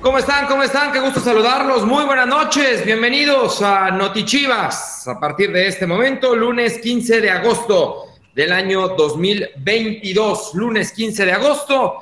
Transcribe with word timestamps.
¿Cómo 0.00 0.18
están? 0.18 0.46
¿Cómo 0.46 0.62
están? 0.62 0.92
Qué 0.92 0.98
gusto 0.98 1.20
saludarlos. 1.20 1.86
Muy 1.86 2.04
buenas 2.04 2.26
noches. 2.26 2.84
Bienvenidos 2.84 3.62
a 3.62 3.90
Notichivas. 3.90 5.06
A 5.06 5.20
partir 5.20 5.52
de 5.52 5.68
este 5.68 5.86
momento, 5.86 6.34
lunes 6.34 6.78
15 6.78 7.20
de 7.20 7.30
agosto 7.30 8.06
del 8.34 8.52
año 8.52 8.88
2022. 8.88 10.54
Lunes 10.54 10.92
15 10.92 11.26
de 11.26 11.32
agosto. 11.32 11.98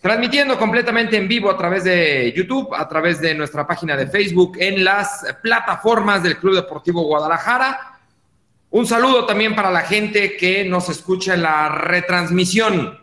Transmitiendo 0.00 0.58
completamente 0.58 1.16
en 1.16 1.28
vivo 1.28 1.50
a 1.50 1.56
través 1.56 1.84
de 1.84 2.32
YouTube, 2.34 2.74
a 2.74 2.88
través 2.88 3.20
de 3.20 3.34
nuestra 3.34 3.66
página 3.66 3.96
de 3.96 4.06
Facebook, 4.06 4.56
en 4.58 4.82
las 4.82 5.24
plataformas 5.42 6.22
del 6.22 6.38
Club 6.38 6.54
Deportivo 6.54 7.02
Guadalajara. 7.02 7.91
Un 8.72 8.86
saludo 8.86 9.26
también 9.26 9.54
para 9.54 9.70
la 9.70 9.82
gente 9.82 10.34
que 10.34 10.64
nos 10.64 10.88
escucha 10.88 11.34
en 11.34 11.42
la 11.42 11.68
retransmisión 11.68 12.98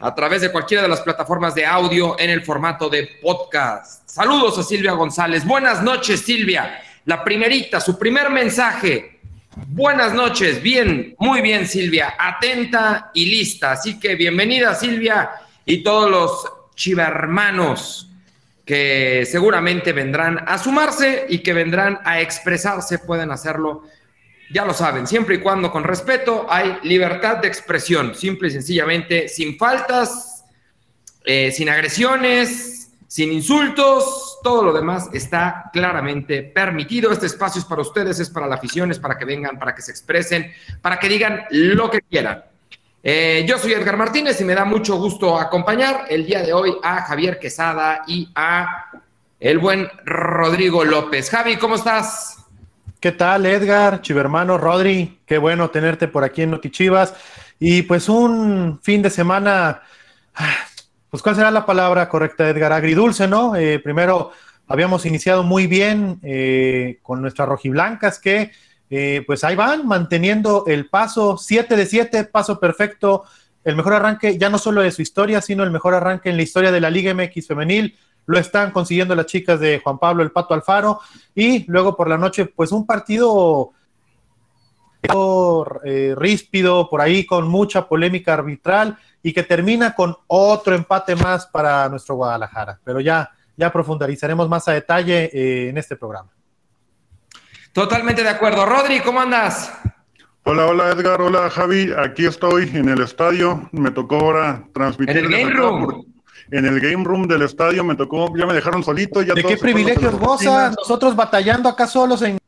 a 0.00 0.12
través 0.12 0.42
de 0.42 0.50
cualquiera 0.50 0.82
de 0.82 0.88
las 0.88 1.02
plataformas 1.02 1.54
de 1.54 1.64
audio 1.64 2.18
en 2.18 2.30
el 2.30 2.42
formato 2.42 2.88
de 2.88 3.08
podcast. 3.22 4.08
Saludos 4.10 4.58
a 4.58 4.64
Silvia 4.64 4.90
González. 4.90 5.44
Buenas 5.44 5.84
noches, 5.84 6.18
Silvia. 6.20 6.82
La 7.04 7.22
primerita, 7.22 7.80
su 7.80 7.96
primer 7.96 8.28
mensaje. 8.28 9.20
Buenas 9.68 10.12
noches. 10.12 10.60
Bien, 10.60 11.14
muy 11.20 11.42
bien, 11.42 11.68
Silvia. 11.68 12.16
Atenta 12.18 13.12
y 13.14 13.26
lista. 13.26 13.70
Así 13.70 14.00
que 14.00 14.16
bienvenida, 14.16 14.74
Silvia, 14.74 15.30
y 15.64 15.84
todos 15.84 16.10
los 16.10 16.52
chivermanos 16.74 18.10
que 18.64 19.24
seguramente 19.30 19.92
vendrán 19.92 20.42
a 20.44 20.58
sumarse 20.58 21.26
y 21.28 21.38
que 21.38 21.52
vendrán 21.52 22.00
a 22.04 22.20
expresarse, 22.20 22.98
pueden 22.98 23.30
hacerlo 23.30 23.84
ya 24.50 24.64
lo 24.64 24.74
saben, 24.74 25.06
siempre 25.06 25.36
y 25.36 25.38
cuando 25.40 25.70
con 25.70 25.84
respeto 25.84 26.46
hay 26.48 26.78
libertad 26.82 27.38
de 27.38 27.48
expresión, 27.48 28.14
simple 28.14 28.48
y 28.48 28.50
sencillamente, 28.52 29.28
sin 29.28 29.58
faltas, 29.58 30.44
eh, 31.24 31.50
sin 31.52 31.68
agresiones, 31.68 32.90
sin 33.06 33.32
insultos, 33.32 34.40
todo 34.42 34.64
lo 34.64 34.72
demás 34.72 35.08
está 35.12 35.70
claramente 35.72 36.42
permitido. 36.42 37.12
Este 37.12 37.26
espacio 37.26 37.60
es 37.60 37.64
para 37.64 37.82
ustedes, 37.82 38.18
es 38.18 38.28
para 38.28 38.46
la 38.46 38.56
afición, 38.56 38.90
es 38.90 38.98
para 38.98 39.16
que 39.16 39.24
vengan, 39.24 39.58
para 39.58 39.74
que 39.74 39.82
se 39.82 39.90
expresen, 39.92 40.52
para 40.82 40.98
que 40.98 41.08
digan 41.08 41.44
lo 41.50 41.90
que 41.90 42.00
quieran. 42.02 42.44
Eh, 43.02 43.44
yo 43.46 43.58
soy 43.58 43.72
Edgar 43.72 43.96
Martínez 43.96 44.40
y 44.40 44.44
me 44.44 44.54
da 44.54 44.64
mucho 44.64 44.96
gusto 44.96 45.38
acompañar 45.38 46.06
el 46.08 46.26
día 46.26 46.42
de 46.42 46.52
hoy 46.52 46.74
a 46.82 47.02
Javier 47.02 47.38
Quesada 47.38 48.02
y 48.06 48.30
a 48.34 48.90
el 49.38 49.58
buen 49.58 49.88
Rodrigo 50.04 50.84
López. 50.84 51.30
Javi, 51.30 51.56
¿cómo 51.56 51.74
estás? 51.74 52.43
¿Qué 53.04 53.12
tal, 53.12 53.44
Edgar, 53.44 54.00
Chivermano, 54.00 54.56
Rodri? 54.56 55.20
Qué 55.26 55.36
bueno 55.36 55.68
tenerte 55.68 56.08
por 56.08 56.24
aquí 56.24 56.40
en 56.40 56.52
Notichivas. 56.52 57.14
Y 57.60 57.82
pues 57.82 58.08
un 58.08 58.80
fin 58.82 59.02
de 59.02 59.10
semana, 59.10 59.82
pues 61.10 61.22
¿cuál 61.22 61.36
será 61.36 61.50
la 61.50 61.66
palabra 61.66 62.08
correcta, 62.08 62.48
Edgar? 62.48 62.72
Agridulce, 62.72 63.28
¿no? 63.28 63.56
Eh, 63.56 63.78
primero 63.78 64.30
habíamos 64.66 65.04
iniciado 65.04 65.42
muy 65.42 65.66
bien 65.66 66.18
eh, 66.22 66.98
con 67.02 67.20
nuestras 67.20 67.46
rojiblancas 67.46 68.18
que 68.18 68.52
eh, 68.88 69.22
pues 69.26 69.44
ahí 69.44 69.54
van 69.54 69.86
manteniendo 69.86 70.64
el 70.66 70.88
paso 70.88 71.36
7 71.36 71.76
de 71.76 71.84
7, 71.84 72.24
paso 72.24 72.58
perfecto, 72.58 73.24
el 73.64 73.76
mejor 73.76 73.92
arranque 73.92 74.38
ya 74.38 74.48
no 74.48 74.56
solo 74.56 74.80
de 74.80 74.90
su 74.90 75.02
historia, 75.02 75.42
sino 75.42 75.62
el 75.62 75.70
mejor 75.70 75.92
arranque 75.92 76.30
en 76.30 76.38
la 76.38 76.42
historia 76.42 76.72
de 76.72 76.80
la 76.80 76.88
Liga 76.88 77.12
MX 77.12 77.48
femenil 77.48 77.98
lo 78.26 78.38
están 78.38 78.70
consiguiendo 78.70 79.14
las 79.14 79.26
chicas 79.26 79.60
de 79.60 79.80
Juan 79.80 79.98
Pablo 79.98 80.22
el 80.22 80.30
Pato 80.30 80.54
Alfaro 80.54 81.00
y 81.34 81.64
luego 81.70 81.96
por 81.96 82.08
la 82.08 82.18
noche 82.18 82.46
pues 82.46 82.72
un 82.72 82.86
partido 82.86 83.72
eh, 85.84 86.14
ríspido 86.16 86.88
por 86.88 87.00
ahí 87.00 87.26
con 87.26 87.46
mucha 87.46 87.86
polémica 87.86 88.34
arbitral 88.34 88.96
y 89.22 89.32
que 89.32 89.42
termina 89.42 89.94
con 89.94 90.16
otro 90.26 90.74
empate 90.74 91.14
más 91.16 91.46
para 91.46 91.88
nuestro 91.88 92.14
Guadalajara, 92.16 92.80
pero 92.84 93.00
ya 93.00 93.30
ya 93.56 93.72
profundizaremos 93.72 94.48
más 94.48 94.66
a 94.68 94.72
detalle 94.72 95.30
eh, 95.32 95.68
en 95.68 95.78
este 95.78 95.96
programa. 95.96 96.30
Totalmente 97.72 98.22
de 98.22 98.28
acuerdo. 98.28 98.66
Rodri, 98.66 99.00
¿cómo 99.00 99.20
andas? 99.20 99.72
Hola, 100.44 100.66
hola 100.66 100.90
Edgar, 100.90 101.20
hola 101.20 101.48
Javi, 101.50 101.90
aquí 101.96 102.26
estoy 102.26 102.70
en 102.74 102.88
el 102.88 103.00
estadio, 103.00 103.68
me 103.72 103.90
tocó 103.90 104.16
ahora 104.16 104.64
transmitir. 104.74 105.16
En 105.16 105.24
el 105.24 105.30
game 105.30 105.50
room 105.52 106.13
en 106.56 106.66
el 106.66 106.78
game 106.78 107.02
room 107.02 107.26
del 107.26 107.42
estadio, 107.42 107.82
me 107.82 107.96
tocó, 107.96 108.32
ya 108.36 108.46
me 108.46 108.54
dejaron 108.54 108.84
solito. 108.84 109.22
Ya 109.22 109.34
¿De 109.34 109.42
qué 109.42 109.56
privilegios 109.56 110.14
goza? 110.14 110.70
Nosotros 110.70 111.16
batallando 111.16 111.68
acá 111.68 111.88
solos 111.88 112.22
en. 112.22 112.38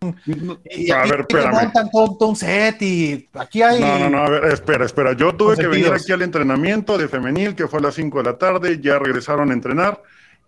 Y 0.71 0.93
a 0.93 1.03
ver, 1.03 1.27
espérame. 1.29 1.73
todo, 1.91 2.29
un 2.29 2.37
set 2.37 2.81
y 2.83 3.29
aquí 3.35 3.63
hay. 3.63 3.81
No, 3.81 3.99
no, 3.99 4.11
no, 4.11 4.19
a 4.19 4.31
ver, 4.31 4.45
espera, 4.45 4.85
espera. 4.85 5.13
Yo 5.15 5.35
tuve 5.35 5.57
que 5.57 5.67
venir 5.67 5.93
aquí 5.93 6.13
al 6.13 6.23
entrenamiento 6.23 6.97
de 6.97 7.09
femenil, 7.09 7.57
que 7.57 7.67
fue 7.67 7.81
a 7.81 7.83
las 7.83 7.97
5 7.97 8.19
de 8.19 8.25
la 8.25 8.39
tarde, 8.39 8.79
ya 8.81 9.01
regresaron 9.01 9.51
a 9.51 9.55
entrenar. 9.55 10.01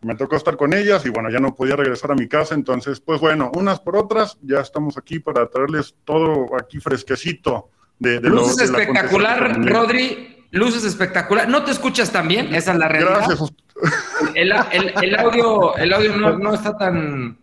Me 0.02 0.14
tocó 0.14 0.36
estar 0.36 0.56
con 0.56 0.72
ellas 0.72 1.04
y 1.04 1.08
bueno, 1.08 1.28
ya 1.28 1.40
no 1.40 1.56
podía 1.56 1.74
regresar 1.74 2.12
a 2.12 2.14
mi 2.14 2.28
casa, 2.28 2.54
entonces, 2.54 3.00
pues 3.00 3.20
bueno, 3.20 3.50
unas 3.56 3.80
por 3.80 3.96
otras, 3.96 4.38
ya 4.42 4.60
estamos 4.60 4.96
aquí 4.96 5.18
para 5.18 5.48
traerles 5.48 5.96
todo 6.04 6.46
aquí 6.56 6.78
fresquecito. 6.78 7.70
De, 7.98 8.20
de 8.20 8.28
Luces 8.28 8.70
espectacular, 8.70 9.60
Rodri 9.66 10.37
luces 10.50 10.84
espectacular. 10.84 11.48
¿No 11.48 11.64
te 11.64 11.70
escuchas 11.70 12.10
tan 12.10 12.28
bien? 12.28 12.54
Esa 12.54 12.72
es 12.72 12.78
la 12.78 12.88
realidad. 12.88 13.24
Gracias. 13.26 13.52
El, 14.34 14.52
audio, 14.52 15.76
el 15.76 15.92
audio 15.92 16.16
no, 16.16 16.54
está 16.54 16.76
tan, 16.76 17.38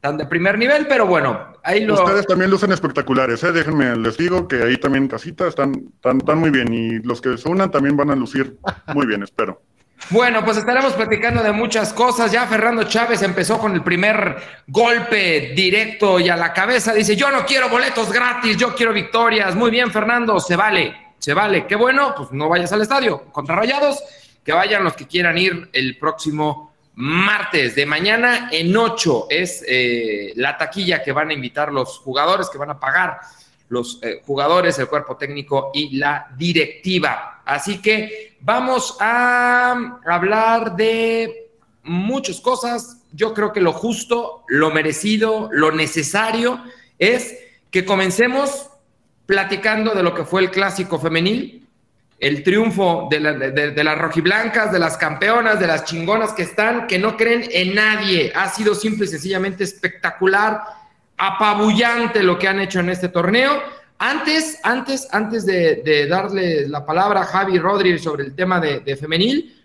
tan 0.00 0.16
de 0.18 0.26
primer 0.26 0.58
nivel, 0.58 0.86
pero 0.86 1.06
bueno, 1.06 1.54
ahí 1.62 1.84
lo... 1.84 1.94
Ustedes 1.94 2.26
también 2.26 2.50
lucen 2.50 2.72
espectaculares, 2.72 3.42
¿eh? 3.44 3.52
déjenme, 3.52 3.96
les 3.96 4.16
digo 4.16 4.46
que 4.46 4.62
ahí 4.62 4.76
también 4.76 5.04
en 5.04 5.08
casita 5.08 5.48
están, 5.48 5.74
están, 5.94 6.38
muy 6.38 6.50
bien 6.50 6.72
y 6.72 6.98
los 7.00 7.20
que 7.20 7.38
se 7.38 7.48
unan 7.48 7.70
también 7.70 7.96
van 7.96 8.10
a 8.10 8.14
lucir 8.14 8.58
muy 8.94 9.06
bien, 9.06 9.22
espero. 9.22 9.62
Bueno, 10.10 10.44
pues 10.44 10.58
estaremos 10.58 10.92
platicando 10.92 11.42
de 11.42 11.52
muchas 11.52 11.94
cosas. 11.94 12.30
Ya 12.30 12.46
Fernando 12.46 12.82
Chávez 12.82 13.22
empezó 13.22 13.58
con 13.58 13.72
el 13.72 13.82
primer 13.82 14.36
golpe 14.66 15.52
directo 15.56 16.20
y 16.20 16.28
a 16.28 16.36
la 16.36 16.52
cabeza. 16.52 16.92
Dice, 16.92 17.16
yo 17.16 17.30
no 17.30 17.46
quiero 17.46 17.70
boletos 17.70 18.12
gratis, 18.12 18.56
yo 18.58 18.74
quiero 18.74 18.92
victorias. 18.92 19.54
Muy 19.54 19.70
bien, 19.70 19.90
Fernando, 19.90 20.38
se 20.40 20.56
vale 20.56 21.03
se 21.24 21.32
vale. 21.32 21.66
Qué 21.66 21.74
bueno, 21.74 22.12
pues 22.14 22.32
no 22.32 22.50
vayas 22.50 22.70
al 22.74 22.82
estadio 22.82 23.24
contra 23.32 23.56
Rayados, 23.56 23.98
que 24.44 24.52
vayan 24.52 24.84
los 24.84 24.92
que 24.92 25.06
quieran 25.06 25.38
ir 25.38 25.70
el 25.72 25.96
próximo 25.96 26.74
martes 26.96 27.74
de 27.74 27.86
mañana 27.86 28.50
en 28.52 28.76
8 28.76 29.28
es 29.30 29.64
eh, 29.66 30.34
la 30.36 30.58
taquilla 30.58 31.02
que 31.02 31.12
van 31.12 31.30
a 31.30 31.32
invitar 31.32 31.72
los 31.72 31.96
jugadores, 32.00 32.50
que 32.50 32.58
van 32.58 32.72
a 32.72 32.78
pagar 32.78 33.20
los 33.70 34.00
eh, 34.02 34.20
jugadores, 34.26 34.78
el 34.78 34.86
cuerpo 34.86 35.16
técnico 35.16 35.70
y 35.72 35.96
la 35.96 36.26
directiva. 36.36 37.40
Así 37.46 37.80
que 37.80 38.36
vamos 38.40 38.98
a 39.00 39.98
hablar 40.04 40.76
de 40.76 41.48
muchas 41.84 42.38
cosas. 42.38 42.98
Yo 43.12 43.32
creo 43.32 43.50
que 43.50 43.62
lo 43.62 43.72
justo, 43.72 44.44
lo 44.48 44.70
merecido, 44.70 45.48
lo 45.52 45.72
necesario 45.72 46.62
es 46.98 47.34
que 47.70 47.86
comencemos 47.86 48.68
platicando 49.26 49.94
de 49.94 50.02
lo 50.02 50.14
que 50.14 50.24
fue 50.24 50.42
el 50.42 50.50
clásico 50.50 50.98
femenil, 50.98 51.66
el 52.18 52.42
triunfo 52.42 53.08
de, 53.10 53.20
las 53.20 53.98
rojiblancas, 53.98 54.72
de 54.72 54.78
las 54.78 54.96
campeonas, 54.96 55.58
de 55.60 55.66
las 55.66 55.84
chingonas 55.84 56.32
que 56.32 56.42
están, 56.42 56.86
que 56.86 56.98
no 56.98 57.16
creen 57.16 57.44
en 57.50 57.74
nadie. 57.74 58.32
Ha 58.34 58.48
sido 58.48 58.74
simple 58.74 59.04
y 59.04 59.08
sencillamente 59.08 59.64
espectacular, 59.64 60.62
apabullante 61.16 62.22
lo 62.22 62.38
que 62.38 62.48
han 62.48 62.60
hecho 62.60 62.80
en 62.80 62.90
este 62.90 63.08
torneo. 63.08 63.62
Antes, 63.98 64.58
antes, 64.62 65.08
antes 65.10 65.44
de, 65.44 66.06
darle 66.08 66.68
la 66.68 66.84
palabra 66.84 67.22
a 67.22 67.24
Javi 67.24 67.58
Rodríguez 67.58 68.02
sobre 68.02 68.24
el 68.24 68.34
tema 68.34 68.60
de 68.60 68.96
femenil, 68.96 69.64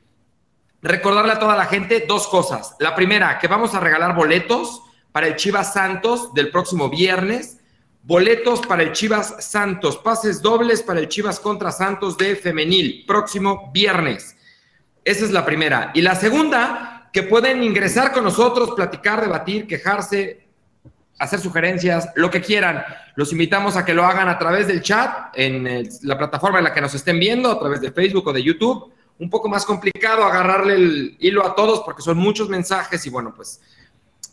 recordarle 0.82 1.34
a 1.34 1.40
toda 1.40 1.56
la 1.56 1.66
gente 1.66 2.06
dos 2.08 2.28
cosas. 2.28 2.76
La 2.80 2.96
primera, 2.96 3.38
que 3.40 3.48
vamos 3.48 3.76
a 3.76 3.80
regalar 3.80 4.16
boletos 4.16 4.82
para 5.12 5.28
el 5.28 5.36
Chivas 5.36 5.74
Santos 5.74 6.34
del 6.34 6.50
próximo 6.52 6.90
viernes 6.90 7.59
Boletos 8.02 8.62
para 8.62 8.84
el 8.84 8.94
Chivas 8.94 9.36
Santos, 9.40 9.98
pases 9.98 10.42
dobles 10.42 10.82
para 10.82 11.00
el 11.00 11.10
Chivas 11.10 11.40
contra 11.40 11.72
Santos 11.72 12.18
de 12.18 12.36
femenil, 12.36 13.04
próximo 13.06 13.72
viernes. 13.74 14.36
Esa 15.04 15.26
es 15.26 15.32
la 15.32 15.46
primera. 15.46 15.92
Y 15.94 16.02
la 16.02 16.16
segunda, 16.16 17.10
que 17.12 17.24
pueden 17.24 17.64
ingresar 17.64 18.12
con 18.12 18.24
nosotros, 18.24 18.72
platicar, 18.76 19.22
debatir, 19.22 19.68
quejarse, 19.68 20.48
hacer 21.20 21.40
sugerencias, 21.40 22.10
lo 22.16 22.30
que 22.32 22.42
quieran. 22.42 22.84
Los 23.16 23.32
invitamos 23.32 23.76
a 23.76 23.84
que 23.84 23.94
lo 23.94 24.06
hagan 24.06 24.30
a 24.30 24.40
través 24.40 24.68
del 24.68 24.82
chat, 24.82 25.34
en 25.34 25.88
la 26.04 26.18
plataforma 26.18 26.60
en 26.60 26.64
la 26.64 26.74
que 26.74 26.82
nos 26.82 26.96
estén 26.96 27.20
viendo, 27.20 27.52
a 27.52 27.60
través 27.60 27.82
de 27.82 27.92
Facebook 27.92 28.28
o 28.28 28.34
de 28.34 28.42
YouTube. 28.42 28.94
Un 29.20 29.30
poco 29.30 29.50
más 29.50 29.66
complicado 29.66 30.24
agarrarle 30.24 30.76
el 30.76 31.18
hilo 31.20 31.46
a 31.46 31.54
todos 31.54 31.82
porque 31.82 32.02
son 32.02 32.18
muchos 32.18 32.48
mensajes 32.48 33.06
y 33.06 33.10
bueno, 33.10 33.34
pues 33.36 33.60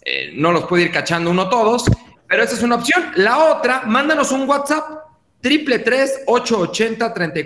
eh, 0.02 0.30
no 0.34 0.52
los 0.52 0.64
puede 0.66 0.84
ir 0.84 0.92
cachando 0.92 1.30
uno 1.30 1.48
todos. 1.48 1.84
Pero 2.28 2.42
esa 2.42 2.54
es 2.54 2.62
una 2.62 2.76
opción. 2.76 3.12
La 3.16 3.38
otra, 3.44 3.82
mándanos 3.86 4.32
un 4.32 4.48
WhatsApp, 4.48 5.06
triple 5.40 5.78
tres 5.80 6.22
ocho 6.26 6.58
ochenta 6.58 7.12
treinta 7.14 7.40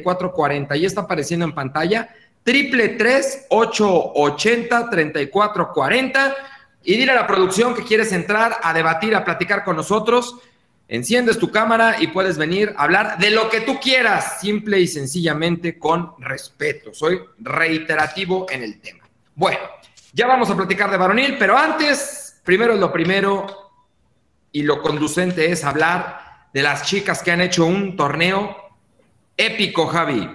y 0.76 0.84
está 0.86 1.02
apareciendo 1.02 1.44
en 1.44 1.54
pantalla, 1.54 2.08
triple 2.42 2.90
tres 2.90 3.46
ocho 3.50 4.12
ochenta 4.14 4.88
treinta 4.88 5.20
y 5.20 6.96
dile 6.96 7.12
a 7.12 7.14
la 7.14 7.26
producción 7.26 7.74
que 7.74 7.84
quieres 7.84 8.10
entrar 8.12 8.56
a 8.62 8.72
debatir, 8.72 9.14
a 9.14 9.24
platicar 9.24 9.64
con 9.64 9.76
nosotros. 9.76 10.36
enciendes 10.88 11.38
tu 11.38 11.52
cámara 11.52 11.96
y 12.00 12.08
puedes 12.08 12.36
venir 12.36 12.74
a 12.76 12.82
hablar 12.82 13.16
de 13.18 13.30
lo 13.30 13.48
que 13.48 13.60
tú 13.60 13.78
quieras, 13.78 14.40
simple 14.40 14.80
y 14.80 14.88
sencillamente 14.88 15.78
con 15.78 16.14
respeto. 16.18 16.92
Soy 16.92 17.20
reiterativo 17.38 18.46
en 18.50 18.64
el 18.64 18.80
tema. 18.80 19.08
Bueno, 19.36 19.60
ya 20.12 20.26
vamos 20.26 20.50
a 20.50 20.56
platicar 20.56 20.90
de 20.90 20.96
varonil, 20.96 21.36
pero 21.38 21.56
antes, 21.56 22.40
primero 22.44 22.74
lo 22.74 22.92
primero 22.92 23.69
y 24.52 24.62
lo 24.62 24.82
conducente 24.82 25.50
es 25.50 25.64
hablar 25.64 26.48
de 26.52 26.62
las 26.62 26.82
chicas 26.84 27.22
que 27.22 27.30
han 27.30 27.40
hecho 27.40 27.66
un 27.66 27.96
torneo 27.96 28.56
épico, 29.36 29.86
Javi. 29.86 30.28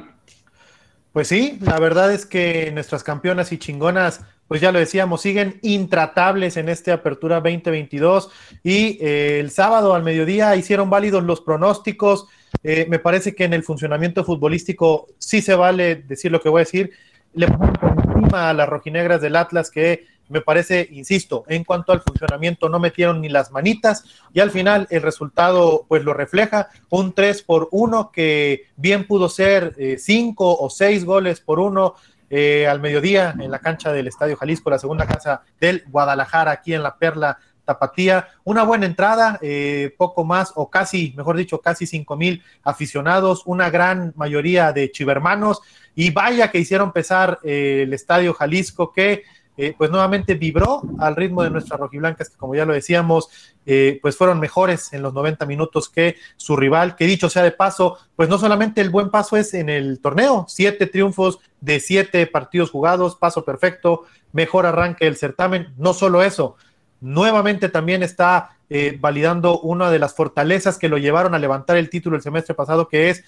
Pues 1.12 1.28
sí, 1.28 1.58
la 1.62 1.80
verdad 1.80 2.12
es 2.14 2.26
que 2.26 2.72
nuestras 2.72 3.04
campeonas 3.04 3.52
y 3.52 3.58
chingonas 3.58 4.22
pues 4.48 4.62
ya 4.62 4.72
lo 4.72 4.80
decíamos, 4.80 5.22
siguen 5.22 5.60
intratables 5.64 6.58
en 6.58 6.70
esta 6.70 6.94
apertura 6.94 7.38
2022 7.38 8.30
y 8.64 8.98
eh, 9.02 9.40
el 9.40 9.50
sábado 9.50 9.96
al 9.96 10.04
mediodía 10.04 10.56
hicieron 10.56 10.90
válidos 10.90 11.24
los 11.24 11.42
pronósticos. 11.42 12.28
Eh, 12.62 12.86
me 12.88 13.00
parece 13.00 13.34
que 13.34 13.46
en 13.46 13.54
el 13.54 13.64
funcionamiento 13.64 14.24
futbolístico 14.24 15.08
sí 15.18 15.42
se 15.42 15.56
vale 15.56 15.96
decir 15.96 16.32
lo 16.32 16.42
que 16.42 16.50
voy 16.50 16.60
a 16.60 16.66
decir. 16.66 16.92
Le 17.34 17.48
pongo 17.48 17.74
encima 18.14 18.50
a 18.50 18.54
las 18.54 18.70
rojinegras 18.70 19.20
del 19.20 19.36
Atlas 19.36 19.72
que 19.72 20.06
me 20.30 20.42
parece, 20.42 20.88
insisto, 20.92 21.44
en 21.48 21.64
cuanto 21.64 21.92
al 21.92 22.02
funcionamiento 22.02 22.70
no 22.70 22.80
metieron 22.80 23.22
ni 23.22 23.30
las 23.30 23.52
manitas 23.52 24.04
y 24.34 24.40
al 24.40 24.52
final 24.52 24.88
el 24.90 25.02
resultado 25.02 25.86
pues 25.88 26.04
lo 26.04 26.14
refleja, 26.14 26.70
un 26.90 27.14
3 27.14 27.44
por 27.44 27.70
1 27.72 28.12
que 28.12 28.68
bien 28.76 29.08
pudo 29.08 29.30
ser 29.30 29.76
5 29.98 30.52
eh, 30.54 30.58
o 30.60 30.70
6 30.70 31.06
goles 31.06 31.42
por 31.42 31.60
1 31.60 31.96
eh, 32.30 32.68
al 32.68 32.80
mediodía 32.80 33.36
en 33.40 33.52
la 33.52 33.60
cancha 33.60 33.92
del 33.94 34.08
Estadio 34.08 34.36
Jalisco, 34.36 34.70
la 34.70 34.80
segunda 34.80 35.06
casa 35.06 35.44
del 35.60 35.84
Guadalajara, 35.88 36.52
aquí 36.52 36.74
en 36.74 36.82
la 36.82 36.98
Perla 36.98 37.38
Tapatía. 37.66 38.30
Una 38.44 38.64
buena 38.64 38.86
entrada, 38.86 39.40
eh, 39.42 39.94
poco 39.98 40.24
más, 40.24 40.52
o 40.56 40.70
casi, 40.70 41.14
mejor 41.16 41.36
dicho, 41.38 41.60
casi 41.60 41.86
cinco 41.86 42.16
mil 42.16 42.44
aficionados, 42.64 43.44
una 43.46 43.70
gran 43.70 44.14
mayoría 44.16 44.72
de 44.72 44.92
chivermanos, 44.92 45.62
y 45.96 46.12
vaya 46.12 46.52
que 46.52 46.60
hicieron 46.60 46.92
pesar 46.92 47.40
eh, 47.44 47.84
el 47.84 47.94
Estadio 47.94 48.34
Jalisco, 48.34 48.92
que 48.92 49.24
eh, 49.58 49.74
pues 49.78 49.90
nuevamente 49.90 50.34
vibró 50.34 50.82
al 51.00 51.16
ritmo 51.16 51.42
de 51.42 51.50
nuestras 51.50 51.80
rojiblancas, 51.80 52.30
que 52.30 52.36
como 52.36 52.56
ya 52.56 52.66
lo 52.66 52.74
decíamos, 52.74 53.30
eh, 53.66 54.00
pues 54.02 54.18
fueron 54.18 54.40
mejores 54.40 54.92
en 54.92 55.02
los 55.02 55.14
90 55.14 55.46
minutos 55.46 55.88
que 55.88 56.18
su 56.36 56.58
rival, 56.58 56.98
que 56.98 57.06
dicho 57.06 57.30
sea 57.30 57.44
de 57.44 57.52
paso, 57.52 57.98
pues 58.18 58.28
no 58.28 58.38
solamente 58.38 58.82
el 58.82 58.90
buen 58.90 59.10
paso 59.10 59.38
es 59.38 59.54
en 59.54 59.70
el 59.70 60.02
torneo, 60.02 60.46
siete 60.50 60.88
triunfos 60.88 61.40
de 61.62 61.80
siete 61.80 62.28
partidos 62.28 62.70
jugados, 62.70 63.16
paso 63.16 63.46
perfecto, 63.46 64.04
mejor 64.34 64.66
arranque 64.66 65.06
del 65.06 65.16
certamen, 65.16 65.74
no 65.78 65.94
solo 65.94 66.22
eso, 66.22 66.58
nuevamente 67.00 67.70
también 67.70 68.04
está 68.04 68.58
eh, 68.70 68.98
validando 69.00 69.60
una 69.60 69.90
de 69.90 70.00
las 70.00 70.16
fortalezas 70.16 70.78
que 70.78 70.90
lo 70.90 70.98
llevaron 70.98 71.34
a 71.34 71.40
levantar 71.40 71.78
el 71.78 71.90
título 71.90 72.18
el 72.18 72.24
semestre 72.24 72.56
pasado, 72.56 72.90
que 72.90 73.10
es 73.10 73.24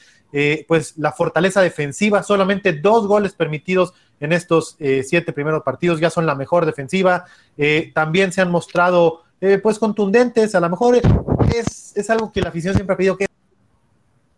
pues 0.67 0.97
la 0.97 1.13
fortaleza 1.13 1.61
defensiva, 1.61 2.21
solamente 2.21 2.73
dos 2.73 3.07
goles 3.07 3.33
permitidos 3.33 3.93
en 4.19 4.33
estos 4.33 4.75
eh, 4.79 5.03
siete 5.03 5.33
primeros 5.33 5.63
partidos, 5.63 5.99
ya 5.99 6.09
son 6.09 6.25
la 6.25 6.35
mejor 6.35 6.65
defensiva, 6.65 7.25
también 7.93 8.31
se 8.31 8.41
han 8.41 8.51
mostrado 8.51 9.23
pues 9.61 9.77
contundentes, 9.77 10.55
a 10.55 10.59
lo 10.59 10.69
mejor 10.69 10.99
es, 11.55 11.95
es, 11.95 12.09
algo 12.09 12.31
que 12.31 12.41
la 12.41 12.49
afición 12.49 12.73
siempre 12.73 12.95
ha 12.95 12.97
pedido 12.97 13.17
que 13.17 13.27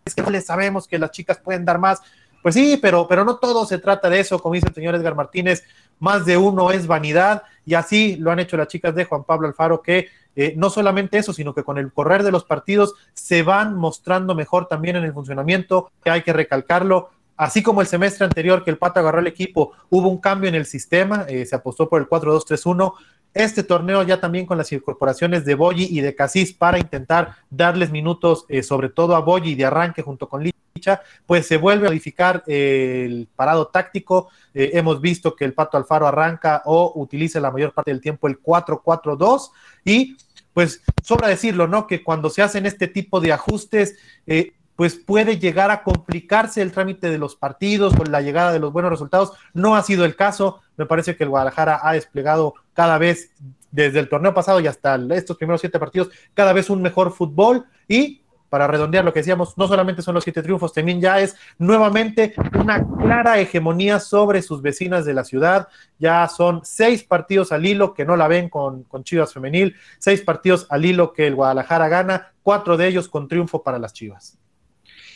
es 0.06 0.16
que 0.16 0.30
les 0.30 0.46
sabemos 0.46 0.88
que 0.88 1.00
las 1.00 1.12
chicas 1.12 1.38
pueden 1.38 1.64
dar 1.64 1.80
más, 1.80 2.02
pues 2.42 2.56
sí, 2.56 2.80
pero, 2.82 3.08
pero 3.08 3.26
no 3.26 3.38
todo 3.38 3.66
se 3.66 3.80
trata 3.80 4.10
de 4.10 4.20
eso, 4.20 4.40
como 4.40 4.56
dice 4.56 4.68
el 4.68 4.74
señor 4.74 4.96
Edgar 4.96 5.16
Martínez, 5.16 5.64
más 6.00 6.26
de 6.26 6.38
uno 6.38 6.72
es 6.72 6.88
vanidad, 6.88 7.44
y 7.66 7.74
así 7.74 8.16
lo 8.16 8.32
han 8.32 8.40
hecho 8.40 8.58
las 8.58 8.68
chicas 8.68 8.96
de 8.96 9.06
Juan 9.06 9.24
Pablo 9.24 9.48
Alfaro, 9.48 9.82
que 9.82 10.08
eh, 10.36 10.54
no 10.56 10.70
solamente 10.70 11.18
eso, 11.18 11.34
sino 11.34 11.54
que 11.54 11.64
con 11.64 11.78
el 11.78 11.92
correr 11.92 12.24
de 12.24 12.32
los 12.32 12.46
partidos 12.46 12.94
se 13.14 13.44
van 13.44 13.76
mostrando 13.76 14.36
mejor 14.36 14.68
también 14.68 14.96
en 14.96 15.04
el 15.04 15.14
funcionamiento, 15.14 15.92
que 16.04 16.12
hay 16.12 16.22
que 16.22 16.32
recalcarlo. 16.32 17.10
Así 17.40 17.64
como 17.64 17.80
el 17.80 17.88
semestre 17.88 18.26
anterior 18.26 18.66
que 18.66 18.70
el 18.70 18.78
Pato 18.78 19.00
agarró 19.00 19.20
el 19.20 19.28
equipo, 19.28 19.72
hubo 19.90 20.10
un 20.10 20.18
cambio 20.18 20.50
en 20.50 20.56
el 20.56 20.66
sistema, 20.66 21.26
eh, 21.30 21.46
se 21.46 21.56
apostó 21.56 21.88
por 21.88 22.02
el 22.02 22.10
4-2-3-1. 22.10 22.96
Este 23.34 23.64
torneo 23.64 24.04
ya 24.04 24.20
también 24.20 24.46
con 24.46 24.58
las 24.58 24.70
incorporaciones 24.74 25.46
de 25.46 25.56
Boyi 25.56 25.88
y 25.90 26.02
de 26.02 26.14
Casís 26.14 26.52
para 26.52 26.80
intentar 26.80 27.38
darles 27.50 27.92
minutos, 27.92 28.44
eh, 28.50 28.62
sobre 28.62 28.90
todo 28.90 29.16
a 29.16 29.22
Boyi 29.22 29.56
de 29.56 29.64
arranque 29.64 30.02
junto 30.02 30.28
con 30.28 30.44
Licha, 30.44 31.02
pues 31.26 31.48
se 31.48 31.56
vuelve 31.56 31.88
a 31.88 31.92
modificar 31.92 32.44
el 32.46 33.30
parado 33.34 33.68
táctico. 33.68 34.28
hemos 34.54 35.00
visto 35.00 35.34
que 35.34 35.46
el 35.46 35.54
Pato 35.54 35.78
Alfaro 35.78 36.08
arranca 36.08 36.62
o 36.66 36.92
utiliza 36.96 37.40
la 37.40 37.52
mayor 37.52 37.72
parte 37.74 37.92
del 37.92 38.02
tiempo 38.02 38.28
el 38.28 38.42
4-4-2 38.42 39.52
y 39.86 40.18
pues 40.54 40.82
sobra 41.02 41.30
decirlo, 41.30 41.70
¿no? 41.70 41.88
Que 41.88 42.04
cuando 42.04 42.30
se 42.30 42.42
hacen 42.42 42.66
este 42.66 42.90
tipo 42.90 43.22
de 43.22 43.32
ajustes, 43.32 43.98
eh, 44.28 44.52
pues 44.80 44.96
puede 44.96 45.38
llegar 45.38 45.72
a 45.72 45.84
complicarse 45.84 46.62
el 46.62 46.72
trámite 46.72 47.10
de 47.10 47.18
los 47.18 47.36
partidos 47.36 47.94
con 47.94 48.14
la 48.14 48.22
llegada 48.22 48.54
de 48.54 48.60
los 48.60 48.72
buenos 48.72 48.90
resultados. 48.90 49.34
No 49.54 49.76
ha 49.76 49.84
sido 49.84 50.06
el 50.06 50.16
caso. 50.16 50.62
Me 50.78 50.86
parece 50.86 51.18
que 51.18 51.26
el 51.26 51.30
Guadalajara 51.30 51.82
ha 51.84 51.92
desplegado 51.92 52.54
cada 52.72 52.98
vez, 52.98 53.34
desde 53.72 54.00
el 54.00 54.08
torneo 54.08 54.34
pasado 54.34 54.62
y 54.62 54.68
hasta 54.68 54.98
estos 55.12 55.36
primeros 55.36 55.60
siete 55.60 55.80
partidos, 55.80 56.12
cada 56.34 56.54
vez 56.54 56.70
un 56.70 56.82
mejor 56.82 57.12
fútbol 57.12 57.66
y 57.90 58.22
para 58.48 58.68
redondear 58.68 59.04
lo 59.04 59.12
que 59.12 59.20
decíamos, 59.20 59.58
no 59.58 59.68
solamente 59.68 60.02
son 60.02 60.16
los 60.16 60.24
siete 60.24 60.42
triunfos, 60.42 60.72
también 60.72 61.02
ya 61.02 61.20
es 61.20 61.36
nuevamente 61.58 62.34
una 62.58 62.82
clara 62.88 63.38
hegemonía 63.38 64.00
sobre 64.00 64.42
sus 64.42 64.62
vecinas 64.62 65.04
de 65.04 65.14
la 65.14 65.26
ciudad. 65.26 65.68
Ya 65.98 66.26
son 66.30 66.62
seis 66.64 67.04
partidos 67.04 67.52
al 67.52 67.66
hilo 67.66 67.94
que 67.94 68.06
no 68.06 68.16
la 68.16 68.30
ven 68.30 68.48
con, 68.48 68.84
con 68.84 69.04
Chivas 69.04 69.34
Femenil, 69.34 69.76
seis 69.98 70.22
partidos 70.22 70.68
al 70.70 70.86
hilo 70.86 71.12
que 71.12 71.28
el 71.28 71.36
Guadalajara 71.36 71.90
gana, 71.90 72.32
cuatro 72.44 72.78
de 72.78 72.88
ellos 72.88 73.10
con 73.10 73.28
triunfo 73.28 73.62
para 73.62 73.78
las 73.78 73.92
Chivas. 73.92 74.39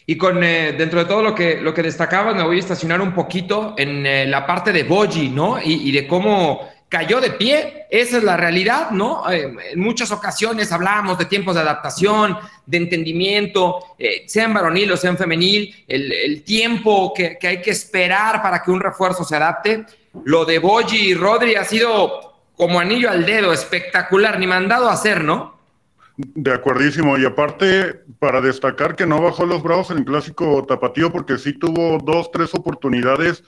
Y 0.06 0.18
con 0.18 0.44
eh, 0.44 0.74
dentro 0.78 1.00
de 1.00 1.06
todo 1.06 1.22
lo 1.22 1.34
que, 1.34 1.62
lo 1.62 1.74
que 1.74 1.84
destacabas, 1.84 2.36
me 2.36 2.44
voy 2.44 2.58
a 2.58 2.60
estacionar 2.60 3.02
un 3.02 3.14
poquito 3.14 3.74
en 3.78 4.06
eh, 4.06 4.26
la 4.26 4.46
parte 4.46 4.72
de 4.72 4.84
Boji, 4.84 5.30
¿no? 5.30 5.60
y 5.64 5.92
de 5.92 6.08
cómo 6.08 6.74
cayó 6.94 7.20
de 7.20 7.32
pie, 7.32 7.88
esa 7.90 8.18
es 8.18 8.24
la 8.24 8.38
realidad, 8.38 8.92
¿no? 8.92 9.28
Eh, 9.32 9.52
en 9.72 9.80
muchas 9.80 10.12
ocasiones 10.12 10.72
hablamos 10.72 11.18
de 11.18 11.26
tiempos 11.26 11.56
de 11.56 11.62
adaptación, 11.62 12.38
de 12.68 12.78
entendimiento, 12.78 13.96
eh, 13.98 14.26
sea 14.28 14.44
en 14.44 14.54
varonil 14.54 14.92
o 14.92 14.98
sea 14.98 15.10
en 15.10 15.18
femenil, 15.18 15.74
el, 15.88 16.44
tiempo 16.44 17.12
que, 17.12 17.40
hay 17.42 17.64
que 17.64 17.72
esperar 17.72 18.44
para 18.44 18.62
que 18.62 18.70
un 18.70 18.80
refuerzo 18.80 19.24
se 19.24 19.36
adapte. 19.36 19.86
Lo 20.24 20.46
de 20.46 20.60
Boji 20.60 20.98
y 20.98 21.14
Rodri 21.16 21.56
ha 21.56 21.64
sido 21.64 22.36
como 22.56 22.80
anillo 22.80 23.10
al 23.10 23.26
dedo, 23.26 23.52
espectacular, 23.52 24.38
ni 24.38 24.46
mandado 24.46 24.88
a 24.88 24.94
hacer, 24.94 25.24
¿no? 25.24 25.53
De 26.16 26.54
acuerdísimo, 26.54 27.18
y 27.18 27.26
aparte, 27.26 28.04
para 28.20 28.40
destacar 28.40 28.96
que 28.96 29.08
no 29.08 29.22
bajó 29.22 29.46
los 29.46 29.64
bravos 29.64 29.90
en 29.90 30.00
el 30.00 30.06
clásico 30.06 30.64
tapatío, 30.68 31.12
porque 31.12 31.40
sí 31.40 31.54
tuvo 31.54 31.98
dos, 31.98 32.30
tres 32.32 32.54
oportunidades 32.54 33.44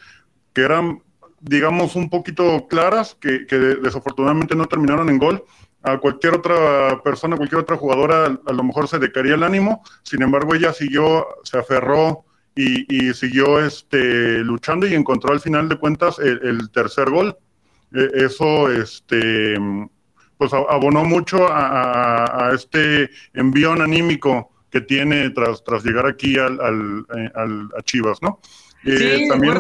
que 0.52 0.62
eran 0.62 1.02
digamos, 1.48 1.96
un 1.96 2.10
poquito 2.10 2.68
claras, 2.68 3.16
que, 3.20 3.46
desafortunadamente 3.82 4.56
no 4.56 4.66
terminaron 4.66 5.10
en 5.10 5.20
gol. 5.20 5.44
A 5.84 6.00
cualquier 6.00 6.34
otra 6.34 7.02
persona, 7.04 7.38
cualquier 7.38 7.62
otra 7.62 7.78
jugadora, 7.78 8.40
a 8.46 8.54
lo 8.54 8.64
mejor 8.64 8.88
se 8.88 8.98
decaría 8.98 9.36
el 9.36 9.44
ánimo. 9.44 9.84
Sin 10.02 10.24
embargo, 10.24 10.56
ella 10.56 10.74
siguió, 10.74 11.28
se 11.44 11.60
aferró 11.60 12.26
y, 12.56 13.14
siguió 13.14 13.60
este, 13.60 14.40
luchando 14.40 14.88
y 14.88 14.96
encontró 14.96 15.34
al 15.34 15.42
final 15.42 15.70
de 15.70 15.78
cuentas 15.78 16.18
el, 16.18 16.72
tercer 16.72 17.12
gol. 17.12 17.38
E, 17.94 18.26
eso, 18.26 18.72
este, 18.72 19.56
pues 20.38 20.54
abonó 20.54 21.04
mucho 21.04 21.48
a, 21.50 22.52
este 22.54 23.10
envío 23.34 23.72
anímico 23.72 24.52
que 24.70 24.82
tiene 24.82 25.30
tras, 25.30 25.64
tras 25.64 25.84
llegar 25.84 26.06
aquí 26.06 26.38
al, 26.38 26.60
al, 26.60 27.70
a 27.78 27.82
Chivas, 27.84 28.22
¿no? 28.22 28.40
Eh, 28.86 29.26
también, 29.30 29.58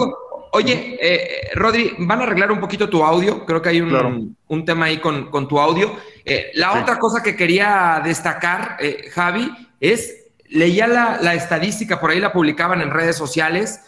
Oye, 0.55 0.97
eh, 1.01 1.49
Rodri, 1.53 1.95
van 1.99 2.21
a 2.21 2.23
arreglar 2.23 2.49
un 2.49 2.61
poquito 2.61 2.87
tu 2.87 3.03
audio. 3.03 3.45
Creo 3.45 3.61
que 3.61 3.67
hay 3.67 3.81
un, 3.81 4.65
tema 4.65 4.85
ahí 4.85 4.99
con, 4.99 5.47
tu 5.49 5.59
audio. 5.59 5.97
Eh, 6.23 6.51
la 6.53 6.81
otra 6.81 6.97
cosa 6.97 7.21
que 7.21 7.35
quería 7.35 8.01
destacar, 8.01 8.77
eh, 8.79 9.09
Javi, 9.11 9.51
es, 9.81 10.27
leía 10.47 10.87
la, 10.87 11.33
estadística, 11.33 11.99
por 11.99 12.11
ahí 12.11 12.21
la 12.21 12.31
publicaban 12.31 12.79
en 12.79 12.89
redes 12.89 13.17
sociales, 13.17 13.81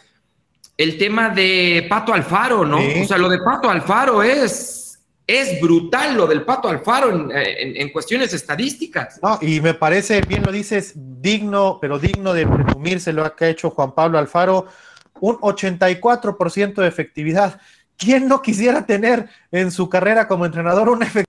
el 0.75 0.97
tema 0.97 1.29
de 1.29 1.87
Pato 1.89 2.13
Alfaro, 2.13 2.65
¿no? 2.65 2.79
O 2.79 3.05
sea, 3.05 3.17
lo 3.17 3.29
de 3.29 3.39
Pato 3.39 3.69
Alfaro 3.69 4.21
es, 4.21 4.86
es 5.27 5.59
brutal, 5.59 6.15
lo 6.15 6.25
del 6.25 6.43
Pato 6.43 6.69
Alfaro 6.69 7.29
en, 7.29 7.91
cuestiones 7.91 8.33
estadísticas. 8.33 9.19
No, 9.21 9.37
y 9.41 9.59
me 9.59 9.73
parece, 9.73 10.21
bien 10.21 10.43
lo 10.43 10.53
dices, 10.53 10.93
digno, 10.95 11.79
pero 11.81 11.99
digno 11.99 12.33
de 12.33 12.47
presumirse 12.47 13.11
lo 13.11 13.35
que 13.35 13.45
ha 13.45 13.49
hecho 13.49 13.69
Juan 13.69 13.93
Pablo 13.93 14.17
Alfaro 14.17 14.67
un 15.19 15.35
84% 15.37 16.75
de 16.75 16.87
efectividad. 16.87 17.59
¿Quién 17.97 18.27
no 18.27 18.41
quisiera 18.41 18.85
tener 18.85 19.27
en 19.51 19.71
su 19.71 19.89
carrera 19.89 20.27
como 20.27 20.45
entrenador 20.45 20.87
una 20.87 21.05
efectividad 21.05 21.27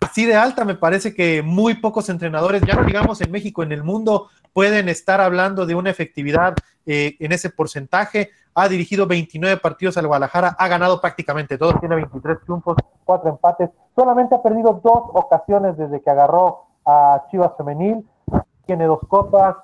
así 0.00 0.24
de 0.24 0.36
alta? 0.36 0.64
Me 0.64 0.74
parece 0.76 1.14
que 1.14 1.42
muy 1.42 1.74
pocos 1.74 2.08
entrenadores, 2.08 2.62
ya 2.66 2.74
no 2.74 2.84
digamos 2.84 3.20
en 3.20 3.32
México, 3.32 3.62
en 3.62 3.72
el 3.72 3.82
mundo, 3.82 4.28
pueden 4.52 4.88
estar 4.88 5.20
hablando 5.20 5.66
de 5.66 5.74
una 5.74 5.90
efectividad 5.90 6.54
eh, 6.90 7.16
en 7.20 7.32
ese 7.32 7.50
porcentaje. 7.50 8.30
Ha 8.54 8.66
dirigido 8.66 9.06
29 9.06 9.58
partidos 9.58 9.98
al 9.98 10.06
Guadalajara, 10.06 10.56
ha 10.58 10.68
ganado 10.68 11.02
prácticamente 11.02 11.58
todos, 11.58 11.78
tiene 11.80 11.96
23 11.96 12.38
triunfos, 12.40 12.76
4 13.04 13.28
empates, 13.28 13.68
solamente 13.94 14.34
ha 14.34 14.42
perdido 14.42 14.80
dos 14.82 15.02
ocasiones 15.12 15.76
desde 15.76 16.00
que 16.00 16.08
agarró 16.08 16.62
a 16.86 17.26
Chivas 17.30 17.52
Femenil, 17.58 18.08
tiene 18.64 18.86
dos 18.86 19.00
copas, 19.06 19.56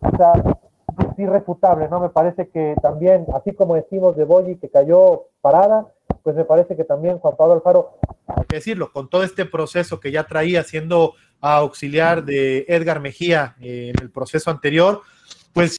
o 0.00 0.16
sea, 0.16 0.32
es 0.32 1.18
irrefutable, 1.18 1.88
¿no? 1.88 2.00
Me 2.00 2.08
parece 2.08 2.48
que 2.48 2.74
también, 2.82 3.26
así 3.32 3.54
como 3.54 3.76
decimos 3.76 4.16
de 4.16 4.24
Boyi 4.24 4.56
que 4.56 4.68
cayó 4.68 5.26
parada, 5.40 5.86
pues 6.24 6.34
me 6.34 6.44
parece 6.44 6.74
que 6.76 6.82
también 6.82 7.20
Juan 7.20 7.36
Pablo 7.36 7.54
Alfaro, 7.54 7.98
hay 8.26 8.44
que 8.44 8.56
decirlo, 8.56 8.90
con 8.90 9.08
todo 9.08 9.22
este 9.22 9.46
proceso 9.46 10.00
que 10.00 10.10
ya 10.10 10.24
traía 10.26 10.64
siendo 10.64 11.14
auxiliar 11.40 12.24
de 12.24 12.64
Edgar 12.66 12.98
Mejía 12.98 13.54
en 13.60 13.94
el 14.00 14.10
proceso 14.10 14.50
anterior, 14.50 15.02
pues 15.52 15.78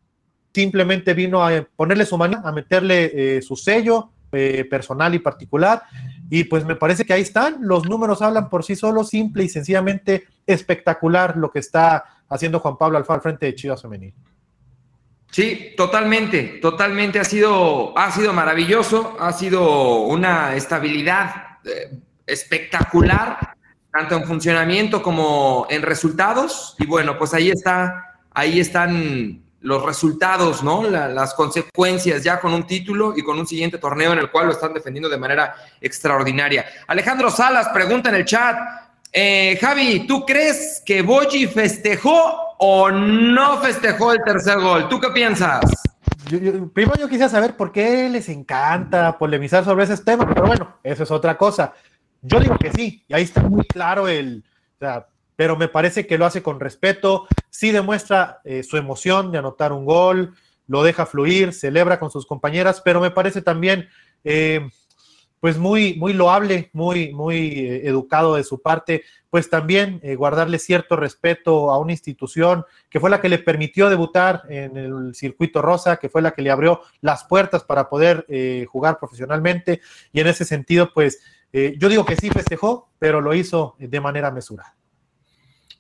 simplemente 0.58 1.14
vino 1.14 1.46
a 1.46 1.52
ponerle 1.76 2.04
su 2.04 2.18
mano, 2.18 2.42
a 2.44 2.52
meterle 2.52 3.12
eh, 3.14 3.42
su 3.44 3.56
sello 3.56 4.10
eh, 4.32 4.66
personal 4.68 5.14
y 5.14 5.20
particular. 5.20 5.84
Y 6.32 6.46
pues 6.46 6.66
me 6.66 6.76
parece 6.76 7.06
que 7.06 7.14
ahí 7.14 7.22
están, 7.22 7.58
los 7.62 7.88
números 7.88 8.24
hablan 8.24 8.50
por 8.50 8.64
sí 8.64 8.76
solos, 8.76 9.10
simple 9.10 9.44
y 9.44 9.50
sencillamente 9.50 10.26
espectacular 10.48 11.38
lo 11.38 11.52
que 11.52 11.60
está 11.60 12.04
haciendo 12.28 12.60
Juan 12.60 12.76
Pablo 12.76 12.98
Alfaro 12.98 13.18
al 13.18 13.22
frente 13.22 13.46
de 13.46 13.54
Chivas 13.54 13.84
Femenil. 13.84 14.16
Sí, 15.30 15.76
totalmente, 15.78 16.58
totalmente 16.60 17.20
ha 17.20 17.24
sido, 17.24 17.96
ha 17.96 18.10
sido 18.10 18.34
maravilloso, 18.34 19.16
ha 19.20 19.34
sido 19.34 20.02
una 20.06 20.56
estabilidad 20.56 21.60
eh, 21.66 22.00
espectacular, 22.26 23.54
tanto 23.92 24.16
en 24.16 24.24
funcionamiento 24.24 25.04
como 25.04 25.68
en 25.70 25.84
resultados. 25.84 26.76
Y 26.80 26.88
bueno, 26.88 27.16
pues 27.16 27.36
ahí 27.36 27.52
está, 27.52 28.22
ahí 28.32 28.60
están 28.60 29.46
los 29.68 29.84
resultados, 29.84 30.64
¿no? 30.64 30.82
las 30.84 31.34
consecuencias 31.34 32.24
ya 32.24 32.40
con 32.40 32.54
un 32.54 32.66
título 32.66 33.14
y 33.18 33.22
con 33.22 33.38
un 33.38 33.46
siguiente 33.46 33.78
torneo 33.78 34.14
en 34.14 34.20
el 34.20 34.32
cual 34.32 34.46
lo 34.46 34.54
están 34.54 34.74
defendiendo 34.74 35.10
de 35.10 35.18
manera 35.18 35.56
extraordinaria. 35.82 36.66
Alejandro 36.88 37.30
Salas 37.30 37.68
pregunta 37.74 38.08
en 38.08 38.16
el 38.16 38.24
chat, 38.24 38.58
eh, 39.12 39.58
Javi, 39.60 40.08
¿tú 40.08 40.26
crees 40.26 40.82
que 40.86 41.02
Boji 41.02 41.48
festejó 41.48 42.56
o 42.60 42.90
no 42.90 43.60
festejó 43.60 44.14
el 44.14 44.24
tercer 44.24 44.58
gol? 44.60 44.88
¿Tú 44.88 45.02
qué 45.02 45.10
piensas? 45.10 45.66
primero 46.74 46.98
yo 47.00 47.08
quisiera 47.08 47.30
saber 47.30 47.56
por 47.56 47.72
qué 47.72 48.10
les 48.10 48.28
encanta 48.28 49.18
polemizar 49.18 49.64
sobre 49.64 49.84
ese 49.84 49.98
tema, 49.98 50.28
pero 50.28 50.48
bueno, 50.48 50.78
eso 50.84 51.04
es 51.04 51.12
otra 51.12 51.38
cosa. 51.38 51.74
Yo 52.22 52.40
digo 52.40 52.58
que 52.58 52.72
sí, 52.72 53.04
y 53.08 53.14
ahí 53.14 53.24
está 53.24 53.42
muy 53.42 53.66
claro 53.66 54.08
el, 54.08 54.44
pero 55.38 55.56
me 55.56 55.70
parece 55.70 56.06
que 56.06 56.18
lo 56.18 56.26
hace 56.26 56.44
con 56.44 56.60
respeto, 56.60 57.28
sí 57.50 57.72
demuestra 57.72 58.42
eh, 58.44 58.64
su 58.64 58.76
emoción 58.76 59.32
de 59.32 59.38
anotar 59.38 59.72
un 59.72 59.86
gol, 59.86 60.34
lo 60.68 60.84
deja 60.84 61.06
fluir, 61.06 61.54
celebra 61.54 62.00
con 62.00 62.12
sus 62.12 62.26
compañeras, 62.26 62.82
pero 62.84 63.00
me 63.00 63.12
parece 63.12 63.44
también 63.44 63.88
eh, 64.24 64.68
pues 65.40 65.60
muy, 65.60 65.94
muy 65.94 66.14
loable, 66.14 66.72
muy, 66.74 67.14
muy 67.14 67.38
eh, 67.52 67.88
educado 67.88 68.36
de 68.36 68.44
su 68.44 68.64
parte, 68.64 69.04
pues 69.30 69.50
también 69.50 70.02
guardarle 70.16 70.58
cierto 70.58 70.96
respeto 70.96 71.70
a 71.70 71.78
una 71.78 71.92
institución 71.92 72.66
que 72.90 73.00
fue 73.00 73.10
la 73.10 73.22
que 73.22 73.30
le 73.30 73.38
permitió 73.38 73.90
debutar 73.90 74.44
en 74.50 74.76
el 74.78 75.14
circuito 75.14 75.62
rosa, 75.62 75.98
que 75.98 76.10
fue 76.10 76.24
la 76.24 76.32
que 76.32 76.42
le 76.42 76.50
abrió 76.50 76.82
las 77.02 77.26
puertas 77.26 77.64
para 77.64 77.90
poder 77.90 78.26
jugar 78.68 78.98
profesionalmente 78.98 79.82
y 80.14 80.22
en 80.22 80.28
ese 80.28 80.46
sentido, 80.46 80.92
pues 80.94 81.20
yo 81.52 81.90
digo 81.90 82.06
que 82.06 82.16
sí 82.16 82.30
festejó, 82.30 82.90
pero 83.00 83.20
lo 83.20 83.36
hizo 83.36 83.76
de 83.78 84.00
manera 84.00 84.32
mesurada. 84.32 84.77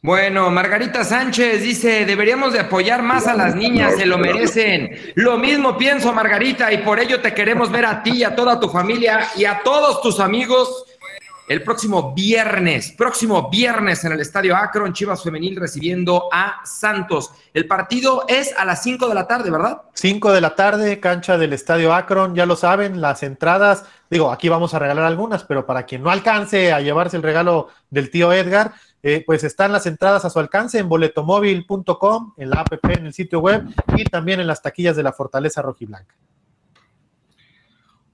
Bueno, 0.01 0.51
Margarita 0.51 1.04
Sánchez 1.04 1.63
dice, 1.63 2.06
deberíamos 2.06 2.54
de 2.54 2.60
apoyar 2.60 3.01
más 3.01 3.25
a 3.25 3.34
las 3.34 3.56
niñas, 3.56 3.96
se 3.96 4.06
lo 4.06 4.18
merecen. 4.18 4.92
Lo 5.16 5.38
mismo 5.38 5.75
pienso, 5.75 6.13
Margarita, 6.13 6.72
y 6.72 6.77
por 6.77 7.00
ello 7.00 7.20
te 7.20 7.34
queremos 7.34 7.72
ver 7.72 7.86
a 7.86 8.04
ti, 8.04 8.24
a 8.24 8.36
toda 8.36 8.60
tu 8.60 8.70
familia 8.70 9.27
y 9.36 9.46
a 9.46 9.62
todos 9.63 10.01
tus 10.01 10.20
amigos 10.20 10.86
el 11.48 11.63
próximo 11.63 12.13
viernes, 12.13 12.92
próximo 12.92 13.50
viernes 13.50 14.04
en 14.04 14.12
el 14.12 14.20
Estadio 14.20 14.56
Akron, 14.56 14.92
Chivas 14.92 15.24
Femenil 15.24 15.56
recibiendo 15.56 16.27
a 16.32 16.58
Santos. 16.66 17.32
El 17.54 17.68
partido 17.68 18.25
es 18.27 18.54
a 18.58 18.66
las 18.66 18.84
5 18.84 19.08
de 19.08 19.16
la 19.16 19.27
tarde, 19.27 19.50
¿verdad? 19.50 19.82
5 19.94 20.34
de 20.34 20.42
la 20.42 20.56
tarde, 20.56 21.00
cancha 21.00 21.38
del 21.38 21.54
Estadio 21.54 21.94
Akron, 21.94 22.36
ya 22.36 22.46
lo 22.46 22.58
saben, 22.58 23.00
las 23.00 23.24
entradas, 23.24 23.86
digo, 24.10 24.30
aquí 24.32 24.50
vamos 24.50 24.74
a 24.74 24.80
regalar 24.80 25.06
algunas, 25.06 25.46
pero 25.46 25.66
para 25.66 25.84
quien 25.84 26.04
no 26.04 26.12
alcance 26.12 26.74
a 26.74 26.82
llevarse 26.82 27.16
el 27.16 27.24
regalo 27.24 27.70
del 27.89 28.10
tío 28.10 28.34
Edgar, 28.34 28.74
eh, 29.04 29.24
pues 29.25 29.44
están 29.44 29.72
las 29.72 29.86
entradas 29.86 30.25
a 30.25 30.30
su 30.30 30.39
alcance 30.39 30.80
en 30.80 30.89
boletomóvil.com, 30.89 32.34
en 32.38 32.50
la 32.50 32.62
app, 32.62 32.74
en 32.98 33.06
el 33.06 33.13
sitio 33.13 33.39
web 33.39 33.63
y 33.96 34.04
también 34.06 34.39
en 34.39 34.48
las 34.48 34.62
taquillas 34.62 34.96
de 34.96 35.04
la 35.04 35.13
Fortaleza 35.13 35.62
Rojiblanca. 35.62 36.16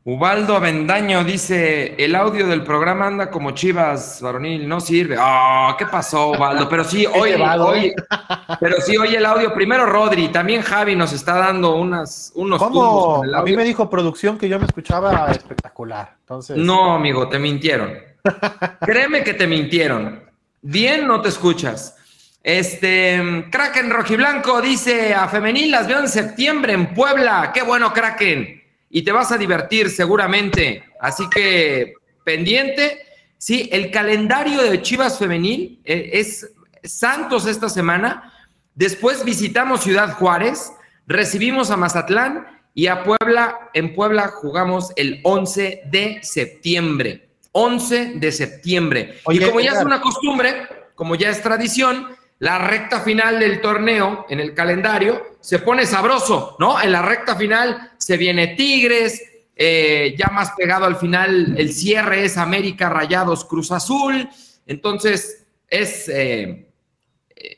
Ubaldo 0.05 0.57
Avendaño 0.57 1.23
dice, 1.23 1.95
el 1.97 2.13
audio 2.15 2.45
del 2.45 2.61
programa 2.63 3.07
anda 3.07 3.31
como 3.31 3.51
chivas, 3.51 4.19
varonil, 4.21 4.67
no 4.67 4.81
sirve. 4.81 5.15
Oh, 5.17 5.73
¿qué 5.77 5.85
pasó, 5.85 6.31
Ubaldo? 6.31 6.67
Pero 6.67 6.83
sí, 6.83 7.05
oye, 7.15 7.41
oye, 7.41 7.95
pero 8.59 8.81
sí, 8.81 8.97
oye 8.97 9.15
el 9.15 9.25
audio. 9.25 9.53
Primero 9.53 9.85
Rodri, 9.85 10.27
también 10.27 10.61
Javi 10.61 10.97
nos 10.97 11.13
está 11.13 11.37
dando 11.37 11.75
unas, 11.75 12.33
unos 12.35 12.61
¿Cómo? 12.61 13.23
A 13.33 13.43
mí 13.43 13.55
me 13.55 13.63
dijo 13.63 13.89
producción 13.89 14.37
que 14.37 14.49
yo 14.49 14.59
me 14.59 14.65
escuchaba 14.65 15.31
espectacular. 15.31 16.17
Entonces... 16.19 16.57
No, 16.57 16.95
amigo, 16.95 17.29
te 17.29 17.39
mintieron. 17.39 17.93
Créeme 18.81 19.23
que 19.23 19.35
te 19.35 19.47
mintieron. 19.47 20.32
Bien, 20.65 21.05
no 21.05 21.21
te 21.21 21.27
escuchas. 21.27 21.97
Este, 22.41 23.47
Kraken 23.51 23.89
Rojiblanco 23.89 24.61
dice 24.61 25.13
a 25.13 25.27
Femenil, 25.27 25.69
las 25.69 25.89
veo 25.89 25.99
en 25.99 26.07
septiembre 26.07 26.71
en 26.71 26.93
Puebla. 26.93 27.51
Qué 27.53 27.63
bueno, 27.63 27.91
Kraken. 27.91 28.63
Y 28.89 29.01
te 29.01 29.11
vas 29.11 29.33
a 29.33 29.37
divertir 29.37 29.89
seguramente. 29.89 30.85
Así 31.01 31.29
que 31.29 31.95
pendiente. 32.23 32.99
Sí, 33.37 33.67
el 33.73 33.91
calendario 33.91 34.61
de 34.61 34.81
Chivas 34.81 35.19
Femenil 35.19 35.81
eh, 35.83 36.11
es 36.13 36.49
Santos 36.81 37.45
esta 37.45 37.67
semana. 37.67 38.31
Después 38.73 39.25
visitamos 39.25 39.83
Ciudad 39.83 40.13
Juárez, 40.13 40.71
recibimos 41.05 41.71
a 41.71 41.77
Mazatlán 41.77 42.47
y 42.73 42.87
a 42.87 43.03
Puebla. 43.03 43.69
En 43.73 43.93
Puebla 43.93 44.29
jugamos 44.29 44.93
el 44.95 45.19
11 45.23 45.81
de 45.91 46.19
septiembre. 46.23 47.32
11 47.53 48.13
de 48.15 48.31
septiembre. 48.31 49.19
y 49.29 49.39
como 49.39 49.59
ya 49.59 49.71
es 49.71 49.83
una 49.83 50.01
costumbre, 50.01 50.67
como 50.95 51.15
ya 51.15 51.29
es 51.29 51.41
tradición, 51.41 52.07
la 52.39 52.57
recta 52.57 52.99
final 52.99 53.39
del 53.39 53.61
torneo 53.61 54.25
en 54.29 54.39
el 54.39 54.53
calendario 54.53 55.37
se 55.39 55.59
pone 55.59 55.85
sabroso, 55.85 56.57
¿no? 56.59 56.81
En 56.81 56.91
la 56.91 57.01
recta 57.01 57.35
final 57.35 57.91
se 57.97 58.17
viene 58.17 58.47
Tigres, 58.47 59.21
eh, 59.55 60.15
ya 60.17 60.27
más 60.27 60.51
pegado 60.57 60.85
al 60.85 60.95
final 60.95 61.55
el 61.57 61.71
cierre 61.71 62.25
es 62.25 62.37
América 62.37 62.89
Rayados 62.89 63.45
Cruz 63.45 63.71
Azul, 63.71 64.27
entonces 64.65 65.45
es 65.69 66.09
eh, 66.09 66.67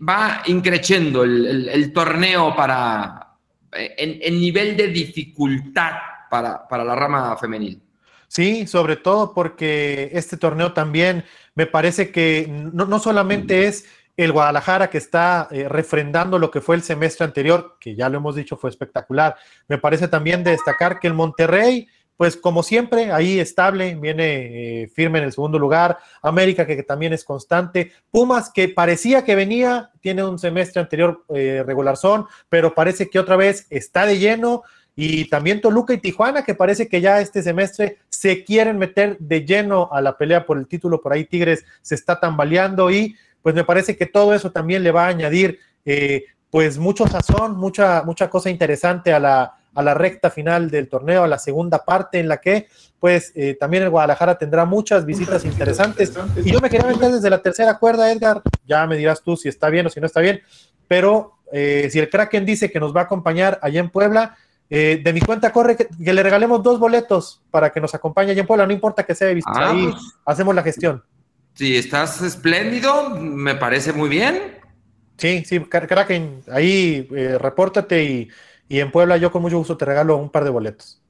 va 0.07 0.43
increciendo 0.47 1.23
el, 1.23 1.91
torneo 1.93 2.55
para 2.55 3.37
en, 3.71 4.39
nivel 4.39 4.75
de 4.75 4.87
dificultad 4.87 5.93
para, 6.29 6.67
para 6.67 6.83
la 6.83 6.95
rama 6.95 7.37
femenil. 7.37 7.81
Sí, 8.35 8.67
sobre 8.67 8.97
todo 8.97 9.33
porque 9.33 10.09
este 10.11 10.35
torneo 10.35 10.73
también 10.73 11.23
me 11.53 11.67
parece 11.67 12.11
que 12.11 12.47
no, 12.49 12.99
solamente 12.99 13.65
es 13.65 13.85
el 14.17 14.33
Guadalajara 14.33 14.89
que 14.89 14.97
está 14.97 15.47
eh, 15.51 15.69
refrendando 15.69 16.37
lo 16.37 16.51
que 16.51 16.59
fue 16.59 16.75
el 16.75 16.81
semestre 16.81 17.23
anterior, 17.23 17.77
que 17.79 17.95
ya 17.95 18.09
lo 18.09 18.17
hemos 18.17 18.35
dicho 18.35 18.57
fue 18.57 18.69
espectacular. 18.69 19.37
Me 19.69 19.77
parece 19.77 20.09
también 20.09 20.43
destacar 20.43 20.99
que 20.99 21.07
el 21.07 21.13
Monterrey, 21.13 21.87
pues 22.17 22.35
como 22.35 22.61
siempre, 22.61 23.09
ahí 23.13 23.39
estable, 23.39 23.95
viene 23.95 24.81
eh, 24.83 24.87
firme 24.89 25.19
en 25.19 25.23
el 25.23 25.31
segundo 25.31 25.57
lugar. 25.57 25.97
América 26.21 26.67
que, 26.67 26.83
también 26.83 27.13
es 27.13 27.23
constante. 27.23 27.93
Pumas 28.11 28.51
que 28.53 28.67
parecía 28.67 29.23
que 29.23 29.35
venía, 29.35 29.91
tiene 30.01 30.25
un 30.25 30.39
semestre 30.39 30.81
anterior 30.81 31.23
eh, 31.33 31.63
regular 31.65 31.95
son, 31.95 32.25
pero 32.49 32.75
parece 32.75 33.09
que 33.09 33.17
otra 33.17 33.37
vez 33.37 33.65
está 33.69 34.05
de 34.05 34.19
lleno. 34.19 34.63
Y 34.95 35.29
también 35.29 35.61
Toluca 35.61 35.93
y 35.93 35.97
Tijuana, 35.97 36.43
que 36.43 36.55
parece 36.55 36.87
que 36.87 37.01
ya 37.01 37.19
este 37.19 37.43
semestre 37.43 37.97
se 38.09 38.43
quieren 38.43 38.77
meter 38.77 39.17
de 39.19 39.45
lleno 39.45 39.89
a 39.91 40.01
la 40.01 40.17
pelea 40.17 40.45
por 40.45 40.57
el 40.57 40.67
título. 40.67 41.01
Por 41.01 41.13
ahí 41.13 41.25
Tigres 41.25 41.65
se 41.81 41.95
está 41.95 42.19
tambaleando 42.19 42.89
y 42.89 43.15
pues 43.41 43.53
me 43.53 43.63
parece 43.63 43.97
que 43.97 44.05
todo 44.05 44.33
eso 44.33 44.51
también 44.51 44.83
le 44.83 44.91
va 44.91 45.05
a 45.05 45.09
añadir 45.09 45.59
eh, 45.85 46.25
pues 46.49 46.77
mucho 46.77 47.05
sazón, 47.07 47.57
mucha, 47.57 48.03
mucha 48.03 48.29
cosa 48.29 48.49
interesante 48.49 49.13
a 49.13 49.19
la, 49.19 49.55
a 49.75 49.83
la 49.83 49.93
recta 49.93 50.31
final 50.31 50.71
del 50.71 50.87
torneo, 50.87 51.23
a 51.23 51.27
la 51.27 51.37
segunda 51.37 51.83
parte 51.83 52.19
en 52.19 52.29
la 52.29 52.37
que 52.37 52.67
pues 52.99 53.33
eh, 53.35 53.55
también 53.59 53.83
el 53.83 53.89
Guadalajara 53.89 54.37
tendrá 54.37 54.65
muchas 54.65 55.05
visitas 55.05 55.45
interesantes. 55.45 56.13
Y 56.43 56.51
yo 56.51 56.59
me 56.59 56.69
quería 56.69 56.87
meter 56.87 57.11
desde 57.11 57.29
la 57.29 57.41
tercera 57.41 57.77
cuerda, 57.77 58.11
Edgar, 58.11 58.41
ya 58.65 58.87
me 58.87 58.95
dirás 58.95 59.21
tú 59.21 59.35
si 59.35 59.49
está 59.49 59.69
bien 59.69 59.85
o 59.85 59.89
si 59.89 59.99
no 59.99 60.07
está 60.07 60.21
bien, 60.21 60.41
pero 60.87 61.33
eh, 61.51 61.89
si 61.91 61.99
el 61.99 62.09
Kraken 62.09 62.45
dice 62.45 62.71
que 62.71 62.79
nos 62.79 62.95
va 62.95 63.01
a 63.01 63.03
acompañar 63.03 63.59
allá 63.61 63.79
en 63.79 63.89
Puebla, 63.89 64.37
eh, 64.69 65.01
de 65.03 65.13
mi 65.13 65.21
cuenta 65.21 65.51
corre 65.51 65.75
que, 65.75 65.87
le 65.99 66.23
regalemos 66.23 66.63
dos 66.63 66.79
boletos 66.79 67.41
para 67.51 67.71
que 67.71 67.79
nos 67.79 67.93
acompañe 67.93 68.31
allá 68.31 68.41
en 68.41 68.47
Puebla, 68.47 68.65
no 68.65 68.73
importa 68.73 69.03
que 69.03 69.15
sea 69.15 69.27
de 69.27 69.35
visita, 69.35 69.53
ah, 69.55 69.71
ahí 69.71 69.87
pues. 69.91 70.15
hacemos 70.25 70.55
la 70.55 70.63
gestión. 70.63 71.03
Si 71.53 71.77
estás 71.77 72.21
espléndido, 72.21 73.11
me 73.11 73.55
parece 73.55 73.93
muy 73.93 74.09
bien. 74.09 74.59
Sí, 75.17 75.43
sí, 75.45 75.59
Kraken, 75.59 76.41
ahí 76.51 77.07
eh, 77.15 77.37
repórtate 77.39 78.03
y, 78.03 78.27
y, 78.67 78.79
en 78.79 78.91
Puebla 78.91 79.15
yo 79.17 79.31
con 79.31 79.41
mucho 79.41 79.57
gusto 79.57 79.77
te 79.77 79.85
regalo 79.85 80.17
un 80.17 80.29
par 80.29 80.43
de 80.43 80.49
boletos. 80.49 81.01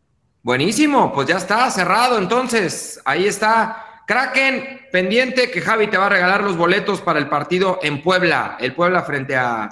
Buenísimo, 0.44 1.12
pues 1.12 1.28
ya 1.28 1.38
está 1.38 1.72
cerrado 1.72 2.20
entonces. 2.20 3.02
Ahí 3.04 3.26
está 3.26 4.04
Kraken, 4.06 4.82
pendiente 4.92 5.50
que 5.50 5.62
Javi 5.62 5.88
te 5.88 5.98
va 5.98 6.06
a 6.06 6.10
regalar 6.10 6.44
los 6.44 6.56
boletos 6.56 7.02
para 7.02 7.18
el 7.18 7.28
partido 7.28 7.80
en 7.82 8.04
Puebla, 8.04 8.58
el 8.60 8.74
Puebla 8.76 9.02
frente 9.02 9.36
a, 9.36 9.68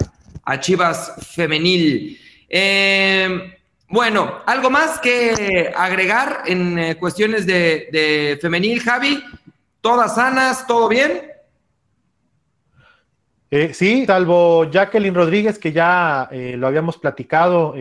Chivas 0.58 1.14
Femenil. 1.34 2.18
Eh, 2.48 3.58
bueno, 3.94 4.40
¿algo 4.44 4.70
más 4.70 4.98
que 4.98 5.72
agregar 5.76 6.42
en 6.46 6.78
eh, 6.80 6.96
cuestiones 6.96 7.46
de, 7.46 8.36
femenil, 8.42 8.80
Javi? 8.80 9.22
¿Todas 9.80 10.16
sanas? 10.16 10.66
¿Todo 10.66 10.88
bien? 10.88 11.30
Eh, 13.52 13.72
sí, 13.72 14.04
salvo 14.04 14.68
Jacqueline 14.68 15.14
Rodríguez, 15.14 15.60
que 15.60 15.70
ya 15.70 16.28
lo 16.32 16.66
habíamos 16.66 16.98
platicado, 16.98 17.72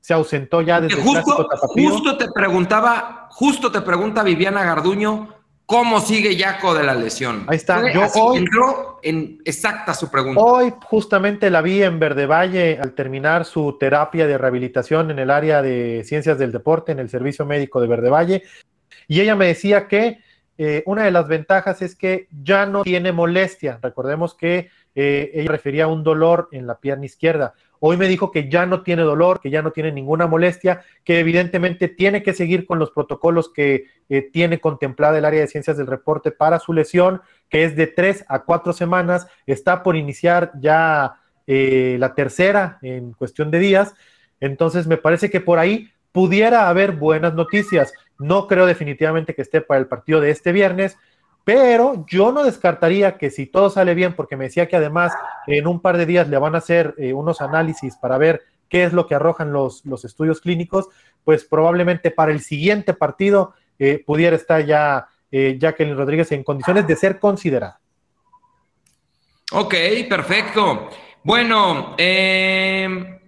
se 0.00 0.12
ausentó 0.12 0.60
ya 0.60 0.82
desde 0.82 1.00
justo, 1.00 1.48
Justo 1.72 2.18
te 2.18 2.30
preguntaba, 2.30 3.28
justo 3.30 3.72
te 3.72 3.80
pregunta 3.80 4.22
Viviana 4.22 4.64
Garduño, 4.64 5.43
¿Cómo 5.66 6.00
sigue 6.00 6.36
Yaco 6.36 6.74
de 6.74 6.84
la 6.84 6.94
lesión? 6.94 7.44
Ahí 7.46 7.56
está. 7.56 7.90
Yo 7.90 8.06
hoy, 8.16 8.38
entró 8.38 9.00
en 9.02 9.40
exacta 9.46 9.94
su 9.94 10.10
pregunta. 10.10 10.40
Hoy 10.40 10.74
justamente 10.82 11.48
la 11.48 11.62
vi 11.62 11.82
en 11.82 11.98
Verde 11.98 12.26
Valle 12.26 12.78
al 12.78 12.92
terminar 12.92 13.46
su 13.46 13.78
terapia 13.78 14.26
de 14.26 14.36
rehabilitación 14.36 15.10
en 15.10 15.18
el 15.18 15.30
área 15.30 15.62
de 15.62 16.02
ciencias 16.04 16.38
del 16.38 16.52
deporte, 16.52 16.92
en 16.92 16.98
el 16.98 17.08
servicio 17.08 17.46
médico 17.46 17.80
de 17.80 17.88
Verde 17.88 18.10
Valle. 18.10 18.42
Y 19.08 19.20
ella 19.20 19.36
me 19.36 19.46
decía 19.46 19.88
que 19.88 20.18
eh, 20.58 20.82
una 20.84 21.04
de 21.04 21.10
las 21.10 21.28
ventajas 21.28 21.80
es 21.80 21.96
que 21.96 22.28
ya 22.30 22.66
no 22.66 22.82
tiene 22.82 23.12
molestia. 23.12 23.78
Recordemos 23.82 24.34
que 24.34 24.68
eh, 24.94 25.30
ella 25.34 25.50
refería 25.50 25.84
a 25.84 25.88
un 25.88 26.04
dolor 26.04 26.48
en 26.52 26.66
la 26.66 26.78
pierna 26.78 27.06
izquierda. 27.06 27.54
Hoy 27.86 27.98
me 27.98 28.08
dijo 28.08 28.30
que 28.30 28.48
ya 28.48 28.64
no 28.64 28.82
tiene 28.82 29.02
dolor, 29.02 29.40
que 29.42 29.50
ya 29.50 29.60
no 29.60 29.70
tiene 29.70 29.92
ninguna 29.92 30.26
molestia, 30.26 30.82
que 31.04 31.18
evidentemente 31.18 31.86
tiene 31.88 32.22
que 32.22 32.32
seguir 32.32 32.64
con 32.64 32.78
los 32.78 32.90
protocolos 32.92 33.52
que 33.52 33.88
eh, 34.08 34.22
tiene 34.32 34.58
contemplada 34.58 35.18
el 35.18 35.26
área 35.26 35.42
de 35.42 35.48
ciencias 35.48 35.76
del 35.76 35.86
reporte 35.86 36.30
para 36.30 36.58
su 36.60 36.72
lesión, 36.72 37.20
que 37.50 37.64
es 37.64 37.76
de 37.76 37.86
tres 37.86 38.24
a 38.28 38.44
cuatro 38.44 38.72
semanas. 38.72 39.26
Está 39.46 39.82
por 39.82 39.96
iniciar 39.96 40.52
ya 40.62 41.16
eh, 41.46 41.98
la 42.00 42.14
tercera 42.14 42.78
en 42.80 43.12
cuestión 43.12 43.50
de 43.50 43.58
días. 43.58 43.94
Entonces 44.40 44.86
me 44.86 44.96
parece 44.96 45.28
que 45.28 45.42
por 45.42 45.58
ahí 45.58 45.90
pudiera 46.10 46.70
haber 46.70 46.92
buenas 46.92 47.34
noticias. 47.34 47.92
No 48.18 48.46
creo 48.46 48.64
definitivamente 48.64 49.34
que 49.34 49.42
esté 49.42 49.60
para 49.60 49.78
el 49.78 49.88
partido 49.88 50.22
de 50.22 50.30
este 50.30 50.52
viernes, 50.52 50.96
pero 51.44 52.04
yo 52.08 52.32
no 52.32 52.42
descartaría 52.42 53.18
que 53.18 53.30
si 53.30 53.46
todo 53.46 53.70
sale 53.70 53.94
bien, 53.94 54.14
porque 54.14 54.36
me 54.36 54.44
decía 54.44 54.66
que 54.66 54.76
además 54.76 55.12
en 55.46 55.66
un 55.66 55.80
par 55.80 55.98
de 55.98 56.06
días 56.06 56.28
le 56.28 56.38
van 56.38 56.54
a 56.54 56.58
hacer 56.58 56.94
eh, 56.98 57.12
unos 57.12 57.40
análisis 57.40 57.96
para 57.96 58.18
ver 58.18 58.42
qué 58.68 58.84
es 58.84 58.92
lo 58.92 59.06
que 59.06 59.14
arrojan 59.14 59.52
los, 59.52 59.84
los 59.84 60.04
estudios 60.04 60.40
clínicos, 60.40 60.88
pues 61.22 61.44
probablemente 61.44 62.10
para 62.10 62.32
el 62.32 62.40
siguiente 62.40 62.94
partido 62.94 63.54
eh, 63.78 64.02
pudiera 64.04 64.36
estar 64.36 64.64
ya 64.64 65.06
eh, 65.30 65.56
Jacqueline 65.58 65.96
Rodríguez 65.96 66.30
en 66.32 66.44
condiciones 66.44 66.86
de 66.86 66.96
ser 66.96 67.18
considerada. 67.18 67.80
Ok, 69.52 69.74
perfecto. 70.08 70.88
Bueno, 71.22 71.94
eh, 71.98 73.20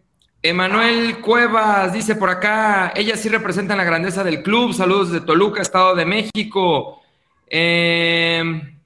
Emanuel 0.43 1.21
Cuevas 1.21 1.93
dice 1.93 2.15
por 2.15 2.31
acá, 2.31 2.93
ella 2.95 3.17
sí 3.17 3.29
representa 3.29 3.77
la 3.77 3.85
grandeza 3.85 4.23
del 4.23 4.43
club. 4.43 4.73
Saludos 4.73 5.11
de 5.11 5.21
Toluca, 5.21 5.63
Estado 5.63 5.95
de 5.95 6.07
México. 6.07 7.03
Em, 7.47 8.79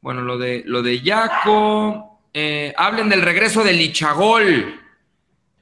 bueno, 0.00 0.22
lo 0.22 0.38
de, 0.38 0.62
lo 0.66 0.82
de 0.82 1.00
Yaco. 1.00 2.20
Eh, 2.32 2.74
hablen 2.76 3.08
del 3.08 3.22
regreso 3.22 3.64
de 3.64 3.72
Lichagol. 3.72 4.80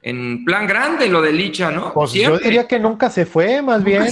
En 0.05 0.45
plan 0.45 0.67
grande 0.67 1.09
lo 1.09 1.19
de 1.19 1.33
Licha, 1.33 1.71
¿no? 1.71 1.91
Pues 1.91 2.13
yo 2.13 2.37
diría 2.37 2.67
que 2.67 2.77
nunca 2.77 3.09
se 3.09 3.25
fue, 3.25 3.63
más 3.63 3.83
bien. 3.83 4.05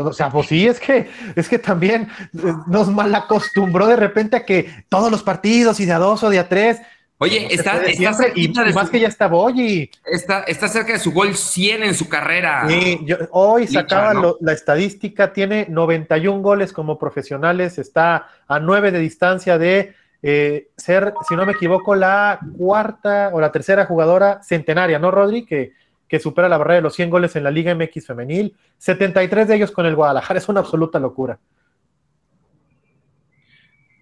O 0.00 0.12
sea, 0.12 0.28
pues 0.28 0.48
sí, 0.48 0.66
es 0.66 0.80
que, 0.80 1.08
es 1.36 1.48
que 1.48 1.60
también 1.60 2.08
eh, 2.34 2.52
nos 2.66 2.88
malacostumbró 2.88 3.86
de 3.86 3.94
repente 3.94 4.36
a 4.36 4.44
que 4.44 4.84
todos 4.88 5.08
los 5.08 5.22
partidos 5.22 5.78
y 5.78 5.84
de 5.84 5.92
a 5.92 5.98
dos 5.98 6.24
o 6.24 6.30
de 6.30 6.40
a 6.40 6.48
tres 6.48 6.80
Oye, 7.22 7.48
está, 7.50 7.82
está 7.82 8.28
y, 8.34 8.48
más 8.72 8.88
que 8.88 8.98
ya 8.98 9.08
está 9.08 9.28
Boyi. 9.28 9.90
Está, 10.06 10.44
está 10.44 10.68
cerca 10.68 10.94
de 10.94 10.98
su 10.98 11.12
gol 11.12 11.34
100 11.34 11.82
en 11.82 11.94
su 11.94 12.08
carrera. 12.08 12.64
Sí, 12.66 12.98
hoy 13.32 13.66
sacaba 13.66 14.14
la 14.40 14.52
estadística, 14.54 15.30
tiene 15.30 15.66
91 15.68 16.40
goles 16.40 16.72
como 16.72 16.98
profesionales, 16.98 17.76
está 17.76 18.26
a 18.48 18.58
9 18.58 18.90
de 18.90 18.98
distancia 19.00 19.58
de 19.58 19.94
eh, 20.22 20.68
ser, 20.78 21.12
si 21.28 21.36
no 21.36 21.44
me 21.44 21.52
equivoco, 21.52 21.94
la 21.94 22.40
cuarta 22.56 23.28
o 23.34 23.40
la 23.42 23.52
tercera 23.52 23.84
jugadora 23.84 24.42
centenaria, 24.42 24.98
¿no, 24.98 25.10
Rodri? 25.10 25.44
Que, 25.44 25.74
que 26.08 26.20
supera 26.20 26.48
la 26.48 26.56
barrera 26.56 26.76
de 26.76 26.82
los 26.82 26.94
100 26.94 27.10
goles 27.10 27.36
en 27.36 27.44
la 27.44 27.50
Liga 27.50 27.74
MX 27.74 28.06
femenil, 28.06 28.56
73 28.78 29.46
de 29.46 29.56
ellos 29.56 29.72
con 29.72 29.84
el 29.84 29.94
Guadalajara, 29.94 30.38
es 30.38 30.48
una 30.48 30.60
absoluta 30.60 30.98
locura. 30.98 31.38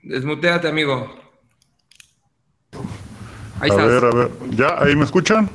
Desmuteate, 0.04 0.68
amigo 0.68 1.27
a 3.60 3.86
ver, 3.86 4.04
a 4.04 4.10
ver. 4.10 4.30
¿Ya? 4.50 4.76
¿Ahí 4.78 4.94
me 4.96 5.04
escuchan? 5.04 5.48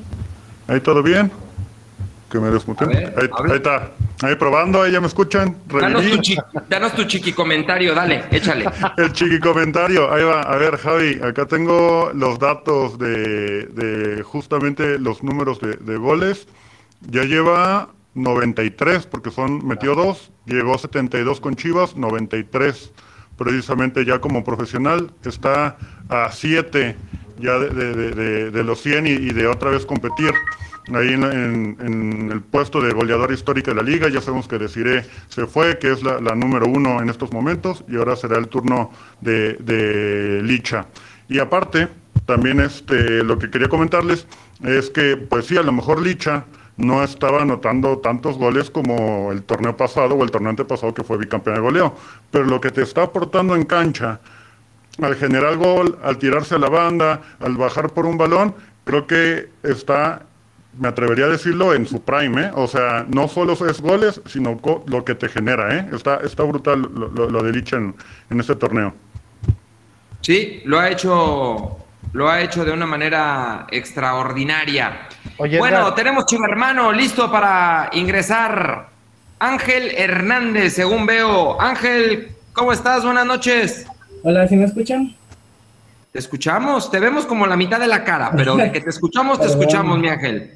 ¿Ahí 0.67 0.79
todo 0.79 1.03
bien? 1.03 1.31
Que 2.29 2.39
me 2.39 2.49
desmuten. 2.49 2.89
Ahí, 2.91 3.29
está. 3.55 3.91
Ahí 4.21 4.35
probando, 4.35 4.81
ahí 4.81 4.91
ya 4.91 5.01
me 5.01 5.07
escuchan. 5.07 5.57
Danos 6.69 6.95
tu, 6.95 7.03
chiqui 7.03 7.33
comentario, 7.33 7.93
dale, 7.93 8.23
échale. 8.31 8.65
El 8.97 9.11
chiqui 9.13 9.39
comentario, 9.39 10.11
ahí 10.11 10.23
va. 10.23 10.41
A 10.41 10.55
ver, 10.57 10.77
Javi, 10.77 11.19
acá 11.21 11.45
tengo 11.45 12.11
los 12.13 12.39
datos 12.39 12.97
de, 12.97 14.23
justamente 14.25 14.97
los 14.97 15.23
números 15.23 15.59
de, 15.59 15.75
de, 15.75 15.97
goles. 15.97 16.47
Ya 17.01 17.23
lleva 17.23 17.89
93, 18.15 19.05
porque 19.07 19.29
son, 19.29 19.67
metió 19.67 19.93
dos, 19.93 20.31
llegó 20.45 20.77
72 20.77 21.39
con 21.39 21.55
Chivas, 21.55 21.95
93 21.97 22.91
precisamente 23.37 24.05
ya 24.05 24.19
como 24.19 24.43
profesional, 24.43 25.11
está 25.23 25.77
a 26.09 26.31
7 26.31 26.95
ya 27.39 27.57
de, 27.59 28.63
los 28.63 28.81
100 28.81 29.07
y, 29.07 29.33
de 29.33 29.47
otra 29.47 29.71
vez 29.71 29.85
competir 29.85 30.31
ahí 30.93 31.13
en, 31.13 32.29
el 32.31 32.41
puesto 32.41 32.81
de 32.81 32.93
goleador 32.93 33.31
histórico 33.31 33.71
de 33.71 33.75
la 33.75 33.83
liga. 33.83 34.09
Ya 34.09 34.21
sabemos 34.21 34.47
que 34.47 34.57
Desiree 34.57 35.05
se 35.29 35.45
fue, 35.47 35.77
que 35.79 35.91
es 35.91 36.03
la, 36.03 36.19
número 36.35 36.67
uno 36.67 37.01
en 37.01 37.09
estos 37.09 37.31
momentos, 37.31 37.83
y 37.87 37.97
ahora 37.97 38.15
será 38.15 38.37
el 38.37 38.47
turno 38.47 38.91
de, 39.21 40.41
Licha. 40.43 40.87
Y 41.29 41.39
aparte, 41.39 41.87
también 42.25 42.59
este, 42.59 43.23
lo 43.23 43.37
que 43.37 43.49
quería 43.49 43.69
comentarles 43.69 44.27
es 44.63 44.89
que, 44.89 45.17
pues 45.17 45.47
sí, 45.47 45.57
a 45.57 45.63
lo 45.63 45.71
mejor 45.71 46.01
Licha 46.01 46.45
no 46.77 47.03
estaba 47.03 47.41
anotando 47.41 47.99
tantos 47.99 48.37
goles 48.37 48.69
como 48.69 49.31
el 49.31 49.43
torneo 49.43 49.77
pasado 49.77 50.15
o 50.15 50.23
el 50.23 50.31
torneo 50.31 50.49
antepasado 50.49 50.93
que 50.93 51.03
fue 51.03 51.17
bicampeón 51.17 51.55
de 51.55 51.61
goleo, 51.61 51.95
pero 52.31 52.45
lo 52.45 52.59
que 52.59 52.71
te 52.71 52.81
está 52.81 53.03
aportando 53.03 53.55
en 53.55 53.63
cancha 53.63 54.19
al 55.01 55.15
generar 55.15 55.57
gol, 55.57 55.97
al 56.03 56.17
tirarse 56.17 56.55
a 56.55 56.59
la 56.59 56.69
banda, 56.69 57.21
al 57.39 57.57
bajar 57.57 57.89
por 57.91 58.05
un 58.05 58.17
balón, 58.17 58.55
creo 58.83 59.07
que 59.07 59.49
está, 59.63 60.23
me 60.77 60.87
atrevería 60.87 61.25
a 61.25 61.29
decirlo, 61.29 61.73
en 61.73 61.87
su 61.87 62.01
prime, 62.01 62.43
¿eh? 62.43 62.51
O 62.53 62.67
sea, 62.67 63.05
no 63.07 63.27
solo 63.27 63.53
es 63.53 63.81
goles, 63.81 64.21
sino 64.25 64.59
lo 64.85 65.05
que 65.05 65.15
te 65.15 65.29
genera, 65.29 65.75
¿eh? 65.77 65.89
Está, 65.93 66.17
está 66.17 66.43
brutal 66.43 66.81
lo, 66.81 67.43
de 67.43 67.51
Lich 67.51 67.73
en, 67.73 67.95
este 68.39 68.55
torneo. 68.55 68.93
Sí, 70.21 70.61
lo 70.65 70.79
ha 70.79 70.89
hecho, 70.89 71.77
lo 72.13 72.29
ha 72.29 72.41
hecho 72.41 72.63
de 72.63 72.71
una 72.71 72.85
manera 72.85 73.67
extraordinaria. 73.71 75.07
bueno, 75.37 75.93
tenemos 75.93 76.25
chivo 76.25 76.45
hermano 76.45 76.91
listo 76.91 77.31
para 77.31 77.89
ingresar. 77.93 78.89
Ángel 79.39 79.91
Hernández, 79.97 80.75
según 80.75 81.05
veo. 81.05 81.59
Ángel, 81.59 82.29
¿cómo 82.53 82.71
estás? 82.71 83.03
Buenas 83.03 83.25
noches. 83.25 83.85
Hola, 84.25 84.47
¿sí 84.47 84.55
me 84.55 84.63
escuchan? 84.63 85.13
Te 86.13 86.19
escuchamos, 86.19 86.89
te 86.89 87.01
vemos 87.01 87.25
como 87.25 87.45
la 87.45 87.57
mitad 87.57 87.77
de 87.77 87.87
la 87.87 88.05
cara, 88.05 88.31
pero 88.33 88.55
de 88.55 88.71
que 88.71 88.79
te 88.79 88.89
escuchamos, 88.89 89.37
te 89.41 89.47
escuchamos, 89.49 89.99
mi 89.99 90.07
ángel. 90.07 90.51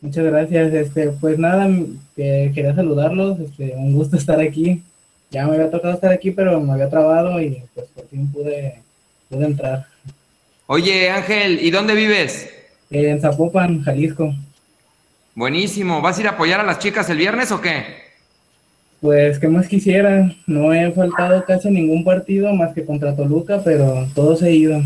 Muchas 0.00 0.24
gracias, 0.24 0.74
este, 0.74 1.10
pues 1.20 1.38
nada, 1.38 1.68
quería 2.16 2.74
saludarlos, 2.74 3.38
este, 3.38 3.72
un 3.76 3.94
gusto 3.94 4.16
estar 4.16 4.40
aquí. 4.40 4.82
Ya 5.30 5.46
me 5.46 5.54
había 5.54 5.70
tocado 5.70 5.94
estar 5.94 6.10
aquí, 6.10 6.32
pero 6.32 6.60
me 6.60 6.72
había 6.72 6.90
trabado 6.90 7.40
y 7.40 7.62
pues 7.72 7.86
por 7.94 8.08
fin 8.08 8.30
pude, 8.32 8.82
pude 9.28 9.44
entrar. 9.46 9.86
Oye, 10.66 11.08
Ángel, 11.08 11.60
¿y 11.62 11.70
dónde 11.70 11.94
vives? 11.94 12.50
en 12.90 13.20
Zapopan, 13.20 13.82
Jalisco. 13.82 14.34
Buenísimo, 15.36 16.00
¿vas 16.00 16.18
a 16.18 16.20
ir 16.20 16.26
a 16.26 16.30
apoyar 16.32 16.58
a 16.58 16.64
las 16.64 16.80
chicas 16.80 17.08
el 17.10 17.18
viernes 17.18 17.52
o 17.52 17.60
qué? 17.60 18.03
Pues, 19.00 19.38
¿qué 19.38 19.48
más 19.48 19.68
quisiera? 19.68 20.34
No 20.46 20.72
he 20.72 20.90
faltado 20.92 21.44
casi 21.44 21.70
ningún 21.70 22.04
partido 22.04 22.52
más 22.54 22.74
que 22.74 22.84
contra 22.84 23.14
Toluca, 23.14 23.60
pero 23.62 24.08
todos 24.14 24.42
he 24.42 24.52
ido. 24.52 24.80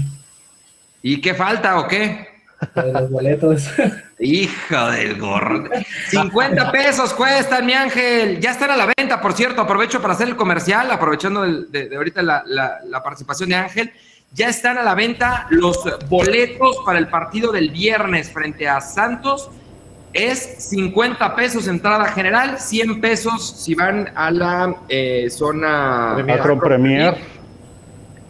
¿Y 1.03 1.21
qué 1.21 1.35
falta 1.35 1.79
o 1.79 1.87
qué? 1.87 2.27
Los 2.75 3.11
boletos. 3.11 3.69
Hijo 4.19 4.91
del 4.91 5.19
gorro. 5.21 5.71
50 6.09 6.73
pesos 6.73 7.15
cuestan, 7.15 7.65
mi 7.67 7.73
ángel. 7.73 8.41
Ya 8.41 8.51
están 8.51 8.71
a 8.71 8.77
la 8.77 8.93
venta, 8.97 9.21
por 9.21 9.33
cierto. 9.33 9.63
Aprovecho 9.63 10.03
para 10.03 10.15
hacer 10.15 10.29
el 10.29 10.37
comercial, 10.37 10.91
aprovechando 10.91 11.43
de, 11.43 11.95
ahorita 11.95 12.23
la, 12.23 12.43
la, 12.45 13.03
participación 13.03 13.51
de 13.51 13.55
Ángel. 13.55 13.93
Ya 14.33 14.49
están 14.49 14.77
a 14.77 14.83
la 14.83 14.95
venta 14.95 15.47
los 15.51 15.79
boletos 16.09 16.79
para 16.85 16.99
el 16.99 17.09
partido 17.09 17.53
del 17.53 17.71
viernes 17.71 18.31
frente 18.31 18.69
a 18.69 18.81
Santos 18.81 19.51
es 20.13 20.69
50 20.71 21.37
pesos 21.37 21.69
entrada 21.69 22.07
general, 22.07 22.59
100 22.59 23.01
pesos 23.01 23.63
si 23.63 23.75
van 23.75 24.11
a 24.15 24.31
la 24.31 24.77
eh, 24.89 25.29
zona 25.31 26.17
Acron 26.17 26.61
Premier. 26.61 27.17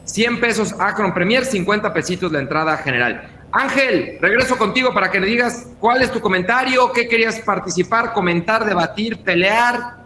100 0.05 0.41
pesos 0.41 0.75
Acron 0.79 1.13
Premier, 1.13 1.45
50 1.45 1.93
pesitos 1.93 2.33
la 2.33 2.41
entrada 2.41 2.77
general. 2.79 3.29
Ángel, 3.53 4.19
regreso 4.21 4.59
contigo 4.59 4.93
para 4.93 5.11
que 5.11 5.21
le 5.21 5.27
digas 5.27 5.71
cuál 5.79 6.03
es 6.03 6.13
tu 6.13 6.21
comentario, 6.21 6.93
qué 6.93 7.09
querías 7.09 7.41
participar, 7.41 8.13
comentar, 8.13 8.65
debatir, 8.65 9.19
pelear. 9.23 9.99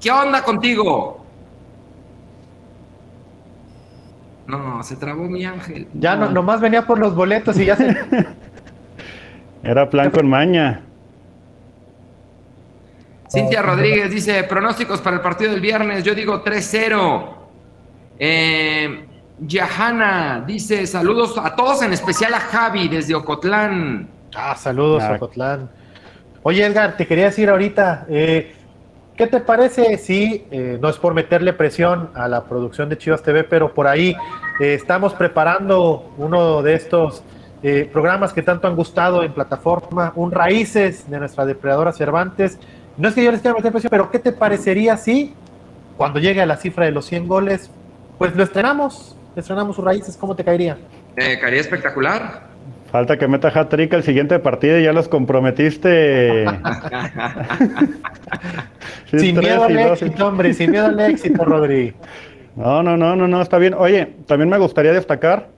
¿Qué 0.00 0.10
onda 0.10 0.42
contigo? 0.42 1.24
No, 4.46 4.82
se 4.82 4.96
trabó 4.96 5.24
mi 5.24 5.44
Ángel. 5.44 5.86
Ya 5.94 6.16
no, 6.16 6.30
nomás 6.30 6.60
venía 6.60 6.86
por 6.86 6.98
los 6.98 7.14
boletos 7.14 7.58
y 7.58 7.66
ya 7.66 7.76
se... 7.76 7.96
Era 9.62 9.88
plan 9.88 10.10
con 10.10 10.28
maña. 10.28 10.82
Cintia 13.30 13.62
Rodríguez 13.62 14.10
dice, 14.10 14.42
pronósticos 14.42 15.00
para 15.00 15.16
el 15.16 15.22
partido 15.22 15.52
del 15.52 15.60
viernes, 15.60 16.02
yo 16.02 16.16
digo 16.16 16.42
3-0. 16.42 17.28
Eh, 18.18 19.04
Yahana 19.38 20.42
dice, 20.44 20.84
saludos 20.84 21.38
a 21.38 21.54
todos, 21.54 21.80
en 21.82 21.92
especial 21.92 22.34
a 22.34 22.40
Javi 22.40 22.88
desde 22.88 23.14
Ocotlán. 23.14 24.08
Ah, 24.34 24.56
saludos 24.56 25.04
a 25.04 25.14
Ocotlán. 25.14 25.70
Oye, 26.42 26.66
Edgar, 26.66 26.96
te 26.96 27.06
quería 27.06 27.26
decir 27.26 27.48
ahorita, 27.48 28.06
eh, 28.08 28.52
¿qué 29.16 29.28
te 29.28 29.38
parece 29.38 29.96
si, 29.98 30.44
eh, 30.50 30.76
no 30.80 30.88
es 30.88 30.96
por 30.96 31.14
meterle 31.14 31.52
presión 31.52 32.10
a 32.14 32.26
la 32.26 32.42
producción 32.42 32.88
de 32.88 32.98
Chivas 32.98 33.22
TV, 33.22 33.44
pero 33.44 33.72
por 33.72 33.86
ahí 33.86 34.16
estamos 34.58 35.14
preparando 35.14 36.12
uno 36.18 36.62
de 36.62 36.74
estos 36.74 37.22
programas 37.92 38.32
que 38.32 38.42
tanto 38.42 38.66
han 38.66 38.74
gustado 38.74 39.22
en 39.22 39.32
plataforma, 39.32 40.12
un 40.16 40.32
Raíces 40.32 41.08
de 41.08 41.18
nuestra 41.18 41.44
depredadora 41.46 41.92
Cervantes, 41.92 42.58
no 43.00 43.08
es 43.08 43.14
que 43.14 43.24
yo 43.24 43.32
les 43.32 43.40
quiera 43.40 43.56
meter 43.56 43.72
presión, 43.72 43.90
pero 43.90 44.10
¿qué 44.10 44.18
te 44.18 44.30
parecería 44.30 44.96
si 44.96 45.32
cuando 45.96 46.18
llegue 46.18 46.42
a 46.42 46.46
la 46.46 46.56
cifra 46.56 46.84
de 46.84 46.92
los 46.92 47.06
100 47.06 47.28
goles, 47.28 47.70
pues 48.18 48.36
lo 48.36 48.42
estrenamos, 48.42 49.16
estrenamos 49.36 49.76
sus 49.76 49.84
raíces, 49.84 50.16
¿cómo 50.16 50.36
te 50.36 50.44
caería? 50.44 50.76
Eh, 51.16 51.38
caería 51.40 51.60
espectacular. 51.60 52.50
Falta 52.90 53.16
que 53.16 53.26
meta 53.26 53.48
hat-trick 53.48 53.92
el 53.94 54.02
siguiente 54.02 54.38
partido 54.38 54.78
y 54.78 54.84
ya 54.84 54.92
los 54.92 55.08
comprometiste. 55.08 56.44
sin 59.16 59.38
miedo 59.38 59.64
al 59.64 59.78
éxito, 59.78 60.26
hombre, 60.26 60.52
sin 60.52 60.70
miedo 60.70 60.86
al 60.86 61.00
éxito, 61.00 61.44
Rodri. 61.44 61.94
No, 62.56 62.82
no, 62.82 62.96
no, 62.96 63.16
no, 63.16 63.28
no, 63.28 63.40
está 63.40 63.58
bien. 63.58 63.74
Oye, 63.74 64.14
también 64.26 64.50
me 64.50 64.58
gustaría 64.58 64.92
destacar 64.92 65.48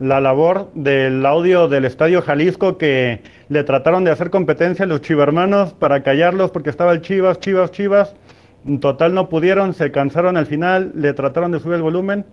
la 0.00 0.18
labor 0.18 0.70
del 0.74 1.24
audio 1.26 1.68
del 1.68 1.84
Estadio 1.84 2.22
Jalisco 2.22 2.78
que 2.78 3.20
le 3.50 3.64
trataron 3.64 4.02
de 4.02 4.10
hacer 4.10 4.30
competencia 4.30 4.86
a 4.86 4.88
los 4.88 5.02
chivermanos 5.02 5.74
para 5.74 6.02
callarlos 6.02 6.50
porque 6.50 6.70
estaba 6.70 6.92
el 6.92 7.02
Chivas, 7.02 7.38
Chivas, 7.38 7.70
Chivas. 7.70 8.14
En 8.66 8.80
total 8.80 9.14
no 9.14 9.28
pudieron, 9.28 9.74
se 9.74 9.90
cansaron 9.92 10.38
al 10.38 10.46
final, 10.46 10.92
le 10.94 11.12
trataron 11.12 11.52
de 11.52 11.60
subir 11.60 11.76
el 11.76 11.82
volumen, 11.82 12.24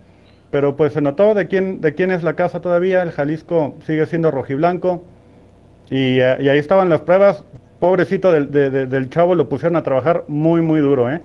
pero 0.50 0.76
pues 0.76 0.94
se 0.94 1.02
notó 1.02 1.34
de 1.34 1.46
quién, 1.46 1.82
de 1.82 1.94
quién 1.94 2.10
es 2.10 2.22
la 2.22 2.34
casa 2.34 2.60
todavía. 2.60 3.02
El 3.02 3.12
Jalisco 3.12 3.76
sigue 3.86 4.06
siendo 4.06 4.30
rojiblanco 4.30 5.04
y, 5.90 6.20
eh, 6.20 6.38
y 6.40 6.48
ahí 6.48 6.58
estaban 6.58 6.88
las 6.88 7.02
pruebas. 7.02 7.44
Pobrecito 7.80 8.32
del, 8.32 8.50
del 8.50 9.10
chavo 9.10 9.34
lo 9.34 9.48
pusieron 9.48 9.76
a 9.76 9.82
trabajar 9.82 10.24
muy, 10.26 10.62
muy 10.62 10.80
duro, 10.80 11.12
¿eh? 11.12 11.20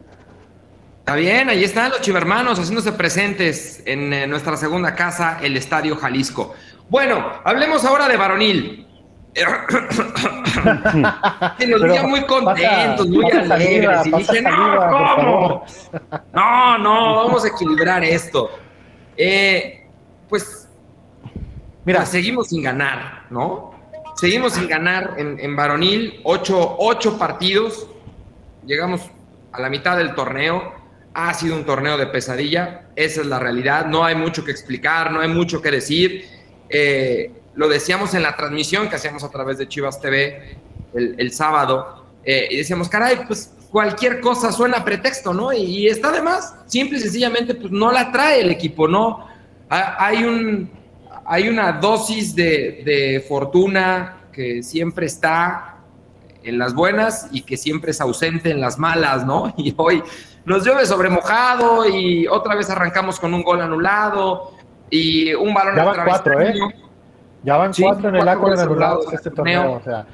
Está 1.04 1.16
bien, 1.16 1.50
ahí 1.50 1.66
están 1.66 1.89
los 1.89 2.00
chivermanos 2.00 2.58
haciéndose 2.58 2.94
presentes 2.94 3.84
en 3.86 4.13
eh, 4.13 4.26
nuestra 4.26 4.56
segunda 4.56 4.96
casa, 4.96 5.38
el 5.44 5.58
Estadio 5.58 5.98
Jalisco. 5.98 6.54
Bueno, 6.88 7.42
hablemos 7.44 7.84
ahora 7.84 8.08
de 8.08 8.16
varonil. 8.16 8.88
que 11.60 11.68
nos 11.68 11.82
veía 11.82 12.04
muy 12.04 12.26
contentos, 12.26 13.06
muy 13.10 13.30
alegres. 13.30 14.06
y 14.06 14.12
dije, 14.13 14.42
no, 14.44 14.78
¿cómo? 14.89 15.66
No, 16.32 16.78
no, 16.78 17.16
vamos 17.26 17.44
a 17.44 17.50
equilibrar 17.50 18.02
esto. 18.06 18.52
Eh, 19.18 19.86
pues, 20.30 20.70
mira, 21.84 22.00
pues 22.00 22.10
seguimos 22.12 22.48
sin 22.48 22.63
ganar, 22.63 23.26
¿no? 23.30 23.74
Seguimos 24.16 24.54
sin 24.54 24.70
ganar 24.70 25.16
en, 25.18 25.38
en 25.38 25.54
varonil, 25.54 26.22
ocho, 26.24 26.78
ocho 26.80 27.18
partidos. 27.18 27.88
Llegamos 28.66 29.02
a 29.52 29.60
la 29.60 29.70
mitad 29.70 29.98
del 29.98 30.16
torneo 30.16 30.82
ha 31.13 31.34
sido 31.34 31.56
un 31.56 31.65
torneo 31.65 31.97
de 31.97 32.08
pesadilla, 32.08 32.88
esa 32.95 33.21
es 33.21 33.28
la 33.28 33.39
realidad, 33.39 33.86
no 33.86 34.04
hay 34.04 34.15
mucho 34.15 34.43
que 34.43 34.52
explicar, 34.52 35.12
no 35.12 35.19
hay 35.19 35.30
mucho 35.30 35.62
que 35.62 35.71
decir. 35.71 36.26
Eh, 36.69 37.32
lo 37.56 37.67
decíamos 37.67 38.13
en 38.15 38.23
la 38.23 38.36
transmisión 38.36 38.89
que 38.89 38.95
hacíamos 38.95 39.23
a 39.23 39.30
través 39.30 39.58
de 39.58 39.67
Chivas 39.67 40.02
TV 40.02 40.58
el, 40.93 41.32
sábado, 41.32 42.06
eh, 42.23 42.47
y 42.49 42.58
decíamos, 42.58 42.89
caray, 42.89 43.26
pues 43.28 43.52
cualquier 43.71 44.21
cosa 44.21 44.52
suena 44.52 44.84
pretexto, 44.84 45.34
¿no? 45.34 45.52
Y, 45.52 45.88
está 45.88 46.12
de 46.12 46.21
más, 46.21 46.56
simple 46.67 46.97
y 46.97 47.02
sencillamente, 47.02 47.56
pues 47.56 47.71
no 47.71 47.91
la 47.91 48.12
trae 48.12 48.41
el 48.41 48.52
equipo, 48.52 48.88
¿no? 48.88 49.28
hay, 49.69 50.23
un, 50.23 50.69
hay 51.26 51.49
una 51.49 51.71
dosis 51.71 52.36
de, 52.36 52.84
de 52.86 53.26
fortuna 53.28 54.28
que 54.32 54.62
siempre 54.62 55.08
está 55.08 55.78
en 56.43 56.60
las 56.60 56.76
buenas 56.76 57.28
y 57.32 57.41
que 57.41 57.58
siempre 57.58 57.91
es 57.91 58.02
ausente 58.02 58.52
en 58.52 58.62
las 58.62 58.78
malas, 58.78 59.26
¿no? 59.26 59.54
Y 59.58 59.73
hoy 59.78 60.04
nos 60.45 60.65
llueve 60.65 60.86
sobre 60.86 61.10
mojado 61.10 61.88
y 61.88 62.27
otra 62.27 62.56
vez 62.56 62.69
arrancamos 62.69 63.19
con 63.19 63.34
un 63.34 63.43
gol 63.43 63.62
anulado 63.62 64.51
y 64.89 65.34
un 65.34 65.53
balón 65.53 65.75
ya 65.75 65.84
van 65.84 66.06
cuatro, 66.06 66.41
¿eh? 66.41 66.53
Ya 67.43 67.58
van 67.58 67.71
cuatro 67.79 68.10
en 68.10 68.15
el 68.15 68.25
de 68.25 68.32
anulados 68.32 69.13
este 69.13 69.32
torneo. 69.32 69.73
O 69.73 69.82
sea, 69.82 70.06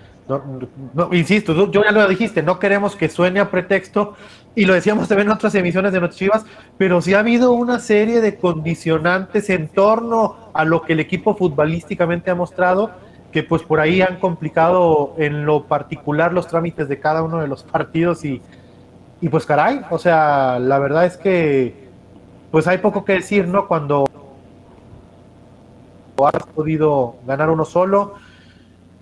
no, 0.94 1.10
insisto, 1.12 1.72
yo 1.72 1.84
ya 1.84 1.92
lo 1.92 2.08
dijiste, 2.08 2.44
no 2.44 2.60
queremos 2.60 2.96
que 2.96 3.10
suene 3.10 3.40
a 3.40 3.50
pretexto 3.50 4.14
y 4.54 4.66
lo 4.66 4.76
decíamos 4.76 5.08
también 5.08 5.28
en 5.28 5.34
otras 5.34 5.56
emisiones 5.56 5.92
de 5.92 6.10
Chivas, 6.10 6.46
pero 6.78 7.02
sí 7.02 7.16
ha 7.16 7.20
habido 7.20 7.52
una 7.52 7.80
serie 7.80 8.22
de 8.22 8.38
condicionantes 8.38 9.50
en 9.50 9.70
torno 9.70 10.52
a 10.54 10.66
lo 10.66 10.84
que 10.84 10.94
el 10.94 11.00
equipo 11.00 11.36
futbolísticamente 11.36 12.30
ha 12.30 12.36
mostrado 12.36 12.92
que 13.32 13.44
pues 13.44 13.64
por 13.64 13.80
ahí 13.80 14.02
han 14.02 14.20
complicado 14.20 15.16
en 15.18 15.46
lo 15.46 15.66
particular 15.66 16.32
los 16.32 16.48
trámites 16.48 16.88
de 16.88 17.00
cada 17.00 17.24
uno 17.24 17.40
de 17.40 17.48
los 17.48 17.64
partidos 17.64 18.24
y, 18.26 18.42
y 19.22 19.30
pues 19.30 19.46
caray, 19.46 19.82
o 19.90 19.98
sea, 19.98 20.60
la 20.60 20.80
verdad 20.80 21.06
es 21.06 21.18
que 21.18 21.90
pues 22.52 22.68
hay 22.68 22.80
poco 22.80 23.06
que 23.06 23.14
decir, 23.14 23.48
¿no? 23.48 23.68
Cuando 23.68 24.06
has 26.26 26.44
podido 26.48 27.16
ganar 27.26 27.50
uno 27.50 27.66
solo. 27.66 28.16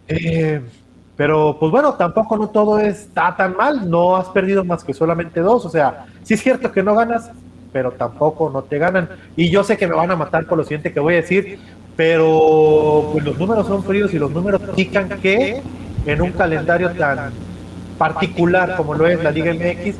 Eh, 0.08 0.62
pero 1.15 1.58
pues 1.60 1.71
bueno, 1.71 1.95
tampoco 1.95 2.38
no 2.38 2.49
todo 2.49 2.80
está 2.80 3.36
tan 3.36 3.56
mal, 3.58 3.89
no 3.89 4.15
has 4.15 4.27
perdido 4.27 4.63
más 4.63 4.84
que 4.84 4.93
solamente 4.93 5.39
dos, 5.39 5.65
o 5.65 5.69
sea, 5.69 6.06
sí 6.21 6.36
es 6.36 6.43
cierto 6.43 6.71
que 6.71 6.84
no 6.84 6.93
ganas, 6.93 7.32
pero 7.73 7.91
tampoco 7.91 8.51
no 8.51 8.62
te 8.62 8.77
ganan. 8.77 9.10
Y 9.36 9.49
yo 9.49 9.63
sé 9.63 9.77
que 9.77 9.88
me 9.88 9.95
van 9.95 10.12
a 10.12 10.15
matar 10.15 10.45
por 10.45 10.60
lo 10.60 10.63
siguiente 10.63 10.93
que 10.93 10.99
voy 10.99 11.15
a 11.15 11.17
decir, 11.17 11.60
pero 11.95 13.10
pues 13.12 13.25
los 13.25 13.38
números 13.38 13.65
son 13.65 13.84
fríos 13.84 14.13
y 14.13 14.19
los 14.19 14.30
números 14.30 14.62
indican 14.69 15.10
que 15.19 15.62
en 16.06 16.21
un 16.21 16.32
calendario 16.34 16.91
tan 16.91 17.32
particular 17.97 18.75
como 18.75 18.93
lo 18.93 19.07
es 19.07 19.23
la 19.23 19.31
Liga 19.31 19.53
MX, 19.53 19.95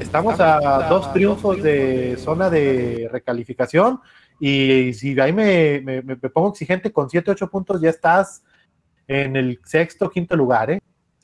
estamos 0.00 0.38
a 0.40 0.88
dos 0.88 1.12
triunfos 1.12 1.62
de 1.62 2.16
zona 2.18 2.50
de 2.50 3.08
recalificación 3.10 4.00
y 4.40 4.92
si 4.94 5.18
ahí 5.20 5.32
me, 5.32 5.80
me, 5.80 6.16
pongo 6.16 6.50
exigente 6.50 6.92
con 6.92 7.10
7, 7.10 7.30
8 7.30 7.50
puntos 7.50 7.80
ya 7.80 7.90
estás 7.90 8.42
en 9.06 9.36
el 9.36 9.58
sexto, 9.64 10.10
quinto 10.10 10.36
lugar, 10.36 10.70
¿eh? 10.70 10.80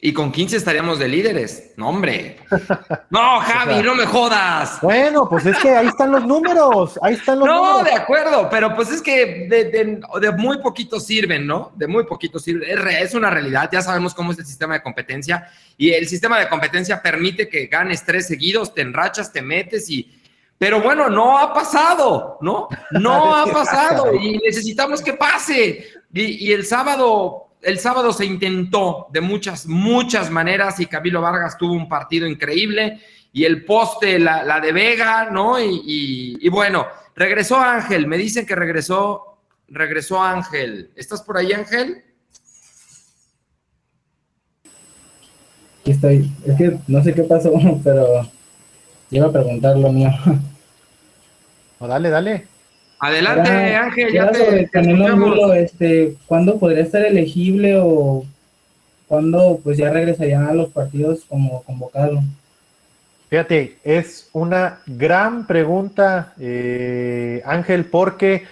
Y 0.06 0.12
con 0.12 0.30
15 0.30 0.58
estaríamos 0.58 0.98
de 0.98 1.08
líderes. 1.08 1.72
No, 1.78 1.88
hombre. 1.88 2.36
No, 3.08 3.40
Javi, 3.40 3.82
no 3.82 3.94
me 3.94 4.04
jodas. 4.04 4.78
Bueno, 4.82 5.26
pues 5.30 5.46
es 5.46 5.56
que 5.56 5.70
ahí 5.70 5.86
están 5.86 6.12
los 6.12 6.26
números. 6.26 6.98
Ahí 7.00 7.14
están 7.14 7.38
los 7.38 7.48
números. 7.48 7.78
No, 7.78 7.84
de 7.84 7.94
acuerdo, 7.94 8.48
pero 8.50 8.74
pues 8.76 8.90
es 8.90 9.00
que 9.00 9.48
de, 9.48 10.32
muy 10.36 10.58
poquito 10.58 11.00
sirven, 11.00 11.46
¿no? 11.46 11.72
De 11.74 11.86
muy 11.86 12.04
poquito 12.04 12.38
sirven. 12.38 12.68
Es, 12.86 13.14
una 13.14 13.30
realidad. 13.30 13.70
Ya 13.72 13.80
sabemos 13.80 14.12
cómo 14.12 14.32
es 14.32 14.38
el 14.38 14.44
sistema 14.44 14.74
de 14.74 14.82
competencia. 14.82 15.48
Y 15.78 15.92
el 15.92 16.06
sistema 16.06 16.38
de 16.38 16.50
competencia 16.50 17.00
permite 17.00 17.48
que 17.48 17.68
ganes 17.68 18.04
tres 18.04 18.26
seguidos, 18.26 18.74
te 18.74 18.82
enrachas, 18.82 19.32
te 19.32 19.40
metes 19.40 19.88
y. 19.88 20.20
Pero 20.58 20.82
bueno, 20.82 21.08
no 21.08 21.38
ha 21.38 21.54
pasado, 21.54 22.36
¿no? 22.42 22.68
No 22.90 23.34
ha 23.34 23.46
pasado 23.46 24.14
y 24.14 24.36
necesitamos 24.36 25.00
que 25.00 25.14
pase. 25.14 25.86
y 26.12 26.52
el 26.52 26.66
sábado 26.66 27.43
el 27.64 27.78
sábado 27.78 28.12
se 28.12 28.24
intentó 28.24 29.08
de 29.10 29.20
muchas, 29.20 29.66
muchas 29.66 30.30
maneras 30.30 30.80
y 30.80 30.86
Camilo 30.86 31.20
Vargas 31.20 31.56
tuvo 31.58 31.72
un 31.72 31.88
partido 31.88 32.26
increíble 32.26 33.00
y 33.32 33.44
el 33.44 33.64
poste, 33.64 34.18
la, 34.18 34.60
de 34.60 34.72
Vega, 34.72 35.28
¿no? 35.30 35.58
Y, 35.60 36.48
bueno, 36.50 36.86
regresó 37.16 37.58
Ángel, 37.58 38.06
me 38.06 38.16
dicen 38.16 38.46
que 38.46 38.54
regresó, 38.54 39.38
regresó 39.68 40.22
Ángel. 40.22 40.90
¿Estás 40.94 41.22
por 41.22 41.38
ahí, 41.38 41.52
Ángel? 41.52 42.04
Aquí 45.80 45.90
estoy. 45.90 46.32
Es 46.46 46.56
que 46.56 46.78
no 46.86 47.02
sé 47.02 47.12
qué 47.12 47.24
pasó, 47.24 47.52
pero 47.84 48.30
iba 49.10 49.26
a 49.26 49.32
preguntar 49.32 49.76
lo 49.76 49.92
mío. 49.92 50.10
dale, 51.80 52.10
dale. 52.10 52.53
Adelante, 53.06 53.50
Ángel, 53.50 54.12
ya, 54.12 54.30
te, 54.30 54.68
este, 55.62 56.16
¿cuándo 56.26 56.58
podría 56.58 56.82
estar 56.82 57.04
elegible 57.04 57.78
o 57.78 58.24
cuándo 59.06 59.60
pues 59.62 59.78
ya 59.78 59.90
regresarían 59.90 60.46
a 60.46 60.54
los 60.54 60.70
partidos 60.70 61.24
como 61.28 61.62
convocado. 61.62 62.20
Fíjate, 63.28 63.78
es 63.84 64.28
una 64.32 64.80
gran 64.86 65.46
pregunta, 65.46 66.34
eh, 66.38 67.42
Ángel, 67.44 67.86
porque 67.86 68.44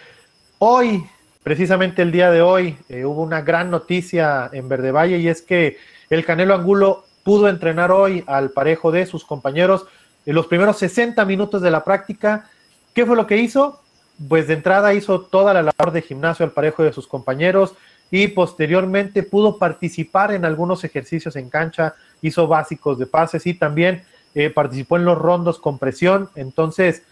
hoy, 0.58 1.04
precisamente 1.42 2.02
el 2.02 2.10
día 2.10 2.30
de 2.30 2.42
hoy, 2.42 2.76
eh, 2.88 3.04
hubo 3.04 3.22
una 3.22 3.42
gran 3.42 3.70
noticia 3.70 4.50
en 4.52 4.68
Verde 4.68 4.90
Valle 4.90 5.18
y 5.18 5.28
es 5.28 5.42
que 5.42 5.78
el 6.10 6.24
Canelo 6.24 6.54
Angulo 6.54 7.04
pudo 7.22 7.48
entrenar 7.48 7.92
hoy 7.92 8.24
al 8.26 8.50
parejo 8.50 8.90
de 8.90 9.06
sus 9.06 9.24
compañeros 9.24 9.86
en 10.26 10.34
los 10.34 10.46
primeros 10.46 10.78
60 10.78 11.24
minutos 11.24 11.62
de 11.62 11.70
la 11.70 11.84
práctica. 11.84 12.48
¿Qué 12.94 13.06
fue 13.06 13.16
lo 13.16 13.26
que 13.26 13.36
hizo? 13.38 13.81
Pues 14.28 14.46
de 14.46 14.54
entrada 14.54 14.94
hizo 14.94 15.20
toda 15.20 15.54
la 15.54 15.62
labor 15.62 15.92
de 15.92 16.02
gimnasio 16.02 16.44
al 16.44 16.52
parejo 16.52 16.82
de 16.82 16.92
sus 16.92 17.06
compañeros 17.06 17.74
y 18.10 18.28
posteriormente 18.28 19.22
pudo 19.22 19.58
participar 19.58 20.32
en 20.32 20.44
algunos 20.44 20.84
ejercicios 20.84 21.34
en 21.36 21.48
cancha, 21.48 21.94
hizo 22.20 22.46
básicos 22.46 22.98
de 22.98 23.06
pases 23.06 23.46
y 23.46 23.54
también 23.54 24.04
eh, 24.34 24.50
participó 24.50 24.96
en 24.96 25.04
los 25.04 25.18
rondos 25.18 25.58
con 25.58 25.78
presión. 25.78 26.28
Entonces, 26.34 27.02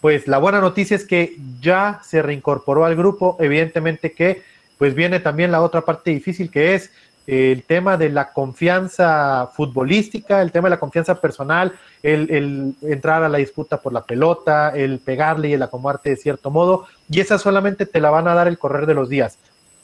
pues 0.00 0.26
la 0.26 0.38
buena 0.38 0.60
noticia 0.60 0.96
es 0.96 1.04
que 1.04 1.36
ya 1.60 2.00
se 2.04 2.22
reincorporó 2.22 2.84
al 2.84 2.96
grupo. 2.96 3.36
Evidentemente 3.40 4.12
que 4.12 4.42
pues 4.78 4.94
viene 4.94 5.20
también 5.20 5.52
la 5.52 5.62
otra 5.62 5.82
parte 5.82 6.10
difícil 6.10 6.50
que 6.50 6.74
es 6.74 6.90
el 7.26 7.64
tema 7.64 7.96
de 7.96 8.08
la 8.08 8.32
confianza 8.32 9.50
futbolística, 9.54 10.40
el 10.42 10.52
tema 10.52 10.66
de 10.66 10.76
la 10.76 10.80
confianza 10.80 11.20
personal, 11.20 11.72
el, 12.02 12.74
entrar 12.82 13.24
a 13.24 13.28
la 13.28 13.38
disputa 13.38 13.80
por 13.80 13.92
la 13.92 14.04
pelota, 14.04 14.70
el 14.74 15.00
pegarle 15.00 15.48
y 15.48 15.52
el 15.54 15.62
acomodarte 15.62 16.10
de 16.10 16.16
cierto 16.16 16.50
modo, 16.50 16.86
y 17.10 17.20
esa 17.20 17.38
solamente 17.38 17.84
te 17.86 18.00
la 18.00 18.10
van 18.10 18.28
a 18.28 18.34
dar 18.34 18.46
el 18.46 18.58
correr 18.58 18.86
de 18.86 18.94
los 18.94 19.08
días. 19.08 19.38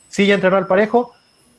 Sí, 0.09 0.26
ya 0.26 0.35
entrenó 0.35 0.57
al 0.57 0.66
parejo, 0.66 1.12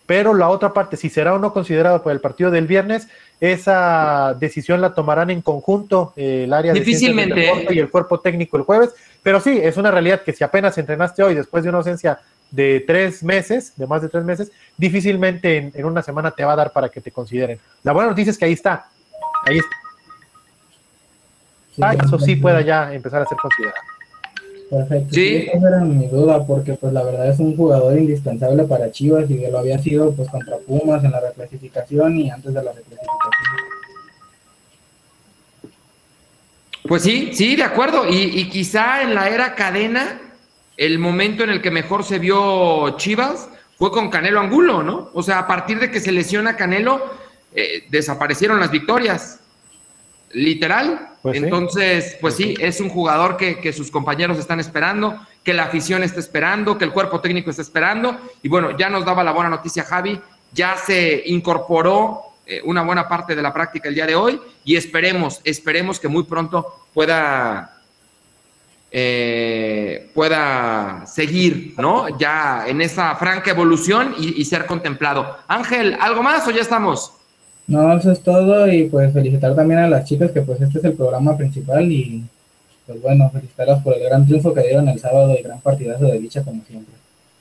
pero 0.06 0.34
la 0.34 0.50
otra 0.50 0.74
parte, 0.74 0.96
si 0.96 1.10
será 1.10 1.34
o 1.34 1.40
no 1.40 1.54
considerado 1.54 2.02
por 2.02 2.12
el 2.12 2.22
partido 2.22 2.52
del 2.52 2.68
viernes, 2.68 3.08
esa 3.42 4.36
decisión 4.40 4.80
la 4.80 4.94
tomarán 4.94 5.32
en 5.32 5.42
conjunto 5.42 6.14
eh, 6.16 6.44
el 6.46 6.54
área 6.54 6.72
Difícilmente. 6.72 7.36
de 7.36 7.68
y 7.72 7.80
el 7.80 7.90
cuerpo 7.90 8.20
técnico 8.20 8.56
el 8.56 8.64
jueves, 8.64 8.92
pero 9.22 9.40
sí, 9.42 9.60
es 9.62 9.76
una 9.76 9.92
realidad 9.92 10.22
que 10.22 10.34
si 10.34 10.44
apenas 10.44 10.78
entrenaste 10.78 11.24
hoy 11.24 11.36
después 11.36 11.64
de 11.64 11.70
una 11.70 11.80
ausencia 11.80 12.20
de 12.54 12.84
tres 12.86 13.24
meses, 13.24 13.74
de 13.76 13.88
más 13.88 14.04
de 14.04 14.10
tres 14.10 14.24
meses, 14.24 14.52
difícilmente 14.78 15.72
en, 15.74 15.86
una 15.86 16.04
semana 16.04 16.30
te 16.30 16.46
va 16.46 16.54
a 16.54 16.56
dar 16.56 16.72
para 16.72 16.88
que 16.88 17.02
te 17.02 17.12
consideren. 17.12 17.60
La 17.82 17.94
buena 17.94 18.10
noticia 18.10 18.30
es 18.30 18.38
que 18.38 18.46
ahí 18.46 18.54
está, 18.54 18.86
ahí 19.48 19.58
está. 19.58 19.76
Ah, 21.82 21.96
eso 21.96 22.20
sí 22.20 22.36
pueda 22.36 22.62
ya 22.62 22.94
empezar 22.94 23.24
a 23.24 23.26
ser 23.26 23.40
considerado. 23.40 23.82
Perfecto. 24.70 25.14
Sí. 25.14 25.50
Esa 25.52 25.68
era 25.68 25.80
mi 25.80 26.06
duda, 26.06 26.46
porque 26.46 26.76
pues 26.76 26.94
la 26.94 27.02
verdad 27.02 27.28
es 27.28 27.40
un 27.40 27.58
jugador 27.58 27.98
indispensable 27.98 28.64
para 28.66 28.92
Chivas 28.92 29.30
y 29.32 29.40
que 29.40 29.50
lo 29.50 29.58
había 29.58 29.80
sido 29.80 30.12
pues 30.14 30.30
contra 30.30 30.58
Pumas 30.58 31.04
en 31.04 31.12
la 31.12 31.22
reclasificación 31.22 32.18
y 32.18 32.30
antes 32.30 32.54
de 32.54 32.64
la 32.64 32.72
reclasificación. 32.72 33.20
Pues 36.88 37.02
sí, 37.02 37.32
sí, 37.34 37.56
de 37.56 37.64
acuerdo. 37.64 38.08
Y, 38.08 38.42
y 38.42 38.50
quizá 38.50 39.02
en 39.02 39.16
la 39.16 39.30
era 39.30 39.56
cadena 39.56 40.20
el 40.78 41.00
momento 41.00 41.44
en 41.44 41.50
el 41.50 41.62
que 41.62 41.72
mejor 41.72 42.04
se 42.04 42.20
vio 42.20 42.96
Chivas 42.98 43.50
fue 43.78 43.92
con 43.92 44.10
Canelo 44.10 44.40
Angulo, 44.40 44.84
¿no? 44.84 45.10
O 45.14 45.24
sea, 45.24 45.40
a 45.40 45.48
partir 45.48 45.80
de 45.80 45.92
que 45.92 46.00
se 46.00 46.12
lesiona 46.12 46.56
Canelo, 46.56 47.04
eh, 47.54 47.86
desaparecieron 47.90 48.60
las 48.60 48.72
victorias. 48.72 49.40
Literal. 50.32 51.10
Pues 51.22 51.38
Entonces, 51.38 52.18
pues 52.20 52.36
sí, 52.36 52.56
es 52.60 52.82
un 52.82 52.90
jugador 52.90 53.38
que, 53.38 53.72
sus 53.72 53.92
compañeros 53.92 54.38
están 54.38 54.60
esperando, 54.60 55.18
que 55.44 55.54
la 55.54 55.64
afición 55.64 56.04
está 56.04 56.20
esperando, 56.20 56.78
que 56.78 56.86
el 56.86 56.92
cuerpo 56.92 57.22
técnico 57.22 57.50
está 57.50 57.62
esperando. 57.62 58.18
Y 58.42 58.50
bueno, 58.50 58.78
ya 58.78 58.90
nos 58.90 59.06
daba 59.06 59.24
la 59.24 59.32
buena 59.32 59.50
noticia 59.50 59.84
Javi, 59.84 60.20
ya 60.52 60.76
se 60.76 61.24
incorporó 61.28 62.22
eh, 62.46 62.62
una 62.66 62.82
buena 62.82 63.08
parte 63.08 63.36
de 63.36 63.42
la 63.42 63.54
práctica 63.54 63.88
el 63.88 63.96
día 63.96 64.06
de 64.06 64.16
hoy 64.16 64.42
y 64.66 64.76
esperemos, 64.76 65.40
esperemos 65.46 65.98
que 65.98 66.10
muy 66.10 66.24
pronto 66.24 66.88
pueda 66.94 67.73
eh, 68.96 70.12
pueda 70.14 71.04
seguir, 71.08 71.74
¿no? 71.80 72.16
Ya 72.20 72.66
en 72.68 72.80
esa 72.80 73.16
franca 73.16 73.50
evolución 73.50 74.14
y, 74.20 74.46
ser 74.46 74.68
contemplado. 74.68 75.36
Ángel, 75.48 75.98
¿algo 76.00 76.22
más 76.22 76.48
o 76.48 76.52
ya 76.52 76.62
estamos? 76.62 77.12
No, 77.66 77.98
eso 77.98 78.12
es 78.12 78.22
todo 78.22 78.72
y 78.72 78.84
pues 78.84 79.12
felicitar 79.12 79.56
también 79.56 79.80
a 79.80 79.88
las 79.88 80.06
chicas 80.06 80.30
que 80.30 80.42
pues 80.42 80.62
este 80.62 80.78
es 80.78 80.86
el 80.86 80.94
programa 80.94 81.36
principal 81.36 81.92
y 81.92 82.24
pues 82.86 83.02
bueno, 83.02 83.32
felicitarlas 83.32 83.82
por 83.82 83.96
el 83.96 84.04
gran 84.04 84.28
triunfo 84.28 84.54
que 84.54 84.62
dieron 84.62 84.88
el 84.88 85.00
sábado 85.00 85.36
y 85.40 85.42
gran 85.42 85.60
partidazo 85.62 86.06
de 86.06 86.20
dicha 86.20 86.44
como 86.44 86.62
siempre. 86.64 86.94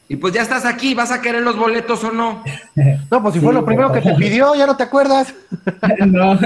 Y 0.08 0.16
pues 0.16 0.32
ya 0.32 0.40
estás 0.40 0.64
aquí, 0.64 0.94
¿vas 0.94 1.12
a 1.12 1.20
querer 1.20 1.42
los 1.42 1.58
boletos 1.58 2.02
o 2.02 2.12
no? 2.12 2.42
no, 3.10 3.22
pues 3.22 3.34
si 3.34 3.40
fue 3.40 3.52
lo 3.52 3.62
primero 3.62 3.92
que 3.92 4.00
te 4.00 4.14
pidió, 4.14 4.54
ya 4.54 4.66
no 4.66 4.76
te 4.76 4.84
acuerdas. 4.84 5.34
no, 6.06 6.38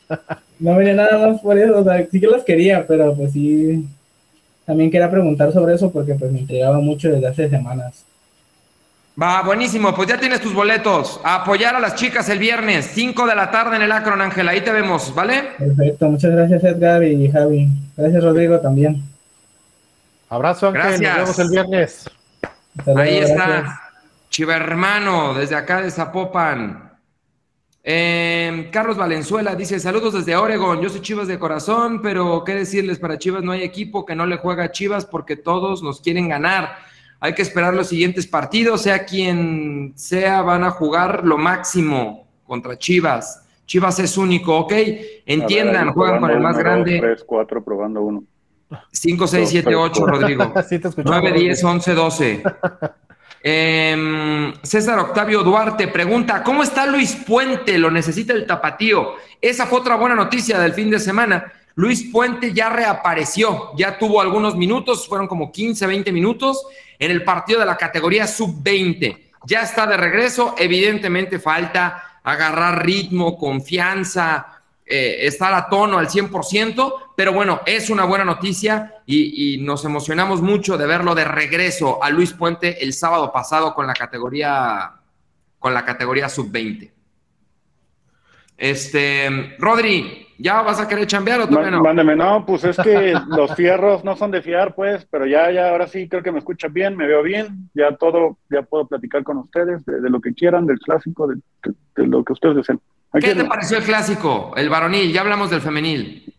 no 0.58 0.74
venía 0.74 0.94
nada 0.94 1.28
más 1.28 1.40
por 1.42 1.56
eso, 1.56 1.78
o 1.78 1.84
sea, 1.84 2.04
sí 2.10 2.18
que 2.18 2.26
los 2.26 2.42
quería, 2.42 2.84
pero 2.88 3.14
pues 3.14 3.32
sí, 3.32 3.86
también 4.68 4.90
quería 4.90 5.10
preguntar 5.10 5.50
sobre 5.50 5.74
eso 5.74 5.90
porque 5.90 6.14
pues 6.14 6.30
me 6.30 6.40
intrigaba 6.40 6.78
mucho 6.78 7.08
desde 7.08 7.26
hace 7.26 7.48
semanas. 7.48 8.04
Va, 9.20 9.40
buenísimo, 9.40 9.94
pues 9.94 10.10
ya 10.10 10.20
tienes 10.20 10.42
tus 10.42 10.52
boletos. 10.52 11.22
A 11.24 11.36
apoyar 11.36 11.74
a 11.74 11.80
las 11.80 11.94
chicas 11.94 12.28
el 12.28 12.38
viernes, 12.38 12.90
5 12.92 13.26
de 13.26 13.34
la 13.34 13.50
tarde 13.50 13.76
en 13.76 13.82
el 13.82 13.90
Acron, 13.90 14.20
Ángela. 14.20 14.50
Ahí 14.50 14.60
te 14.60 14.70
vemos, 14.70 15.14
¿vale? 15.14 15.52
Perfecto, 15.58 16.10
muchas 16.10 16.32
gracias 16.32 16.62
Edgar 16.64 17.02
y 17.02 17.30
Javi. 17.30 17.66
Gracias 17.96 18.22
Rodrigo 18.22 18.60
también. 18.60 19.02
Abrazo 20.28 20.68
Ángel, 20.68 21.00
nos 21.00 21.16
vemos 21.16 21.38
el 21.38 21.48
viernes. 21.48 22.10
Ahí 22.94 23.16
está, 23.16 23.80
Chiva 24.28 24.54
hermano, 24.54 25.32
desde 25.32 25.56
acá 25.56 25.80
de 25.80 25.90
Zapopan. 25.90 26.87
Em, 27.82 28.70
Carlos 28.70 28.96
Valenzuela 28.96 29.54
dice: 29.54 29.80
Saludos 29.80 30.14
desde 30.14 30.36
Oregon. 30.36 30.80
Yo 30.80 30.88
soy 30.88 31.00
Chivas 31.00 31.28
de 31.28 31.38
corazón, 31.38 32.02
pero 32.02 32.42
qué 32.44 32.54
decirles, 32.54 32.98
para 32.98 33.18
Chivas 33.18 33.42
no 33.42 33.52
hay 33.52 33.62
equipo 33.62 34.04
que 34.04 34.14
no 34.14 34.26
le 34.26 34.36
juega 34.36 34.64
a 34.64 34.70
Chivas 34.70 35.06
porque 35.06 35.36
todos 35.36 35.82
nos 35.82 36.00
quieren 36.00 36.28
ganar. 36.28 36.76
Hay 37.20 37.34
que 37.34 37.42
esperar 37.42 37.74
los 37.74 37.88
siguientes 37.88 38.26
partidos, 38.26 38.82
sea 38.82 39.04
quien 39.04 39.92
sea, 39.96 40.42
van 40.42 40.64
a 40.64 40.70
jugar 40.70 41.24
lo 41.24 41.36
máximo 41.36 42.28
contra 42.44 42.78
Chivas. 42.78 43.44
Chivas 43.66 43.98
es 43.98 44.16
único, 44.16 44.56
¿ok? 44.56 44.72
Entiendan, 45.26 45.92
juegan 45.92 46.20
con 46.20 46.30
el 46.30 46.40
más 46.40 46.56
grande. 46.56 46.98
3, 47.00 47.24
4, 47.24 47.64
probando 47.64 48.02
uno. 48.02 48.24
5, 48.92 49.26
6, 49.26 49.48
7, 49.48 49.74
8, 49.74 50.06
Rodrigo. 50.06 50.54
9, 51.04 51.32
10, 51.32 51.64
11, 51.64 51.94
12. 51.94 52.42
Em, 53.42 54.52
César 54.62 54.98
Octavio 54.98 55.42
Duarte 55.42 55.88
pregunta, 55.88 56.42
¿cómo 56.42 56.62
está 56.62 56.86
Luis 56.86 57.14
Puente? 57.14 57.78
Lo 57.78 57.90
necesita 57.90 58.32
el 58.32 58.46
tapatío. 58.46 59.14
Esa 59.40 59.66
fue 59.66 59.80
otra 59.80 59.96
buena 59.96 60.14
noticia 60.14 60.58
del 60.58 60.72
fin 60.72 60.90
de 60.90 60.98
semana. 60.98 61.52
Luis 61.76 62.08
Puente 62.10 62.52
ya 62.52 62.70
reapareció, 62.70 63.70
ya 63.76 63.98
tuvo 63.98 64.20
algunos 64.20 64.56
minutos, 64.56 65.06
fueron 65.06 65.28
como 65.28 65.52
15, 65.52 65.86
20 65.86 66.10
minutos 66.10 66.66
en 66.98 67.12
el 67.12 67.22
partido 67.22 67.60
de 67.60 67.66
la 67.66 67.76
categoría 67.76 68.26
sub-20. 68.26 69.16
Ya 69.46 69.62
está 69.62 69.86
de 69.86 69.96
regreso, 69.96 70.56
evidentemente 70.58 71.38
falta 71.38 72.20
agarrar 72.24 72.84
ritmo, 72.84 73.38
confianza, 73.38 74.57
eh, 74.90 75.26
estar 75.26 75.52
a 75.52 75.68
tono 75.68 75.98
al 75.98 76.08
100%, 76.08 76.94
pero 77.14 77.32
bueno, 77.34 77.60
es 77.66 77.90
una 77.90 78.04
buena 78.04 78.24
noticia 78.24 78.94
y, 79.04 79.58
nos 79.60 79.84
emocionamos 79.84 80.40
mucho 80.40 80.78
de 80.78 80.86
verlo 80.86 81.14
de 81.14 81.24
regreso 81.24 82.02
a 82.02 82.08
Luis 82.08 82.32
Puente 82.32 82.82
el 82.82 82.94
sábado 82.94 83.30
pasado 83.30 83.74
con 83.74 83.86
la 83.86 83.92
categoría, 83.92 84.92
con 85.58 85.74
la 85.74 85.84
categoría 85.84 86.30
sub-20. 86.30 86.90
Este, 88.56 89.56
Rodri, 89.58 90.26
¿ya 90.38 90.62
vas 90.62 90.80
a 90.80 90.88
querer 90.88 91.06
chambear 91.06 91.42
o 91.42 91.48
todavía 91.48 91.70
no? 91.70 91.82
Mándeme, 91.82 92.16
no, 92.16 92.46
pues 92.46 92.64
es 92.64 92.76
que 92.78 93.12
los 93.28 93.54
fierros 93.54 94.04
no 94.04 94.16
son 94.16 94.30
de 94.30 94.40
fiar, 94.40 94.74
pues, 94.74 95.06
pero 95.10 95.26
ya, 95.26 95.50
ya, 95.50 95.68
ahora 95.68 95.86
sí 95.86 96.08
creo 96.08 96.22
que 96.22 96.32
me 96.32 96.38
escucha 96.38 96.68
bien, 96.68 96.96
me 96.96 97.06
veo 97.06 97.22
bien, 97.22 97.68
ya 97.74 97.94
todo, 97.96 98.38
ya 98.50 98.62
puedo 98.62 98.86
platicar 98.86 99.22
con 99.22 99.36
ustedes 99.36 99.84
de, 99.84 100.08
lo 100.08 100.20
que 100.20 100.32
quieran, 100.32 100.64
del 100.64 100.78
clásico, 100.78 101.26
de 101.26 102.06
lo 102.06 102.24
que 102.24 102.32
ustedes 102.32 102.56
deseen. 102.56 102.80
¿Qué 103.12 103.34
te 103.34 103.44
pareció 103.44 103.78
el 103.78 103.84
clásico, 103.84 104.52
el 104.56 104.68
varonil? 104.68 105.12
Ya 105.12 105.22
hablamos 105.22 105.50
del 105.50 105.60
femenil. 105.60 106.34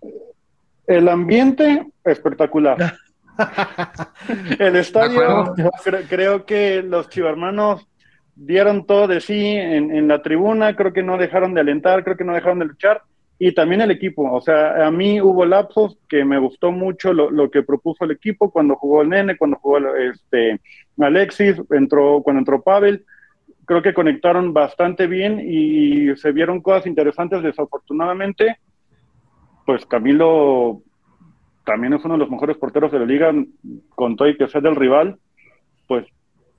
El 0.85 1.07
ambiente 1.07 1.87
espectacular. 2.03 2.95
el 4.59 4.75
estadio, 4.75 5.55
creo, 6.09 6.45
que 6.45 6.83
los 6.83 7.09
chivarmanos 7.09 7.87
dieron 8.35 8.85
todo 8.85 9.07
de 9.07 9.21
sí 9.21 9.55
en, 9.55 10.07
la 10.07 10.21
tribuna, 10.21 10.75
creo 10.75 10.93
que 10.93 11.03
no 11.03 11.17
dejaron 11.17 11.53
de 11.53 11.61
alentar, 11.61 12.03
creo 12.03 12.17
que 12.17 12.23
no 12.23 12.33
dejaron 12.33 12.59
de 12.59 12.65
luchar, 12.65 13.01
y 13.37 13.53
también 13.53 13.81
el 13.81 13.91
equipo, 13.91 14.29
o 14.31 14.41
sea, 14.41 14.85
a 14.85 14.91
mí 14.91 15.21
hubo 15.21 15.45
lapsos 15.45 15.97
que 16.09 16.25
me 16.25 16.37
gustó 16.37 16.71
mucho 16.71 17.13
lo, 17.13 17.49
que 17.49 17.63
propuso 17.63 18.03
el 18.03 18.11
equipo 18.11 18.51
cuando 18.51 18.75
jugó 18.75 19.01
el 19.01 19.09
Nene, 19.09 19.37
cuando 19.37 19.57
jugó 19.57 19.79
este, 19.95 20.59
Alexis, 20.99 21.55
entró, 21.71 22.21
cuando 22.21 22.39
entró 22.39 22.61
Pavel, 22.61 23.05
creo 23.69 23.83
que 23.83 23.93
conectaron 23.93 24.51
bastante 24.51 25.05
bien 25.05 25.39
y 25.39 26.15
se 26.15 26.31
vieron 26.31 26.59
cosas 26.59 26.87
interesantes. 26.87 27.43
Desafortunadamente, 27.43 28.57
pues 29.63 29.85
Camilo 29.85 30.81
también 31.65 31.93
es 31.93 32.03
uno 32.03 32.15
de 32.15 32.21
los 32.21 32.31
mejores 32.31 32.57
porteros 32.57 32.91
de 32.91 32.97
la 32.97 33.05
liga, 33.05 33.31
con 33.89 34.15
todo 34.15 34.27
y 34.27 34.35
que 34.35 34.47
sea 34.47 34.59
del 34.59 34.75
rival, 34.75 35.19
pues 35.87 36.07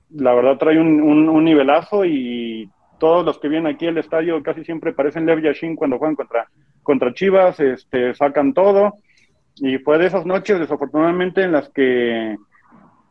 la 0.09 0.33
verdad 0.33 0.57
trae 0.57 0.79
un, 0.79 1.43
nivelazo 1.43 2.05
y 2.05 2.69
todos 2.97 3.25
los 3.25 3.39
que 3.39 3.49
vienen 3.49 3.73
aquí 3.73 3.87
al 3.87 3.97
estadio 3.97 4.41
casi 4.41 4.63
siempre 4.63 4.93
parecen 4.93 5.25
Lev 5.25 5.41
Yashin 5.41 5.75
cuando 5.75 5.97
juegan 5.97 6.15
contra, 6.15 6.47
contra 6.81 7.13
Chivas, 7.13 7.59
este, 7.59 8.13
sacan 8.13 8.53
todo. 8.53 8.93
Y 9.57 9.79
fue 9.79 9.97
de 9.97 10.05
esas 10.05 10.25
noches, 10.25 10.59
desafortunadamente, 10.59 11.43
en 11.43 11.51
las 11.51 11.67
que, 11.71 12.37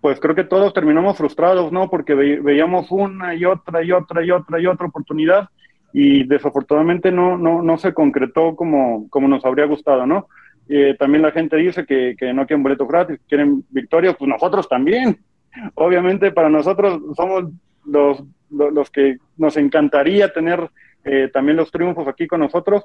pues 0.01 0.19
creo 0.21 0.35
que 0.35 0.45
todos 0.45 0.73
terminamos 0.73 1.17
frustrados, 1.17 1.73
¿no? 1.73 1.91
Porque 1.91 2.15
veíamos 2.15 2.91
una 2.91 3.35
y 3.35 3.45
otra 3.45 3.83
y 3.83 3.93
otra 3.93 4.25
y 4.25 4.31
otra 4.31 4.61
y 4.61 4.67
otra 4.67 4.87
oportunidad 4.87 5.49
y 5.93 6.25
desafortunadamente 6.25 7.11
no, 7.11 7.37
no, 7.37 7.63
no 7.63 7.79
se 7.79 7.93
concretó 7.93 8.55
como, 8.57 9.09
como 9.11 9.29
nos 9.29 9.45
habría 9.45 9.67
gustado, 9.67 10.07
¿no? 10.07 10.29
Eh, 10.69 10.95
también 10.99 11.23
la 11.23 11.33
gente 11.33 11.57
dice 11.57 11.85
que, 11.85 12.15
que 12.17 12.33
no 12.33 12.47
quieren 12.47 12.63
boletos 12.63 12.87
gratis, 12.87 13.19
quieren 13.29 13.65
victorias, 13.71 14.15
pues 14.17 14.29
nosotros 14.29 14.69
también. 14.69 15.19
Obviamente 15.75 16.31
para 16.31 16.49
nosotros 16.49 17.01
somos 17.17 17.51
los, 17.85 18.23
los, 18.51 18.91
que 18.91 19.19
nos 19.37 19.57
encantaría 19.57 20.33
tener 20.33 20.71
eh, 21.05 21.29
también 21.33 21.57
los 21.57 21.71
triunfos 21.71 22.07
aquí 22.07 22.27
con 22.27 22.41
nosotros. 22.41 22.85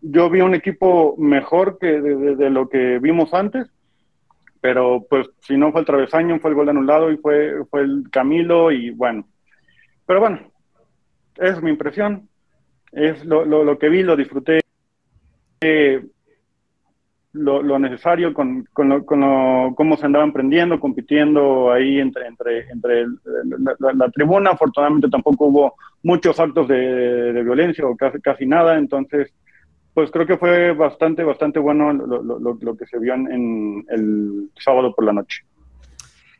Yo 0.00 0.28
vi 0.30 0.40
un 0.40 0.54
equipo 0.54 1.14
mejor 1.16 1.78
que 1.78 2.00
de, 2.00 2.50
lo 2.50 2.68
que 2.68 2.98
vimos 2.98 3.32
antes, 3.34 3.68
pero 4.62 5.04
pues 5.10 5.28
si 5.40 5.56
no 5.56 5.72
fue 5.72 5.80
el 5.80 5.86
travesaño, 5.86 6.38
fue 6.38 6.50
el 6.50 6.56
gol 6.56 6.68
anulado 6.68 7.10
y 7.10 7.16
fue, 7.16 7.64
fue 7.68 7.82
el 7.82 8.04
Camilo 8.12 8.70
y 8.70 8.90
bueno. 8.90 9.26
Pero 10.06 10.20
bueno, 10.20 10.38
es 11.36 11.60
mi 11.60 11.70
impresión, 11.70 12.28
es 12.92 13.24
lo, 13.24 13.44
lo, 13.44 13.64
lo 13.64 13.76
que 13.76 13.88
vi, 13.88 14.04
lo 14.04 14.16
disfruté. 14.16 14.60
Eh, 15.60 16.00
lo, 17.32 17.78
necesario 17.78 18.32
con, 18.32 18.68
con, 18.72 18.88
lo, 18.88 19.04
con 19.04 19.74
cómo 19.74 19.96
se 19.96 20.06
andaban 20.06 20.32
prendiendo, 20.32 20.78
compitiendo 20.78 21.72
ahí 21.72 21.98
entre, 21.98 22.28
entre, 22.28 22.70
entre 22.70 23.06
la, 23.94 24.08
tribuna. 24.10 24.50
Afortunadamente 24.50 25.08
tampoco 25.08 25.46
hubo 25.46 25.74
muchos 26.04 26.38
actos 26.38 26.68
de, 26.68 27.42
violencia 27.42 27.84
o 27.84 27.96
casi, 27.96 28.20
casi 28.20 28.46
nada, 28.46 28.78
entonces 28.78 29.32
pues 29.94 30.10
creo 30.10 30.26
que 30.26 30.38
fue 30.38 30.72
bastante, 30.72 31.22
bastante 31.22 31.58
bueno 31.58 31.92
lo, 31.92 32.22
lo, 32.22 32.58
lo 32.60 32.76
que 32.76 32.86
se 32.86 32.98
vio 32.98 33.14
en, 33.14 33.84
el 33.88 34.50
sábado 34.58 34.94
por 34.94 35.04
la 35.04 35.12
noche. 35.12 35.44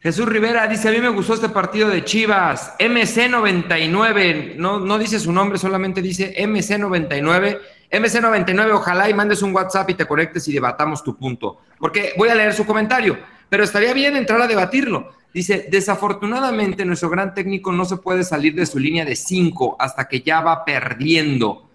Jesús 0.00 0.26
Rivera 0.26 0.66
dice, 0.66 0.88
a 0.88 0.92
mí 0.92 0.98
me 0.98 1.10
gustó 1.10 1.34
este 1.34 1.48
partido 1.48 1.88
de 1.88 2.04
Chivas, 2.04 2.76
MC99, 2.78 4.56
no, 4.56 4.80
no 4.80 4.98
dice 4.98 5.20
su 5.20 5.32
nombre, 5.32 5.58
solamente 5.58 6.02
dice 6.02 6.34
MC99 6.36 7.60
MC99, 7.92 8.72
ojalá 8.72 9.10
y 9.10 9.14
mandes 9.14 9.42
un 9.42 9.54
WhatsApp 9.54 9.90
y 9.90 9.94
te 9.94 10.06
conectes 10.06 10.48
y 10.48 10.52
debatamos 10.54 11.04
tu 11.04 11.14
punto, 11.14 11.58
porque 11.78 12.14
voy 12.16 12.30
a 12.30 12.34
leer 12.34 12.54
su 12.54 12.64
comentario, 12.64 13.18
pero 13.50 13.62
estaría 13.62 13.92
bien 13.92 14.16
entrar 14.16 14.40
a 14.40 14.46
debatirlo. 14.46 15.10
Dice, 15.34 15.68
desafortunadamente 15.70 16.84
nuestro 16.84 17.10
gran 17.10 17.34
técnico 17.34 17.70
no 17.70 17.84
se 17.84 17.98
puede 17.98 18.24
salir 18.24 18.54
de 18.54 18.66
su 18.66 18.78
línea 18.78 19.04
de 19.04 19.14
5 19.14 19.76
hasta 19.78 20.08
que 20.08 20.20
ya 20.20 20.40
va 20.40 20.64
perdiendo. 20.64 21.70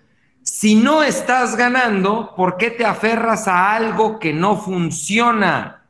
Si 0.49 0.75
no 0.75 1.03
estás 1.03 1.57
ganando, 1.57 2.33
¿por 2.33 2.55
qué 2.55 2.71
te 2.71 2.85
aferras 2.85 3.49
a 3.49 3.75
algo 3.75 4.17
que 4.17 4.31
no 4.31 4.55
funciona? 4.55 5.83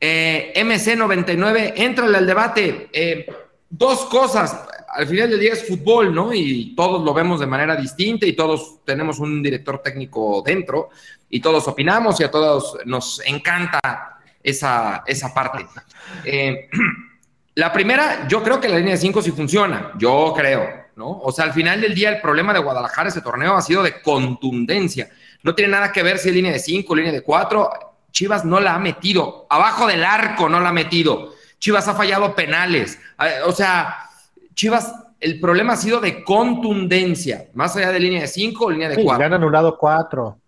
Eh, 0.00 0.54
MC99, 0.56 1.74
entrale 1.76 2.16
al 2.16 2.26
debate. 2.26 2.88
Eh, 2.90 3.26
dos 3.68 4.06
cosas 4.06 4.66
al 4.88 5.06
final 5.06 5.28
del 5.28 5.40
día 5.40 5.52
es 5.52 5.68
fútbol, 5.68 6.14
¿no? 6.14 6.32
Y 6.32 6.74
todos 6.74 7.04
lo 7.04 7.12
vemos 7.12 7.38
de 7.38 7.46
manera 7.46 7.76
distinta 7.76 8.24
y 8.24 8.32
todos 8.32 8.82
tenemos 8.82 9.18
un 9.18 9.42
director 9.42 9.82
técnico 9.82 10.42
dentro 10.44 10.88
y 11.28 11.38
todos 11.38 11.68
opinamos 11.68 12.18
y 12.18 12.24
a 12.24 12.30
todos 12.30 12.78
nos 12.86 13.20
encanta 13.26 14.20
esa, 14.42 15.04
esa 15.06 15.34
parte. 15.34 15.66
Eh, 16.24 16.70
la 17.56 17.70
primera, 17.70 18.26
yo 18.26 18.42
creo 18.42 18.58
que 18.58 18.70
la 18.70 18.78
línea 18.78 18.94
de 18.94 19.00
5 19.00 19.20
sí 19.20 19.32
funciona, 19.32 19.92
yo 19.98 20.32
creo, 20.34 20.79
¿no? 21.00 21.18
O 21.18 21.32
sea, 21.32 21.46
al 21.46 21.54
final 21.54 21.80
del 21.80 21.94
día 21.94 22.10
el 22.10 22.20
problema 22.20 22.52
de 22.52 22.60
Guadalajara 22.60 23.08
ese 23.08 23.22
torneo 23.22 23.56
ha 23.56 23.62
sido 23.62 23.82
de 23.82 24.02
contundencia. 24.02 25.08
No 25.42 25.54
tiene 25.54 25.72
nada 25.72 25.90
que 25.90 26.02
ver 26.02 26.18
si 26.18 26.28
es 26.28 26.34
línea 26.34 26.52
de 26.52 26.58
5, 26.58 26.94
línea 26.94 27.10
de 27.10 27.22
4. 27.22 27.70
Chivas 28.12 28.44
no 28.44 28.60
la 28.60 28.74
ha 28.74 28.78
metido, 28.78 29.46
abajo 29.48 29.86
del 29.86 30.04
arco 30.04 30.48
no 30.48 30.60
la 30.60 30.68
ha 30.68 30.72
metido. 30.72 31.32
Chivas 31.58 31.88
ha 31.88 31.94
fallado 31.94 32.34
penales. 32.34 32.98
Eh, 33.18 33.40
o 33.46 33.52
sea, 33.52 34.10
Chivas, 34.54 34.94
el 35.18 35.40
problema 35.40 35.72
ha 35.72 35.76
sido 35.76 36.00
de 36.00 36.22
contundencia, 36.22 37.46
más 37.54 37.74
allá 37.76 37.92
de 37.92 38.00
línea 38.00 38.20
de 38.20 38.28
5 38.28 38.64
o 38.64 38.70
línea 38.70 38.90
de 38.90 39.02
4. 39.02 39.16
Sí, 39.16 39.22
han 39.22 39.32
anulado 39.32 39.78
4. 39.78 40.38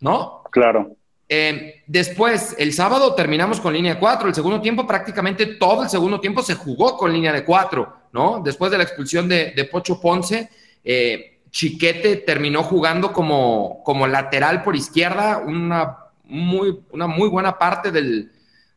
¿No? 0.00 0.42
Claro. 0.50 0.94
Eh, 1.26 1.82
después, 1.86 2.54
el 2.58 2.74
sábado 2.74 3.14
terminamos 3.14 3.60
con 3.60 3.72
línea 3.72 3.94
de 3.94 4.00
4. 4.00 4.28
El 4.28 4.34
segundo 4.34 4.60
tiempo, 4.60 4.86
prácticamente 4.86 5.46
todo 5.46 5.84
el 5.84 5.88
segundo 5.88 6.20
tiempo 6.20 6.42
se 6.42 6.54
jugó 6.54 6.98
con 6.98 7.10
línea 7.10 7.32
de 7.32 7.46
4, 7.46 8.01
¿no? 8.12 8.40
Después 8.44 8.70
de 8.70 8.78
la 8.78 8.84
expulsión 8.84 9.28
de, 9.28 9.68
Pocho 9.70 10.00
Ponce, 10.00 10.50
eh, 10.84 11.40
Chiquete 11.50 12.16
terminó 12.16 12.62
jugando 12.62 13.12
como, 13.12 13.82
como 13.84 14.06
lateral 14.06 14.62
por 14.62 14.74
izquierda, 14.74 15.38
una 15.38 15.98
muy, 16.24 16.80
una 16.90 17.06
muy 17.06 17.28
buena 17.28 17.58
parte 17.58 17.90
del, 17.90 18.32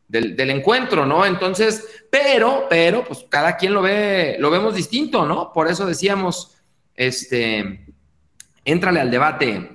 del, 0.08 0.50
encuentro, 0.50 1.06
¿no? 1.06 1.26
Entonces, 1.26 2.06
pero, 2.10 2.68
pero, 2.70 3.04
pues 3.06 3.26
cada 3.30 3.56
quien 3.56 3.74
lo 3.74 3.82
ve, 3.82 4.36
lo 4.40 4.50
vemos 4.50 4.76
distinto, 4.76 5.26
¿no? 5.26 5.52
Por 5.54 5.68
eso 5.68 5.86
decíamos, 5.86 6.58
este, 6.96 7.86
éntrale 8.66 9.00
al 9.00 9.12
debate. 9.12 9.72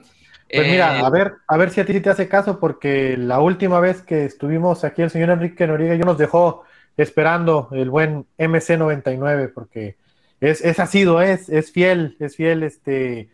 Pues 0.52 0.66
mira, 0.66 0.98
eh, 0.98 1.02
a 1.04 1.10
ver, 1.10 1.34
a 1.46 1.56
ver 1.56 1.70
si 1.70 1.80
a 1.80 1.86
ti 1.86 2.00
te 2.00 2.10
hace 2.10 2.28
caso, 2.28 2.58
porque 2.58 3.16
la 3.16 3.40
última 3.40 3.80
vez 3.80 4.02
que 4.02 4.24
estuvimos 4.24 4.84
aquí 4.84 5.02
el 5.02 5.10
señor 5.10 5.30
Enrique 5.30 5.66
Noriega 5.66 5.94
yo 5.94 6.04
nos 6.04 6.18
dejó 6.18 6.64
esperando 7.02 7.68
el 7.72 7.90
buen 7.90 8.26
MC99, 8.38 9.52
porque 9.54 9.96
es, 10.40 10.64
es 10.64 10.78
ha 10.80 10.86
sido, 10.86 11.20
es, 11.20 11.48
es 11.48 11.72
fiel, 11.72 12.16
es 12.18 12.36
fiel, 12.36 12.62
este, 12.62 13.30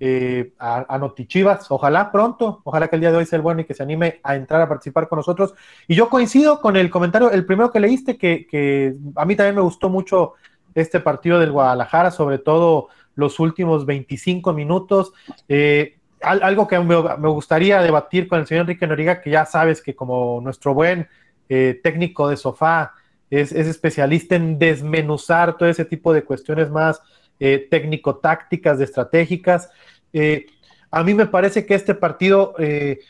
eh, 0.00 0.52
a, 0.58 0.96
Notichivas. 0.98 1.68
Ojalá 1.70 2.12
pronto, 2.12 2.60
ojalá 2.62 2.86
que 2.86 2.96
el 2.96 3.00
día 3.00 3.10
de 3.10 3.16
hoy 3.16 3.26
sea 3.26 3.36
el 3.36 3.42
bueno 3.42 3.62
y 3.62 3.64
que 3.64 3.74
se 3.74 3.82
anime 3.82 4.20
a 4.22 4.36
entrar 4.36 4.60
a 4.60 4.68
participar 4.68 5.08
con 5.08 5.16
nosotros. 5.16 5.54
Y 5.88 5.96
yo 5.96 6.08
coincido 6.08 6.60
con 6.60 6.76
el 6.76 6.88
comentario, 6.88 7.32
el 7.32 7.44
primero 7.44 7.72
que 7.72 7.80
leíste, 7.80 8.16
que, 8.16 8.94
a 9.16 9.24
mí 9.24 9.34
también 9.34 9.56
me 9.56 9.62
gustó 9.62 9.88
mucho 9.88 10.34
este 10.74 11.00
partido 11.00 11.40
del 11.40 11.50
Guadalajara, 11.50 12.12
sobre 12.12 12.38
todo 12.38 12.88
los 13.16 13.40
últimos 13.40 13.86
25 13.86 14.52
minutos. 14.52 15.12
Eh, 15.48 15.98
algo 16.20 16.68
que 16.68 16.78
me, 16.78 16.96
gustaría 17.30 17.80
debatir 17.80 18.28
con 18.28 18.38
el 18.38 18.46
señor 18.46 18.62
Enrique 18.62 18.86
Noriga, 18.86 19.20
que 19.20 19.30
ya 19.30 19.46
sabes 19.46 19.82
que 19.82 19.96
como 19.96 20.40
nuestro 20.40 20.74
buen 20.74 21.08
eh, 21.48 21.80
técnico 21.82 22.28
de 22.28 22.36
sofá 22.36 22.92
es, 23.30 23.52
es, 23.52 23.66
especialista 23.66 24.36
en 24.36 24.58
desmenuzar 24.58 25.56
todo 25.56 25.68
ese 25.68 25.84
tipo 25.84 26.12
de 26.12 26.24
cuestiones 26.24 26.70
más 26.70 27.00
técnico-tácticas, 27.38 28.78
de 28.78 28.84
estratégicas. 28.84 29.70
Eh, 30.12 30.46
a 30.90 31.02
mí 31.02 31.14
me 31.14 31.26
parece 31.26 31.66
que 31.66 31.74
este 31.74 31.94
partido, 31.94 32.54
eh, 32.58 33.00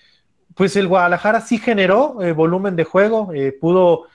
pues 0.55 0.77
el 0.77 0.89
Guadalajara 0.89 1.41
sí 1.41 1.59
generó 1.59 2.23
eh, 2.23 2.33
volumen 2.33 2.77
de 2.77 2.85
juego, 2.85 3.31
pudo 3.61 4.07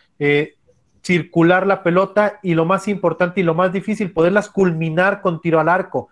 circular 1.01 1.67
la 1.67 1.83
pelota 1.83 2.39
y 2.43 2.53
lo 2.53 2.63
más 2.63 2.87
importante 2.87 3.41
y 3.41 3.43
lo 3.43 3.53
más 3.53 3.73
difícil, 3.73 4.13
poderlas 4.13 4.49
culminar 4.49 5.21
con 5.21 5.41
tiro 5.41 5.59
al 5.59 5.67
arco. 5.67 6.09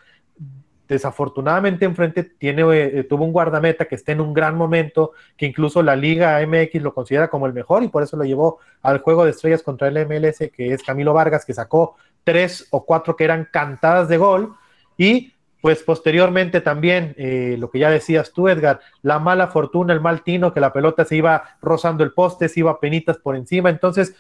Desafortunadamente 0.92 1.86
enfrente 1.86 2.22
tiene, 2.26 2.64
tuvo 3.04 3.24
un 3.24 3.32
guardameta 3.32 3.86
que 3.86 3.96
está 3.96 4.12
en 4.12 4.20
un 4.20 4.34
gran 4.34 4.58
momento, 4.58 5.14
que 5.38 5.46
incluso 5.46 5.82
la 5.82 5.96
Liga 5.96 6.46
MX 6.46 6.82
lo 6.82 6.94
considera 6.94 7.30
como 7.30 7.46
el 7.46 7.54
mejor 7.54 7.82
y 7.82 7.88
por 7.88 8.04
eso 8.04 8.18
lo 8.18 8.26
llevó 8.26 8.60
al 8.82 8.98
juego 8.98 9.24
de 9.24 9.32
estrellas 9.32 9.64
contra 9.64 9.88
el 9.88 10.06
MLS, 10.06 10.50
que 10.54 10.74
es 10.74 10.84
Camilo 10.84 11.14
Vargas, 11.14 11.46
que 11.46 11.54
sacó 11.54 11.96
tres 12.26 12.68
o 12.72 12.86
cuatro 12.86 13.16
que 13.16 13.24
eran 13.24 13.48
cantadas 13.50 14.10
de 14.10 14.18
gol. 14.18 14.54
Y 14.98 15.32
pues 15.62 15.82
posteriormente 15.82 16.60
también, 16.60 17.16
eh, 17.18 17.56
lo 17.58 17.72
que 17.72 17.80
ya 17.80 17.90
decías 17.90 18.34
tú, 18.34 18.50
Edgar, 18.50 18.82
la 19.02 19.18
mala 19.20 19.48
fortuna, 19.48 19.94
el 19.94 20.02
mal 20.02 20.24
tino, 20.24 20.54
que 20.54 20.60
la 20.60 20.74
pelota 20.74 21.06
se 21.06 21.16
iba 21.16 21.56
rozando 21.62 22.04
el 22.04 22.12
poste, 22.12 22.50
se 22.50 22.60
iba 22.60 22.82
penitas 22.82 23.18
por 23.18 23.38
encima. 23.38 23.70
Entonces, 23.70 24.14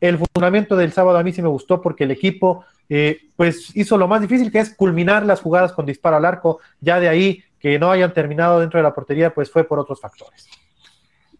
el 0.00 0.16
fundamento 0.18 0.76
del 0.76 0.92
sábado 0.92 1.18
a 1.18 1.24
mí 1.24 1.32
sí 1.32 1.42
me 1.42 1.48
gustó 1.48 1.82
porque 1.82 2.04
el 2.04 2.12
equipo, 2.12 2.64
eh, 2.88 3.28
pues 3.36 3.74
hizo 3.74 3.96
lo 3.96 4.08
más 4.08 4.20
difícil, 4.20 4.50
que 4.50 4.60
es 4.60 4.74
culminar 4.74 5.24
las 5.24 5.40
jugadas 5.40 5.72
con 5.72 5.86
disparo 5.86 6.16
al 6.16 6.24
arco. 6.24 6.60
Ya 6.80 7.00
de 7.00 7.08
ahí, 7.08 7.42
que 7.58 7.78
no 7.78 7.90
hayan 7.90 8.12
terminado 8.12 8.60
dentro 8.60 8.78
de 8.78 8.84
la 8.84 8.94
portería, 8.94 9.32
pues 9.32 9.50
fue 9.50 9.64
por 9.64 9.78
otros 9.78 10.00
factores. 10.00 10.48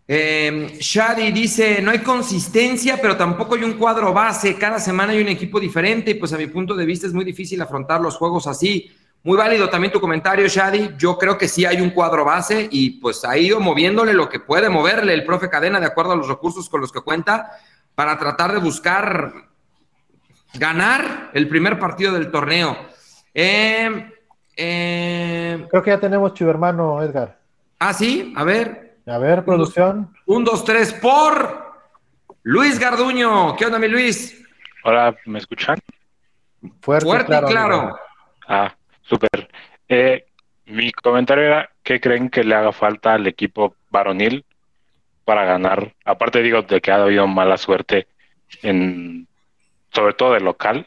Eh, 0.06 0.76
Shadi 0.80 1.32
dice, 1.32 1.80
no 1.80 1.90
hay 1.90 2.00
consistencia, 2.00 2.98
pero 3.00 3.16
tampoco 3.16 3.54
hay 3.54 3.64
un 3.64 3.74
cuadro 3.74 4.12
base. 4.12 4.56
Cada 4.56 4.78
semana 4.78 5.12
hay 5.12 5.22
un 5.22 5.28
equipo 5.28 5.58
diferente 5.58 6.10
y 6.10 6.14
pues 6.14 6.32
a 6.32 6.38
mi 6.38 6.46
punto 6.46 6.74
de 6.74 6.84
vista 6.84 7.06
es 7.06 7.14
muy 7.14 7.24
difícil 7.24 7.60
afrontar 7.62 8.00
los 8.00 8.16
juegos 8.16 8.46
así. 8.46 8.90
Muy 9.22 9.38
válido 9.38 9.70
también 9.70 9.90
tu 9.90 10.00
comentario, 10.00 10.46
Shadi. 10.46 10.90
Yo 10.98 11.16
creo 11.16 11.38
que 11.38 11.48
sí 11.48 11.64
hay 11.64 11.80
un 11.80 11.90
cuadro 11.90 12.26
base 12.26 12.68
y 12.70 13.00
pues 13.00 13.24
ha 13.24 13.38
ido 13.38 13.58
moviéndole 13.58 14.12
lo 14.12 14.28
que 14.28 14.40
puede 14.40 14.68
moverle 14.68 15.14
el 15.14 15.24
profe 15.24 15.48
Cadena 15.48 15.80
de 15.80 15.86
acuerdo 15.86 16.12
a 16.12 16.16
los 16.16 16.28
recursos 16.28 16.68
con 16.68 16.82
los 16.82 16.92
que 16.92 17.00
cuenta 17.00 17.50
para 17.94 18.18
tratar 18.18 18.52
de 18.52 18.58
buscar 18.58 19.32
ganar 20.58 21.30
el 21.32 21.48
primer 21.48 21.78
partido 21.78 22.12
del 22.12 22.30
torneo. 22.30 22.76
Eh, 23.32 24.10
eh, 24.56 25.66
creo 25.70 25.82
que 25.82 25.90
ya 25.90 26.00
tenemos 26.00 26.40
hermano 26.40 27.02
Edgar. 27.02 27.38
Ah, 27.78 27.92
sí, 27.92 28.32
a 28.36 28.44
ver. 28.44 28.98
A 29.06 29.18
ver, 29.18 29.44
producción. 29.44 30.14
Un, 30.26 30.44
dos, 30.44 30.64
tres 30.64 30.92
por 30.94 31.74
Luis 32.42 32.78
Garduño. 32.78 33.54
¿Qué 33.56 33.66
onda, 33.66 33.78
mi 33.78 33.88
Luis? 33.88 34.42
Hola, 34.84 35.14
¿me 35.26 35.38
escuchan? 35.38 35.78
Fuerte, 36.80 37.06
Fuerte 37.06 37.36
y 37.36 37.40
claro. 37.40 37.96
Ah, 38.48 38.74
súper. 39.02 39.48
Eh, 39.88 40.24
mi 40.66 40.90
comentario 40.92 41.44
era, 41.44 41.70
¿qué 41.82 42.00
creen 42.00 42.30
que 42.30 42.44
le 42.44 42.54
haga 42.54 42.72
falta 42.72 43.14
al 43.14 43.26
equipo 43.26 43.76
varonil 43.90 44.44
para 45.24 45.44
ganar? 45.44 45.94
Aparte 46.04 46.42
digo 46.42 46.62
de 46.62 46.80
que 46.80 46.90
ha 46.90 47.02
habido 47.02 47.26
mala 47.26 47.58
suerte 47.58 48.06
en, 48.62 49.26
sobre 49.94 50.14
todo 50.14 50.32
de 50.34 50.40
local. 50.40 50.86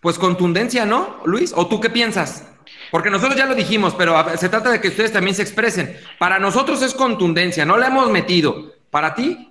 Pues 0.00 0.18
contundencia, 0.18 0.84
¿no, 0.84 1.20
Luis? 1.24 1.52
¿O 1.56 1.68
tú 1.68 1.80
qué 1.80 1.88
piensas? 1.88 2.48
Porque 2.90 3.10
nosotros 3.10 3.36
ya 3.36 3.46
lo 3.46 3.54
dijimos, 3.54 3.94
pero 3.94 4.16
se 4.36 4.48
trata 4.48 4.70
de 4.70 4.80
que 4.80 4.88
ustedes 4.88 5.12
también 5.12 5.34
se 5.34 5.42
expresen. 5.42 5.96
Para 6.18 6.38
nosotros 6.38 6.82
es 6.82 6.92
contundencia, 6.92 7.64
no 7.64 7.76
la 7.76 7.86
hemos 7.86 8.10
metido. 8.10 8.72
¿Para 8.90 9.14
ti? 9.14 9.50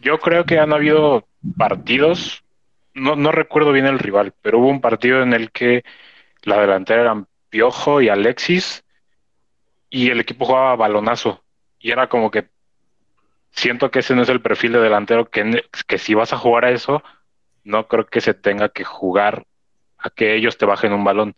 Yo 0.00 0.18
creo 0.18 0.44
que 0.44 0.58
han 0.58 0.72
habido 0.72 1.26
partidos, 1.56 2.42
no, 2.94 3.14
no 3.14 3.30
recuerdo 3.30 3.72
bien 3.72 3.86
el 3.86 3.98
rival, 3.98 4.32
pero 4.42 4.58
hubo 4.58 4.68
un 4.68 4.80
partido 4.80 5.22
en 5.22 5.32
el 5.34 5.52
que 5.52 5.84
la 6.42 6.60
delantera 6.60 7.02
eran 7.02 7.26
Piojo 7.50 8.00
y 8.00 8.08
Alexis 8.08 8.82
y 9.90 10.10
el 10.10 10.20
equipo 10.20 10.46
jugaba 10.46 10.74
balonazo. 10.76 11.44
Y 11.78 11.90
era 11.90 12.08
como 12.08 12.30
que 12.30 12.48
siento 13.52 13.90
que 13.90 14.00
ese 14.00 14.14
no 14.14 14.22
es 14.22 14.28
el 14.28 14.40
perfil 14.42 14.72
de 14.72 14.80
delantero 14.80 15.30
que, 15.30 15.64
que 15.86 15.98
si 15.98 16.14
vas 16.14 16.32
a 16.32 16.38
jugar 16.38 16.64
a 16.64 16.70
eso, 16.70 17.02
no 17.64 17.86
creo 17.88 18.06
que 18.06 18.20
se 18.20 18.34
tenga 18.34 18.68
que 18.68 18.84
jugar 18.84 19.46
a 19.98 20.10
que 20.10 20.34
ellos 20.34 20.58
te 20.58 20.66
bajen 20.66 20.92
un 20.92 21.04
balón. 21.04 21.34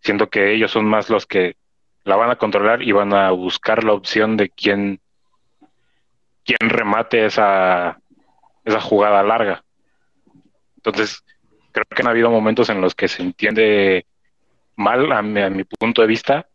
Siento 0.00 0.28
que 0.28 0.52
ellos 0.52 0.70
son 0.70 0.86
más 0.86 1.10
los 1.10 1.26
que 1.26 1.56
la 2.04 2.16
van 2.16 2.30
a 2.30 2.36
controlar 2.36 2.82
y 2.82 2.92
van 2.92 3.12
a 3.12 3.30
buscar 3.30 3.84
la 3.84 3.92
opción 3.92 4.36
de 4.36 4.50
quién, 4.50 5.00
quién 6.44 6.70
remate 6.70 7.26
esa, 7.26 8.00
esa 8.64 8.80
jugada 8.80 9.22
larga. 9.22 9.62
Entonces, 10.76 11.24
creo 11.72 11.84
que 11.84 12.02
han 12.02 12.08
habido 12.08 12.30
momentos 12.30 12.70
en 12.70 12.80
los 12.80 12.94
que 12.94 13.08
se 13.08 13.22
entiende 13.22 14.06
mal, 14.76 15.10
a 15.12 15.22
mi, 15.22 15.64
punto 15.64 16.02
de 16.02 16.08
vista, 16.08 16.48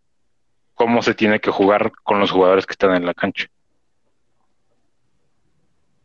cómo 0.74 1.01
se 1.01 1.14
tiene 1.14 1.39
que 1.39 1.51
jugar 1.51 1.91
con 2.03 2.20
los 2.20 2.32
jugadores 2.32 2.66
que 2.66 2.72
están 2.72 2.95
en 2.95 3.05
la 3.05 3.14
cancha. 3.14 3.47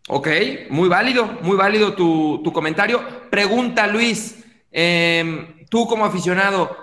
Ok, 0.09 0.29
muy 0.71 0.89
válido, 0.89 1.27
muy 1.43 1.57
válido 1.57 1.95
tu, 1.95 2.51
comentario. 2.53 3.01
Pregunta, 3.31 3.87
Luis, 3.87 4.37
em, 4.73 5.67
tú 5.69 5.87
como 5.87 6.05
aficionado, 6.05 6.77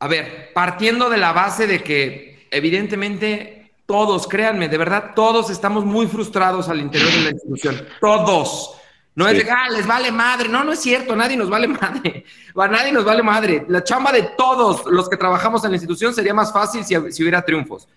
a 0.00 0.08
ver, 0.08 0.52
partiendo 0.52 1.08
de 1.08 1.16
la 1.16 1.32
base 1.32 1.66
de 1.66 1.82
que 1.82 2.48
evidentemente 2.50 3.72
todos, 3.86 4.26
créanme, 4.26 4.68
de 4.68 4.76
verdad, 4.76 5.12
todos 5.14 5.50
estamos 5.50 5.84
muy 5.84 6.06
frustrados 6.06 6.68
al 6.68 6.80
interior 6.80 7.10
de 7.10 7.22
la 7.22 7.30
institución, 7.30 7.88
todos. 8.00 8.74
No 9.18 9.26
es 9.26 9.36
de, 9.36 9.50
ah, 9.50 9.68
les 9.68 9.84
vale 9.84 10.12
madre. 10.12 10.48
No, 10.48 10.62
no 10.62 10.72
es 10.72 10.78
cierto, 10.78 11.16
nadie 11.16 11.36
nos 11.36 11.50
vale 11.50 11.66
madre. 11.82 12.24
A 12.54 12.68
nadie 12.68 12.92
nos 12.92 13.04
vale 13.04 13.20
madre. 13.22 13.64
La 13.66 13.82
chamba 13.82 14.12
de 14.12 14.22
todos 14.36 14.86
los 14.86 15.08
que 15.08 15.16
trabajamos 15.16 15.64
en 15.64 15.72
la 15.72 15.76
institución 15.76 16.14
sería 16.14 16.32
más 16.32 16.52
fácil 16.52 16.84
si, 16.84 16.96
hubiera 16.96 17.42
triunfos. 17.42 17.88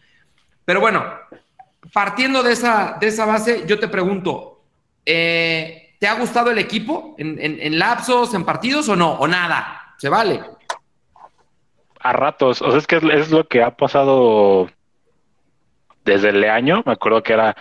Pero 0.65 0.79
bueno, 0.79 1.05
partiendo 1.93 2.43
de 2.43 2.53
esa, 2.53 2.97
de 2.99 3.07
esa 3.07 3.25
base, 3.25 3.63
yo 3.65 3.79
te 3.79 3.87
pregunto, 3.87 4.63
eh, 5.05 5.95
¿te 5.99 6.07
ha 6.07 6.13
gustado 6.13 6.51
el 6.51 6.57
equipo 6.57 7.15
en, 7.17 7.79
lapsos, 7.79 8.33
en 8.33 8.45
partidos 8.45 8.89
o 8.89 8.95
no? 8.95 9.13
¿O 9.13 9.27
nada? 9.27 9.95
¿Se 9.97 10.09
vale? 10.09 10.41
A 11.99 12.13
ratos. 12.13 12.61
O 12.61 12.69
sea, 12.69 12.79
es 12.79 12.87
que 12.87 12.97
es 12.97 13.31
lo 13.31 13.47
que 13.47 13.61
ha 13.61 13.75
pasado 13.75 14.69
desde 16.03 16.29
el 16.29 16.43
año. 16.45 16.83
Me 16.85 16.93
acuerdo 16.93 17.21
que 17.23 17.33
era 17.33 17.55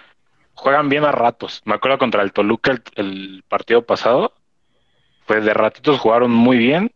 juegan 0.54 0.88
bien 0.88 1.04
a 1.04 1.12
ratos. 1.12 1.62
Me 1.64 1.74
acuerdo 1.74 1.98
contra 1.98 2.22
el 2.22 2.32
Toluca 2.32 2.78
el, 2.96 3.42
partido 3.48 3.84
pasado, 3.84 4.34
pues 5.26 5.44
de 5.44 5.54
ratitos 5.54 5.98
jugaron 5.98 6.30
muy 6.30 6.58
bien 6.58 6.92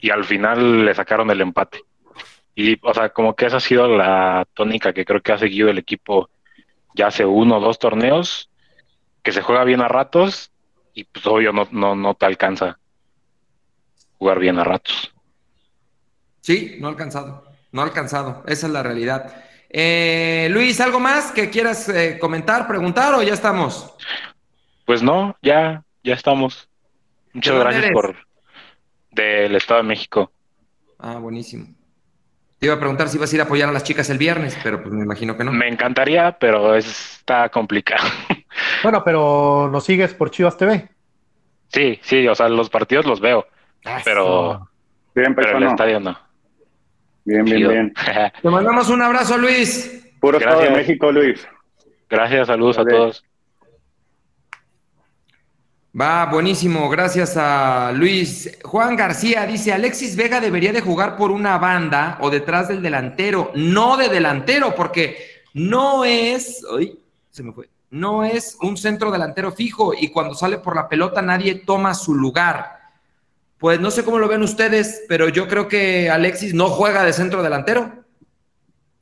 y 0.00 0.10
al 0.10 0.24
final 0.24 0.84
le 0.84 0.94
sacaron 0.94 1.30
el 1.30 1.40
empate. 1.40 1.82
Y, 2.54 2.78
o 2.82 2.94
sea, 2.94 3.10
como 3.10 3.36
que 3.36 3.46
esa 3.46 3.58
ha 3.58 3.60
sido 3.60 3.86
la 3.88 4.46
tónica 4.54 4.94
que 4.94 5.04
creo 5.04 5.20
que 5.20 5.32
ha 5.32 5.38
seguido 5.38 5.68
el 5.68 5.78
equipo 5.78 6.30
ya 6.96 7.08
hace 7.08 7.24
uno 7.24 7.58
o 7.58 7.60
dos 7.60 7.78
torneos, 7.78 8.50
que 9.22 9.32
se 9.32 9.42
juega 9.42 9.64
bien 9.64 9.82
a 9.82 9.88
ratos 9.88 10.50
y 10.94 11.04
pues 11.04 11.26
obvio 11.26 11.52
no, 11.52 11.68
no, 11.70 11.94
no 11.94 12.14
te 12.14 12.26
alcanza 12.26 12.78
jugar 14.18 14.38
bien 14.38 14.58
a 14.58 14.64
ratos. 14.64 15.12
Sí, 16.40 16.76
no 16.80 16.88
ha 16.88 16.90
alcanzado, 16.90 17.44
no 17.70 17.82
ha 17.82 17.84
alcanzado, 17.84 18.42
esa 18.46 18.66
es 18.66 18.72
la 18.72 18.82
realidad. 18.82 19.44
Eh, 19.68 20.48
Luis, 20.50 20.80
¿algo 20.80 20.98
más 20.98 21.32
que 21.32 21.50
quieras 21.50 21.88
eh, 21.88 22.18
comentar, 22.18 22.66
preguntar 22.66 23.14
o 23.14 23.22
ya 23.22 23.34
estamos? 23.34 23.94
Pues 24.86 25.02
no, 25.02 25.36
ya, 25.42 25.84
ya 26.02 26.14
estamos. 26.14 26.68
Muchas 27.34 27.58
gracias 27.58 27.90
por 27.92 28.16
del 29.10 29.54
Estado 29.56 29.82
de 29.82 29.88
México. 29.88 30.30
Ah, 30.98 31.16
buenísimo. 31.16 31.75
Te 32.66 32.70
iba 32.70 32.78
a 32.78 32.80
preguntar 32.80 33.08
si 33.08 33.16
vas 33.16 33.32
a 33.32 33.36
ir 33.36 33.40
a 33.40 33.44
apoyar 33.44 33.68
a 33.68 33.72
las 33.72 33.84
chicas 33.84 34.10
el 34.10 34.18
viernes, 34.18 34.58
pero 34.60 34.82
pues 34.82 34.92
me 34.92 35.04
imagino 35.04 35.36
que 35.36 35.44
no. 35.44 35.52
Me 35.52 35.68
encantaría, 35.68 36.36
pero 36.36 36.74
está 36.74 37.48
complicado. 37.48 38.02
Bueno, 38.82 39.04
pero 39.04 39.68
¿nos 39.70 39.84
sigues 39.84 40.14
por 40.14 40.30
Chivas 40.30 40.56
TV? 40.56 40.88
Sí, 41.68 42.00
sí, 42.02 42.26
o 42.26 42.34
sea, 42.34 42.48
los 42.48 42.70
partidos 42.70 43.04
los 43.06 43.20
veo, 43.20 43.46
pero, 44.04 44.68
Bien, 45.14 45.34
pero 45.34 45.58
el 45.58 45.64
estadio 45.64 46.00
no. 46.00 46.18
Bien, 47.24 47.44
bien, 47.44 47.68
bien. 47.68 47.94
Te 48.42 48.48
mandamos 48.48 48.88
un 48.88 49.02
abrazo, 49.02 49.36
Luis. 49.36 50.10
Puro 50.20 50.38
Estado 50.38 50.62
de 50.62 50.70
México, 50.70 51.12
Luis. 51.12 51.46
Gracias, 52.08 52.48
saludos 52.48 52.78
a 52.78 52.84
todos. 52.84 53.24
Va, 55.98 56.26
buenísimo, 56.26 56.90
gracias 56.90 57.38
a 57.38 57.90
Luis. 57.90 58.58
Juan 58.62 58.96
García 58.96 59.46
dice, 59.46 59.72
Alexis 59.72 60.14
Vega 60.14 60.42
debería 60.42 60.70
de 60.70 60.82
jugar 60.82 61.16
por 61.16 61.30
una 61.30 61.56
banda 61.56 62.18
o 62.20 62.28
detrás 62.28 62.68
del 62.68 62.82
delantero, 62.82 63.50
no 63.54 63.96
de 63.96 64.10
delantero, 64.10 64.74
porque 64.74 65.16
no 65.54 66.04
es, 66.04 66.62
ay, 66.78 66.98
se 67.30 67.42
me 67.42 67.52
fue, 67.52 67.70
no 67.90 68.24
es 68.24 68.58
un 68.60 68.76
centro 68.76 69.10
delantero 69.10 69.52
fijo 69.52 69.94
y 69.98 70.08
cuando 70.08 70.34
sale 70.34 70.58
por 70.58 70.76
la 70.76 70.86
pelota 70.86 71.22
nadie 71.22 71.54
toma 71.54 71.94
su 71.94 72.14
lugar. 72.14 72.76
Pues 73.56 73.80
no 73.80 73.90
sé 73.90 74.04
cómo 74.04 74.18
lo 74.18 74.28
ven 74.28 74.42
ustedes, 74.42 75.06
pero 75.08 75.30
yo 75.30 75.48
creo 75.48 75.66
que 75.66 76.10
Alexis 76.10 76.52
no 76.52 76.68
juega 76.68 77.04
de 77.04 77.14
centro 77.14 77.42
delantero. 77.42 77.90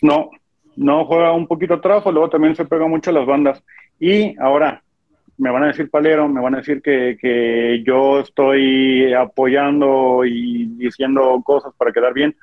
No, 0.00 0.30
no 0.76 1.06
juega 1.06 1.32
un 1.32 1.48
poquito 1.48 1.74
atrás, 1.74 2.02
o 2.06 2.12
luego 2.12 2.30
también 2.30 2.54
se 2.54 2.64
pega 2.64 2.86
mucho 2.86 3.10
las 3.10 3.26
bandas. 3.26 3.64
Y 3.98 4.38
ahora, 4.38 4.83
me 5.38 5.50
van 5.50 5.64
a 5.64 5.66
decir 5.68 5.90
palero, 5.90 6.28
me 6.28 6.40
van 6.40 6.54
a 6.54 6.58
decir 6.58 6.80
que, 6.82 7.16
que 7.20 7.82
yo 7.84 8.20
estoy 8.20 9.12
apoyando 9.12 10.24
y 10.24 10.66
diciendo 10.76 11.40
cosas 11.44 11.72
para 11.76 11.92
quedar 11.92 12.12
bien. 12.14 12.36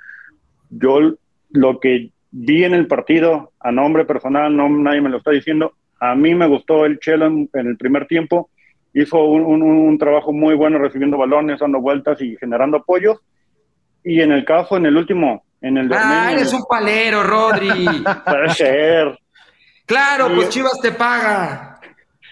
Yo 0.70 1.14
lo 1.50 1.80
que 1.80 2.12
vi 2.32 2.64
en 2.64 2.74
el 2.74 2.88
partido, 2.88 3.52
a 3.60 3.72
nombre 3.72 4.06
personal, 4.06 4.56
no 4.56 4.70
nadie 4.70 5.02
me 5.02 5.10
lo 5.10 5.18
está 5.18 5.32
diciendo, 5.32 5.74
a 6.00 6.16
mí 6.16 6.34
me 6.36 6.48
gustó 6.48 6.86
el 6.86 7.00
Chelo 7.00 7.28
en 7.28 7.50
el 7.54 7.78
primer 7.78 8.08
tiempo 8.08 8.50
hizo 8.94 9.24
un, 9.24 9.98
trabajo 9.98 10.32
muy 10.34 10.56
bueno 10.56 10.78
recibiendo 10.80 11.18
balones, 11.18 11.60
dando 11.60 11.80
vueltas 11.80 12.22
y 12.22 12.36
generando 12.38 12.78
apoyos. 12.78 13.20
Y 14.04 14.22
en 14.22 14.32
el 14.32 14.44
caso, 14.46 14.78
en 14.78 14.88
el 14.88 14.98
último, 14.98 15.44
en 15.62 15.78
el 15.78 15.92
Ah, 15.94 16.32
eres 16.34 16.52
un 16.54 16.64
palero, 16.68 17.24
Rodri. 17.24 17.70
Puede 18.26 18.50
ser. 18.50 19.20
Claro, 19.86 20.30
pues 20.34 20.50
Chivas 20.50 20.80
te 20.82 20.92
paga. 20.92 21.70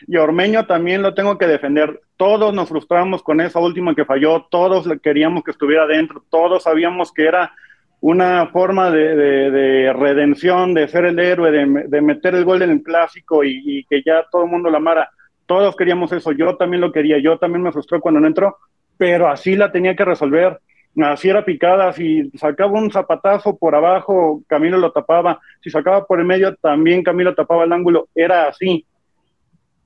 Y 0.08 0.18
Ormeño 0.18 0.66
también 0.66 1.02
lo 1.02 1.14
tengo 1.14 1.38
que 1.38 1.48
defender. 1.48 2.02
Todos 2.18 2.54
nos 2.54 2.70
frustramos 2.70 3.24
con 3.24 3.42
esa 3.42 3.60
última 3.60 3.96
que 3.96 4.06
falló, 4.06 4.48
todos 4.50 4.88
queríamos 5.02 5.44
que 5.44 5.52
estuviera 5.52 5.86
dentro, 5.88 6.24
todos 6.30 6.64
sabíamos 6.64 7.12
que 7.12 7.26
era 7.26 7.54
una 8.02 8.48
forma 8.48 8.92
de, 8.92 9.94
redención, 9.94 10.74
de 10.74 10.88
ser 10.88 11.06
el 11.06 11.20
héroe, 11.20 11.52
de, 11.52 12.02
meter 12.02 12.36
el 12.36 12.46
gol 12.46 12.62
en 12.62 12.72
el 12.72 12.84
clásico 12.84 13.44
y, 13.44 13.86
que 13.90 14.02
ya 14.06 14.26
todo 14.32 14.44
el 14.44 14.50
mundo 14.50 14.70
la 14.70 14.78
amara 14.78 15.10
todos 15.46 15.76
queríamos 15.76 16.12
eso, 16.12 16.32
yo 16.32 16.58
también 16.58 16.80
lo 16.80 16.92
quería, 16.92 17.18
yo 17.18 17.40
también 17.40 17.64
me 17.64 17.72
frustró 17.72 18.00
cuando 18.00 18.20
no 18.20 18.28
entró, 18.28 18.58
pero 18.98 19.28
así 19.28 19.56
la 19.56 19.72
tenía 19.72 19.96
que 19.96 20.06
resolver. 20.06 20.60
Así 21.02 21.28
era 21.28 21.44
picada, 21.44 21.92
si 21.92 22.30
sacaba 22.38 22.74
un 22.74 22.92
zapatazo 22.92 23.58
por 23.58 23.74
abajo, 23.74 24.44
Camilo 24.48 24.78
lo 24.78 24.92
tapaba, 24.92 25.40
si 25.62 25.72
sacaba 25.72 26.06
por 26.06 26.20
el 26.20 26.28
medio, 26.28 26.56
también 26.58 27.04
Camilo 27.04 27.34
tapaba 27.34 27.64
el 27.64 27.74
ángulo, 27.74 28.10
era 28.14 28.48
así. 28.48 28.86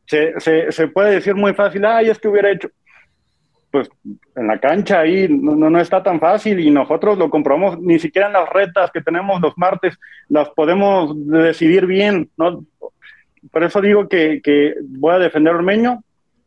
Se, 0.06 0.72
se, 0.72 0.88
puede 0.90 1.16
decir 1.16 1.36
muy 1.36 1.54
fácil, 1.54 1.86
ay, 1.86 2.10
es 2.10 2.20
que 2.20 2.28
hubiera 2.28 2.52
hecho. 2.52 2.70
Pues 3.72 3.90
en 4.36 4.48
la 4.48 4.60
cancha 4.60 5.00
ahí 5.00 5.28
no, 5.28 5.56
no 5.56 5.80
está 5.80 6.04
tan 6.04 6.20
fácil 6.20 6.60
y 6.60 6.70
nosotros 6.70 7.18
lo 7.18 7.30
comprobamos, 7.30 7.80
ni 7.80 7.98
siquiera 7.98 8.28
en 8.28 8.34
las 8.34 8.48
retas 8.50 8.92
que 8.92 9.02
tenemos 9.02 9.42
los 9.42 9.58
martes 9.58 9.98
las 10.30 10.50
podemos 10.52 11.16
decidir 11.28 11.88
bien, 11.88 12.30
¿no? 12.38 12.64
por 13.52 13.64
eso 13.64 13.82
digo 13.82 14.08
que, 14.08 14.76
voy 14.82 15.16
a 15.16 15.20
defender 15.20 15.54
a 15.54 15.58
Ormeño. 15.58 16.04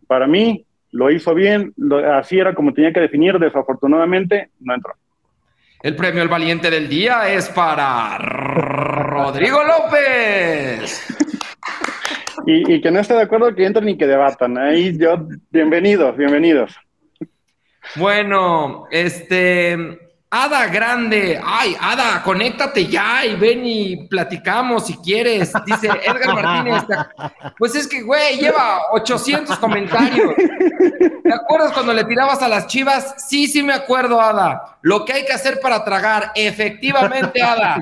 Para 0.06 0.26
mí, 0.26 0.64
lo 0.92 1.10
hizo 1.10 1.34
bien, 1.34 1.74
así 2.12 2.38
era 2.38 2.54
como 2.54 2.72
tenía 2.72 2.92
que 2.92 3.00
definir, 3.00 3.38
desafortunadamente 3.38 4.50
no 4.60 4.74
entró. 4.74 4.94
El 5.82 5.94
premio 5.94 6.22
al 6.22 6.28
valiente 6.28 6.70
del 6.70 6.88
día 6.88 7.28
es 7.28 7.48
para 7.50 8.16
Rodrigo 8.18 9.60
López. 9.62 11.25
Y, 12.44 12.80
que 12.80 12.90
no 12.90 13.00
esté 13.00 13.14
de 13.14 13.22
acuerdo 13.22 13.54
que 13.54 13.64
entren 13.64 13.88
y 13.88 13.96
que 13.96 14.06
debatan. 14.06 14.58
Ahí 14.58 14.96
yo, 14.98 15.26
bienvenidos, 15.50 16.16
bienvenidos. 16.16 16.76
Bueno, 17.96 18.86
este, 18.90 20.05
Ada 20.28 20.66
Grande, 20.66 21.40
ay, 21.42 21.76
Ada, 21.80 22.20
conéctate 22.24 22.86
ya 22.86 23.24
y 23.24 23.36
ven 23.36 23.64
y 23.64 24.08
platicamos 24.08 24.86
si 24.86 24.96
quieres. 24.96 25.52
Dice 25.64 25.86
Edgar 25.86 26.34
Martínez, 26.34 26.82
pues 27.56 27.76
es 27.76 27.86
que, 27.86 28.02
güey, 28.02 28.36
lleva 28.38 28.90
800 28.90 29.56
comentarios. 29.58 30.34
¿Te 31.22 31.32
acuerdas 31.32 31.72
cuando 31.72 31.92
le 31.92 32.04
tirabas 32.04 32.42
a 32.42 32.48
las 32.48 32.66
chivas? 32.66 33.14
Sí, 33.28 33.46
sí 33.46 33.62
me 33.62 33.72
acuerdo, 33.72 34.20
Ada. 34.20 34.78
Lo 34.82 35.04
que 35.04 35.12
hay 35.12 35.24
que 35.24 35.32
hacer 35.32 35.60
para 35.60 35.84
tragar, 35.84 36.32
efectivamente, 36.34 37.40
Ada. 37.40 37.76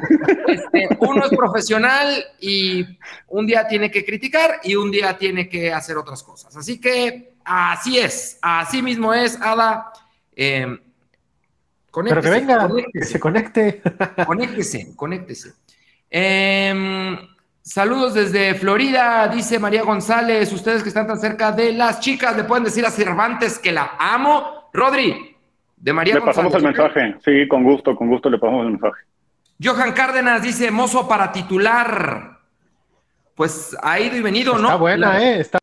Este, 0.46 0.88
uno 1.00 1.24
es 1.24 1.30
profesional 1.30 2.24
y 2.40 2.84
un 3.28 3.46
día 3.46 3.66
tiene 3.66 3.90
que 3.90 4.04
criticar 4.04 4.60
y 4.62 4.76
un 4.76 4.90
día 4.90 5.16
tiene 5.16 5.48
que 5.48 5.72
hacer 5.72 5.96
otras 5.96 6.22
cosas. 6.22 6.54
Así 6.56 6.78
que 6.78 7.36
así 7.42 7.98
es, 7.98 8.38
así 8.42 8.82
mismo 8.82 9.14
es, 9.14 9.40
Ada. 9.40 9.92
Eh, 10.36 10.78
pero 12.02 12.20
que 12.20 12.30
venga, 12.30 12.68
que 12.92 13.04
se 13.04 13.20
conecte. 13.20 13.82
Conéctese, 14.26 14.96
conéctese. 14.96 15.52
Em, 16.10 17.16
saludos 17.62 18.14
desde 18.14 18.54
Florida, 18.54 19.28
dice 19.28 19.58
María 19.58 19.82
González. 19.82 20.52
Ustedes 20.52 20.82
que 20.82 20.88
están 20.88 21.06
tan 21.06 21.18
cerca 21.18 21.52
de 21.52 21.72
las 21.72 22.00
chicas, 22.00 22.36
le 22.36 22.44
pueden 22.44 22.64
decir 22.64 22.84
a 22.84 22.90
Cervantes 22.90 23.58
que 23.58 23.72
la 23.72 23.96
amo. 23.98 24.70
Rodri, 24.72 25.36
de 25.76 25.92
María 25.92 26.14
le 26.14 26.20
González. 26.20 26.52
Le 26.52 26.52
pasamos 26.52 26.76
el 26.76 26.84
mensaje, 26.92 27.16
sí, 27.24 27.48
con 27.48 27.62
gusto, 27.62 27.94
con 27.94 28.08
gusto 28.08 28.28
le 28.28 28.38
pasamos 28.38 28.66
el 28.66 28.72
mensaje. 28.72 29.02
Johan 29.62 29.92
Cárdenas 29.92 30.42
dice, 30.42 30.70
mozo 30.70 31.06
para 31.06 31.30
titular. 31.30 32.38
Pues 33.34 33.76
ha 33.82 33.98
ido 33.98 34.16
y 34.16 34.20
venido, 34.20 34.58
¿no? 34.58 34.68
Está 34.68 34.76
buena, 34.76 35.22
¿eh? 35.22 35.40
Está 35.40 35.58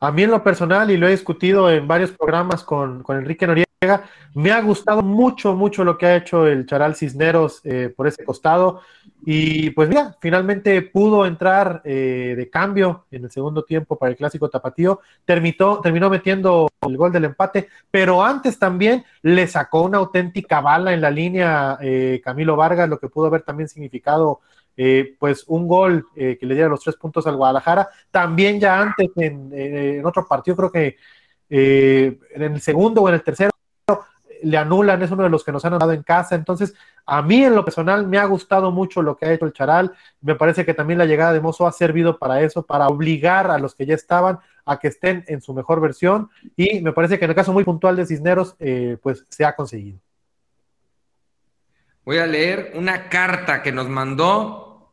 a 0.00 0.12
mí 0.12 0.22
en 0.22 0.30
lo 0.30 0.42
personal, 0.42 0.90
y 0.90 0.96
lo 0.96 1.06
he 1.06 1.12
discutido 1.12 1.70
en 1.70 1.86
varios 1.86 2.10
programas 2.12 2.64
con, 2.64 3.02
con 3.02 3.18
Enrique 3.18 3.46
Noriega, 3.46 3.67
me 4.34 4.50
ha 4.50 4.60
gustado 4.60 5.02
mucho, 5.02 5.54
mucho 5.54 5.84
lo 5.84 5.96
que 5.96 6.06
ha 6.06 6.16
hecho 6.16 6.48
el 6.48 6.66
Charal 6.66 6.96
Cisneros 6.96 7.60
eh, 7.62 7.92
por 7.96 8.08
ese 8.08 8.24
costado. 8.24 8.80
Y 9.24 9.70
pues 9.70 9.88
mira, 9.88 10.16
finalmente 10.20 10.82
pudo 10.82 11.24
entrar 11.26 11.82
eh, 11.84 12.34
de 12.36 12.50
cambio 12.50 13.06
en 13.12 13.24
el 13.24 13.30
segundo 13.30 13.62
tiempo 13.64 13.96
para 13.96 14.10
el 14.10 14.16
clásico 14.16 14.50
tapatío. 14.50 15.00
Terminó, 15.24 15.80
terminó 15.80 16.10
metiendo 16.10 16.68
el 16.80 16.96
gol 16.96 17.12
del 17.12 17.26
empate, 17.26 17.68
pero 17.88 18.24
antes 18.24 18.58
también 18.58 19.04
le 19.22 19.46
sacó 19.46 19.82
una 19.82 19.98
auténtica 19.98 20.60
bala 20.60 20.92
en 20.92 21.00
la 21.00 21.10
línea 21.10 21.78
eh, 21.80 22.20
Camilo 22.24 22.56
Vargas, 22.56 22.88
lo 22.88 22.98
que 22.98 23.08
pudo 23.08 23.26
haber 23.26 23.42
también 23.42 23.68
significado 23.68 24.40
pues 25.18 25.42
un 25.48 25.66
gol 25.66 26.06
que 26.14 26.38
le 26.40 26.54
diera 26.54 26.68
los 26.68 26.82
tres 26.82 26.94
puntos 26.94 27.26
al 27.26 27.34
Guadalajara. 27.34 27.88
También 28.12 28.60
ya 28.60 28.80
antes 28.80 29.08
en, 29.16 29.50
en 29.52 30.06
otro 30.06 30.24
partido, 30.24 30.56
creo 30.56 30.70
que 30.70 30.96
en 31.50 32.42
el 32.42 32.60
segundo 32.60 33.02
o 33.02 33.08
en 33.08 33.16
el 33.16 33.22
tercero 33.24 33.50
le 34.42 34.56
anulan, 34.56 35.02
es 35.02 35.10
uno 35.10 35.22
de 35.24 35.30
los 35.30 35.44
que 35.44 35.52
nos 35.52 35.64
han 35.64 35.78
dado 35.78 35.92
en 35.92 36.02
casa. 36.02 36.34
Entonces, 36.34 36.74
a 37.06 37.22
mí 37.22 37.44
en 37.44 37.54
lo 37.54 37.64
personal 37.64 38.06
me 38.06 38.18
ha 38.18 38.24
gustado 38.24 38.70
mucho 38.70 39.02
lo 39.02 39.16
que 39.16 39.26
ha 39.26 39.32
hecho 39.32 39.46
el 39.46 39.52
Charal. 39.52 39.92
Me 40.20 40.34
parece 40.34 40.64
que 40.64 40.74
también 40.74 40.98
la 40.98 41.06
llegada 41.06 41.32
de 41.32 41.40
Mozo 41.40 41.66
ha 41.66 41.72
servido 41.72 42.18
para 42.18 42.40
eso, 42.42 42.64
para 42.64 42.88
obligar 42.88 43.50
a 43.50 43.58
los 43.58 43.74
que 43.74 43.86
ya 43.86 43.94
estaban 43.94 44.38
a 44.64 44.78
que 44.78 44.88
estén 44.88 45.24
en 45.28 45.40
su 45.40 45.54
mejor 45.54 45.80
versión. 45.80 46.30
Y 46.56 46.80
me 46.80 46.92
parece 46.92 47.18
que 47.18 47.24
en 47.24 47.30
el 47.30 47.34
caso 47.34 47.52
muy 47.52 47.64
puntual 47.64 47.96
de 47.96 48.06
Cisneros, 48.06 48.56
eh, 48.58 48.98
pues 49.02 49.24
se 49.28 49.44
ha 49.44 49.54
conseguido. 49.56 49.98
Voy 52.04 52.18
a 52.18 52.26
leer 52.26 52.72
una 52.74 53.08
carta 53.08 53.62
que 53.62 53.72
nos 53.72 53.88
mandó 53.88 54.92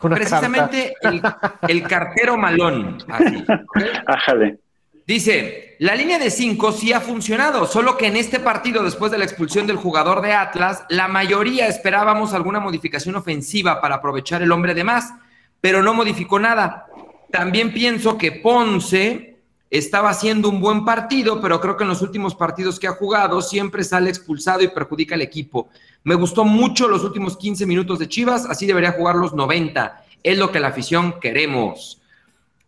precisamente 0.00 0.94
el, 1.02 1.82
cartero 1.82 2.36
malón. 2.36 2.98
Así, 3.08 3.44
Dice, 5.06 5.76
la 5.80 5.94
línea 5.94 6.18
de 6.18 6.30
cinco 6.30 6.72
sí 6.72 6.92
ha 6.92 7.00
funcionado, 7.00 7.66
solo 7.66 7.96
que 7.96 8.06
en 8.06 8.16
este 8.16 8.38
partido, 8.38 8.82
después 8.82 9.10
de 9.10 9.18
la 9.18 9.24
expulsión 9.24 9.66
del 9.66 9.76
jugador 9.76 10.20
de 10.20 10.32
Atlas, 10.32 10.84
la 10.88 11.08
mayoría 11.08 11.66
esperábamos 11.66 12.32
alguna 12.32 12.60
modificación 12.60 13.16
ofensiva 13.16 13.80
para 13.80 13.96
aprovechar 13.96 14.42
el 14.42 14.52
hombre 14.52 14.74
de 14.74 14.84
más, 14.84 15.12
pero 15.60 15.82
no 15.82 15.94
modificó 15.94 16.38
nada. 16.38 16.86
También 17.30 17.72
pienso 17.72 18.18
que 18.18 18.32
Ponce 18.32 19.30
estaba 19.70 20.10
haciendo 20.10 20.48
un 20.48 20.60
buen 20.60 20.84
partido, 20.84 21.40
pero 21.40 21.60
creo 21.60 21.76
que 21.76 21.84
en 21.84 21.90
los 21.90 22.02
últimos 22.02 22.34
partidos 22.34 22.78
que 22.80 22.88
ha 22.88 22.92
jugado 22.92 23.40
siempre 23.40 23.84
sale 23.84 24.10
expulsado 24.10 24.62
y 24.62 24.68
perjudica 24.68 25.14
al 25.14 25.22
equipo. 25.22 25.68
Me 26.02 26.16
gustó 26.16 26.44
mucho 26.44 26.88
los 26.88 27.04
últimos 27.04 27.36
15 27.36 27.66
minutos 27.66 27.98
de 27.98 28.08
Chivas, 28.08 28.46
así 28.46 28.66
debería 28.66 28.92
jugar 28.92 29.14
los 29.14 29.32
90. 29.32 30.04
Es 30.22 30.38
lo 30.38 30.50
que 30.50 30.60
la 30.60 30.68
afición 30.68 31.20
queremos. 31.20 32.00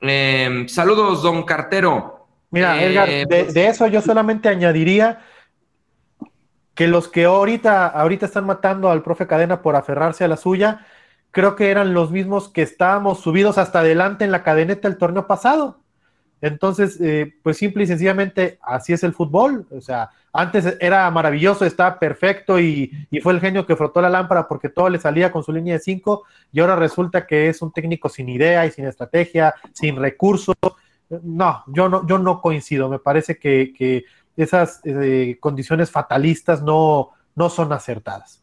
Em, 0.00 0.68
saludos, 0.68 1.22
don 1.22 1.42
Cartero. 1.42 2.21
Mira, 2.52 2.82
Edgar, 2.82 3.08
eh, 3.08 3.26
pues 3.26 3.54
de, 3.54 3.66
eso 3.66 3.86
yo 3.86 4.02
solamente 4.02 4.50
añadiría 4.50 5.20
que 6.74 6.86
los 6.86 7.08
que 7.08 7.24
ahorita, 7.24 7.86
ahorita 7.86 8.26
están 8.26 8.44
matando 8.44 8.90
al 8.90 9.02
profe 9.02 9.26
Cadena 9.26 9.62
por 9.62 9.74
aferrarse 9.74 10.22
a 10.22 10.28
la 10.28 10.36
suya, 10.36 10.86
creo 11.30 11.56
que 11.56 11.70
eran 11.70 11.94
los 11.94 12.10
mismos 12.10 12.50
que 12.50 12.60
estábamos 12.60 13.20
subidos 13.20 13.56
hasta 13.56 13.80
adelante 13.80 14.24
en 14.24 14.30
la 14.32 14.42
cadeneta 14.42 14.86
el 14.86 14.98
torneo 14.98 15.26
pasado. 15.26 15.80
Entonces, 16.42 17.00
eh, 17.00 17.34
pues 17.42 17.56
simple 17.56 17.84
y 17.84 17.86
sencillamente 17.86 18.58
así 18.60 18.92
es 18.92 19.02
el 19.02 19.14
fútbol. 19.14 19.66
O 19.70 19.80
sea, 19.80 20.10
antes 20.30 20.76
era 20.78 21.10
maravilloso, 21.10 21.64
estaba 21.64 21.98
perfecto 21.98 22.60
y, 22.60 22.90
y, 23.10 23.20
fue 23.20 23.32
el 23.32 23.40
genio 23.40 23.64
que 23.64 23.76
frotó 23.76 24.02
la 24.02 24.10
lámpara 24.10 24.46
porque 24.46 24.68
todo 24.68 24.90
le 24.90 24.98
salía 24.98 25.32
con 25.32 25.42
su 25.42 25.52
línea 25.52 25.74
de 25.74 25.80
cinco 25.80 26.24
y 26.52 26.60
ahora 26.60 26.76
resulta 26.76 27.26
que 27.26 27.48
es 27.48 27.62
un 27.62 27.72
técnico 27.72 28.10
sin 28.10 28.28
idea 28.28 28.66
y 28.66 28.72
sin 28.72 28.84
estrategia, 28.86 29.54
sin 29.72 29.96
recursos 29.96 30.56
no, 31.22 31.64
yo 31.66 31.88
no, 31.88 32.06
yo 32.06 32.18
no 32.18 32.40
coincido. 32.40 32.88
Me 32.88 32.98
parece 32.98 33.38
que, 33.38 34.04
esas 34.34 34.80
eh, 34.84 35.36
condiciones 35.40 35.90
fatalistas 35.90 36.62
no, 36.62 37.10
no 37.34 37.50
son 37.50 37.72
acertadas. 37.72 38.42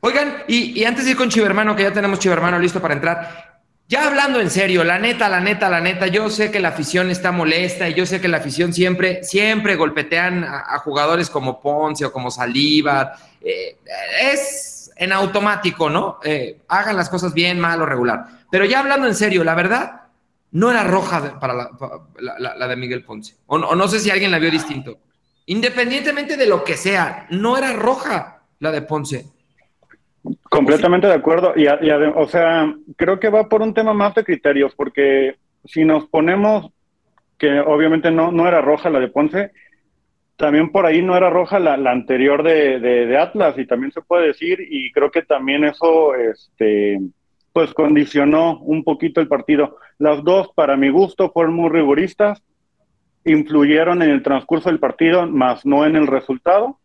Oigan, 0.00 0.42
y, 0.48 0.84
antes 0.84 1.04
de 1.04 1.12
ir 1.12 1.16
con 1.16 1.30
Chivermano, 1.30 1.74
que 1.74 1.82
ya 1.82 1.92
tenemos 1.92 2.18
Chivermano 2.18 2.58
listo 2.58 2.80
para 2.80 2.94
entrar, 2.94 3.62
ya 3.88 4.06
hablando 4.06 4.40
en 4.40 4.50
serio, 4.50 4.84
la 4.84 4.98
neta, 4.98 5.28
la 5.28 5.40
neta, 5.40 5.68
la 5.68 5.80
neta, 5.80 6.06
yo 6.06 6.30
sé 6.30 6.50
que 6.50 6.60
la 6.60 6.68
afición 6.68 7.10
está 7.10 7.32
molesta 7.32 7.88
y 7.88 7.94
yo 7.94 8.06
sé 8.06 8.20
que 8.20 8.28
la 8.28 8.38
afición 8.38 8.72
siempre, 8.72 9.22
siempre 9.24 9.76
golpetean 9.76 10.44
a, 10.44 10.78
jugadores 10.78 11.30
como 11.30 11.60
Ponce 11.60 12.04
o 12.04 12.12
como 12.12 12.30
Saliva. 12.30 13.12
Eh, 13.40 13.76
es 14.22 14.90
en 14.96 15.12
automático, 15.12 15.90
¿no? 15.90 16.18
Eh, 16.24 16.60
hagan 16.68 16.96
las 16.96 17.08
cosas 17.08 17.34
bien, 17.34 17.60
mal 17.60 17.82
o 17.82 17.86
regular. 17.86 18.26
Pero 18.50 18.64
ya 18.64 18.80
hablando 18.80 19.06
en 19.06 19.14
serio, 19.14 19.44
la 19.44 19.54
verdad, 19.54 20.03
no 20.54 20.70
era 20.70 20.84
roja 20.84 21.38
para, 21.40 21.52
la, 22.20 22.68
de 22.68 22.76
Miguel 22.76 23.04
Ponce. 23.04 23.34
O 23.46 23.58
no, 23.58 23.88
sé 23.88 23.98
si 23.98 24.10
alguien 24.10 24.30
la 24.30 24.38
vio 24.38 24.50
distinto. 24.50 24.98
Independientemente 25.46 26.36
de 26.36 26.46
lo 26.46 26.62
que 26.62 26.76
sea, 26.76 27.26
no 27.30 27.58
era 27.58 27.72
roja 27.72 28.42
la 28.60 28.70
de 28.70 28.82
Ponce. 28.82 29.26
Completamente 30.48 31.08
de 31.08 31.14
acuerdo. 31.14 31.54
Y, 31.56 31.66
o 31.66 32.28
sea, 32.28 32.72
creo 32.96 33.18
que 33.18 33.30
va 33.30 33.48
por 33.48 33.62
un 33.62 33.74
tema 33.74 33.92
más 33.94 34.14
de 34.14 34.22
criterios, 34.22 34.72
porque 34.76 35.36
si 35.64 35.84
nos 35.84 36.06
ponemos 36.06 36.70
que 37.36 37.58
obviamente 37.58 38.12
no, 38.12 38.30
no 38.30 38.46
era 38.46 38.60
roja 38.60 38.90
la 38.90 39.00
de 39.00 39.08
Ponce, 39.08 39.50
también 40.36 40.70
por 40.70 40.86
ahí 40.86 41.02
no 41.02 41.16
era 41.16 41.30
roja 41.30 41.58
la, 41.58 41.74
anterior 41.90 42.44
de, 42.44 42.78
de, 42.78 43.18
Atlas, 43.18 43.58
y 43.58 43.66
también 43.66 43.90
se 43.90 44.02
puede 44.02 44.28
decir, 44.28 44.60
y 44.60 44.92
creo 44.92 45.10
que 45.10 45.22
también 45.22 45.64
eso, 45.64 46.14
este, 46.14 47.00
pues 47.54 47.72
condicionó 47.72 48.58
un 48.58 48.82
poquito 48.82 49.20
el 49.20 49.28
partido. 49.28 49.78
Las 49.98 50.24
dos, 50.24 50.50
para 50.56 50.76
mi 50.76 50.90
gusto, 50.90 51.30
fueron 51.30 51.54
muy 51.54 51.70
rigoristas, 51.70 52.42
influyeron 53.24 54.02
en 54.02 54.10
el 54.10 54.24
transcurso 54.24 54.68
del 54.68 54.80
partido, 54.80 55.24
más 55.28 55.64
no 55.64 55.86
en 55.86 55.94
el 55.94 56.08
resultado. 56.08 56.80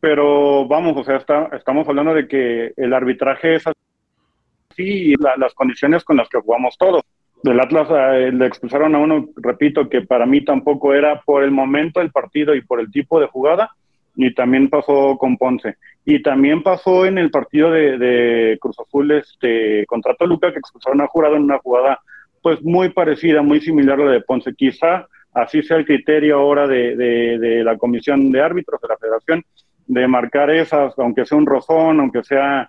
Pero 0.00 0.66
vamos, 0.66 0.96
o 0.96 1.04
sea, 1.04 1.22
estamos 1.52 1.86
hablando 1.86 2.14
de 2.14 2.26
que 2.26 2.72
el 2.74 2.94
arbitraje 2.94 3.56
es 3.56 3.66
así 3.66 5.12
y 5.12 5.14
las 5.16 5.52
condiciones 5.52 6.04
con 6.04 6.16
las 6.16 6.30
que 6.30 6.40
jugamos 6.40 6.78
todos. 6.78 7.02
Del 7.42 7.60
Atlas 7.60 7.88
eh, 7.90 8.32
le 8.32 8.46
expulsaron 8.46 8.94
a 8.94 8.98
uno, 8.98 9.28
repito, 9.36 9.90
que 9.90 10.00
para 10.00 10.24
mí 10.24 10.42
tampoco 10.42 10.94
era 10.94 11.20
por 11.20 11.44
el 11.44 11.50
momento 11.50 12.00
del 12.00 12.12
partido 12.12 12.54
y 12.54 12.62
por 12.62 12.80
el 12.80 12.90
tipo 12.90 13.20
de 13.20 13.26
jugada, 13.26 13.72
y 14.14 14.32
también 14.32 14.70
pasó 14.70 15.18
con 15.18 15.36
Ponce. 15.36 15.76
Y 16.08 16.22
también 16.22 16.62
pasó 16.62 17.04
en 17.04 17.18
el 17.18 17.30
partido 17.30 17.70
de, 17.72 18.56
Cruz 18.60 18.78
Azul 18.78 19.10
este, 19.10 19.84
contra 19.86 20.14
Toluca, 20.14 20.52
que 20.52 20.60
expulsaron 20.60 21.00
a 21.00 21.08
Jurado 21.08 21.34
en 21.34 21.42
una 21.42 21.58
jugada 21.58 22.00
pues 22.40 22.62
muy 22.62 22.90
parecida, 22.90 23.42
muy 23.42 23.60
similar 23.60 24.00
a 24.00 24.04
la 24.04 24.12
de 24.12 24.20
Ponce. 24.20 24.54
Quizá 24.54 25.08
así 25.34 25.64
sea 25.64 25.78
el 25.78 25.84
criterio 25.84 26.38
ahora 26.38 26.68
de, 26.68 26.96
de, 26.96 27.64
la 27.64 27.76
comisión 27.76 28.30
de 28.30 28.40
árbitros 28.40 28.80
de 28.80 28.88
la 28.88 28.96
federación, 28.96 29.44
de 29.88 30.06
marcar 30.06 30.48
esas, 30.50 30.96
aunque 30.96 31.26
sea 31.26 31.36
un 31.38 31.46
rozón, 31.46 31.98
aunque 31.98 32.22
sea 32.22 32.68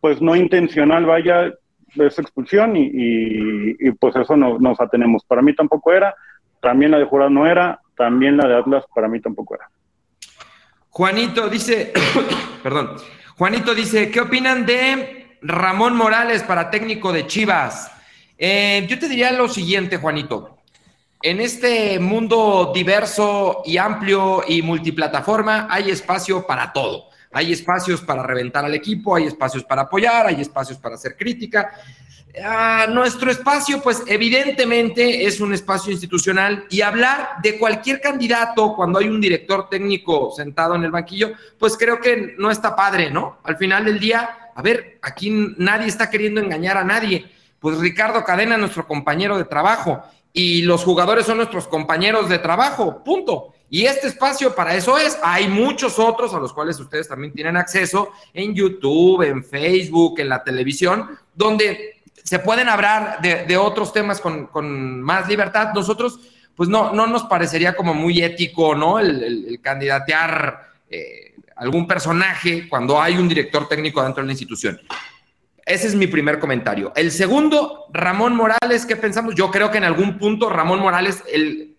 pues 0.00 0.22
no 0.22 0.36
intencional, 0.36 1.04
vaya, 1.06 1.52
esa 1.96 2.22
expulsión 2.22 2.74
y, 2.76 3.90
pues 3.98 4.14
eso 4.14 4.36
no, 4.36 4.60
nos 4.60 4.80
atenemos. 4.80 5.24
Para 5.24 5.42
mí 5.42 5.56
tampoco 5.56 5.92
era, 5.92 6.14
también 6.60 6.92
la 6.92 6.98
de 6.98 7.04
Jurado 7.06 7.30
no 7.30 7.48
era, 7.48 7.80
también 7.96 8.36
la 8.36 8.46
de 8.46 8.56
Atlas 8.58 8.84
para 8.94 9.08
mí 9.08 9.20
tampoco 9.20 9.56
era. 9.56 9.68
Juanito 10.96 11.50
dice, 11.50 11.92
perdón, 12.62 12.96
Juanito 13.36 13.74
dice, 13.74 14.10
¿qué 14.10 14.18
opinan 14.18 14.64
de 14.64 15.36
Ramón 15.42 15.94
Morales 15.94 16.42
para 16.42 16.70
técnico 16.70 17.12
de 17.12 17.26
Chivas? 17.26 17.92
Eh, 18.38 18.86
yo 18.88 18.98
te 18.98 19.06
diría 19.06 19.30
lo 19.32 19.46
siguiente, 19.46 19.98
Juanito. 19.98 20.56
en 21.20 21.42
este 21.42 21.98
mundo 21.98 22.72
diverso 22.74 23.60
y 23.66 23.76
amplio 23.76 24.42
y 24.48 24.62
multiplataforma 24.62 25.66
hay 25.68 25.90
espacio 25.90 26.46
para 26.46 26.72
todo. 26.72 27.05
Hay 27.32 27.52
espacios 27.52 28.00
para 28.00 28.22
reventar 28.22 28.64
al 28.64 28.74
equipo, 28.74 29.14
hay 29.14 29.24
espacios 29.24 29.64
para 29.64 29.82
apoyar, 29.82 30.26
hay 30.26 30.40
espacios 30.40 30.78
para 30.78 30.94
hacer 30.94 31.16
crítica. 31.16 31.70
Ah, 32.44 32.86
nuestro 32.88 33.30
espacio, 33.30 33.80
pues 33.82 34.02
evidentemente 34.06 35.24
es 35.24 35.40
un 35.40 35.54
espacio 35.54 35.90
institucional 35.90 36.66
y 36.68 36.82
hablar 36.82 37.36
de 37.42 37.58
cualquier 37.58 38.00
candidato 38.00 38.74
cuando 38.74 38.98
hay 38.98 39.08
un 39.08 39.20
director 39.20 39.70
técnico 39.70 40.30
sentado 40.36 40.74
en 40.74 40.84
el 40.84 40.90
banquillo, 40.90 41.32
pues 41.58 41.78
creo 41.78 41.98
que 41.98 42.34
no 42.36 42.50
está 42.50 42.76
padre, 42.76 43.10
¿no? 43.10 43.38
Al 43.42 43.56
final 43.56 43.86
del 43.86 43.98
día, 43.98 44.50
a 44.54 44.60
ver, 44.60 44.98
aquí 45.00 45.54
nadie 45.56 45.88
está 45.88 46.10
queriendo 46.10 46.40
engañar 46.40 46.76
a 46.76 46.84
nadie. 46.84 47.24
Pues 47.58 47.78
Ricardo 47.78 48.22
Cadena, 48.22 48.58
nuestro 48.58 48.86
compañero 48.86 49.38
de 49.38 49.44
trabajo, 49.44 50.02
y 50.36 50.60
los 50.60 50.84
jugadores 50.84 51.24
son 51.24 51.38
nuestros 51.38 51.66
compañeros 51.66 52.28
de 52.28 52.38
trabajo, 52.38 53.02
punto. 53.02 53.54
Y 53.68 53.84
este 53.84 54.06
espacio 54.06 54.54
para 54.54 54.74
eso 54.74 54.96
es. 54.98 55.18
Hay 55.22 55.48
muchos 55.48 55.98
otros 55.98 56.32
a 56.34 56.38
los 56.38 56.52
cuales 56.52 56.78
ustedes 56.78 57.08
también 57.08 57.32
tienen 57.32 57.56
acceso 57.56 58.12
en 58.32 58.54
YouTube, 58.54 59.22
en 59.22 59.44
Facebook, 59.44 60.20
en 60.20 60.28
la 60.28 60.42
televisión, 60.44 61.18
donde 61.34 61.96
se 62.22 62.38
pueden 62.38 62.68
hablar 62.68 63.20
de, 63.20 63.56
otros 63.56 63.92
temas 63.92 64.20
con, 64.20 65.02
más 65.02 65.28
libertad. 65.28 65.72
Nosotros, 65.74 66.20
pues 66.54 66.68
no, 66.68 66.92
no 66.92 67.06
nos 67.06 67.24
parecería 67.24 67.74
como 67.74 67.94
muy 67.94 68.22
ético, 68.22 68.74
¿no? 68.74 68.98
El, 68.98 69.60
candidatear 69.62 70.70
eh, 70.88 71.34
algún 71.56 71.86
personaje 71.86 72.68
cuando 72.68 73.00
hay 73.00 73.16
un 73.16 73.28
director 73.28 73.68
técnico 73.68 74.02
dentro 74.02 74.22
de 74.22 74.26
la 74.26 74.32
institución. 74.32 74.80
Ese 75.64 75.88
es 75.88 75.96
mi 75.96 76.06
primer 76.06 76.38
comentario. 76.38 76.92
El 76.94 77.10
segundo, 77.10 77.86
Ramón 77.92 78.36
Morales, 78.36 78.86
¿qué 78.86 78.94
pensamos? 78.94 79.34
Yo 79.34 79.50
creo 79.50 79.70
que 79.72 79.78
en 79.78 79.84
algún 79.84 80.16
punto 80.16 80.48
Ramón 80.48 80.78
Morales, 80.78 81.24
el 81.32 81.75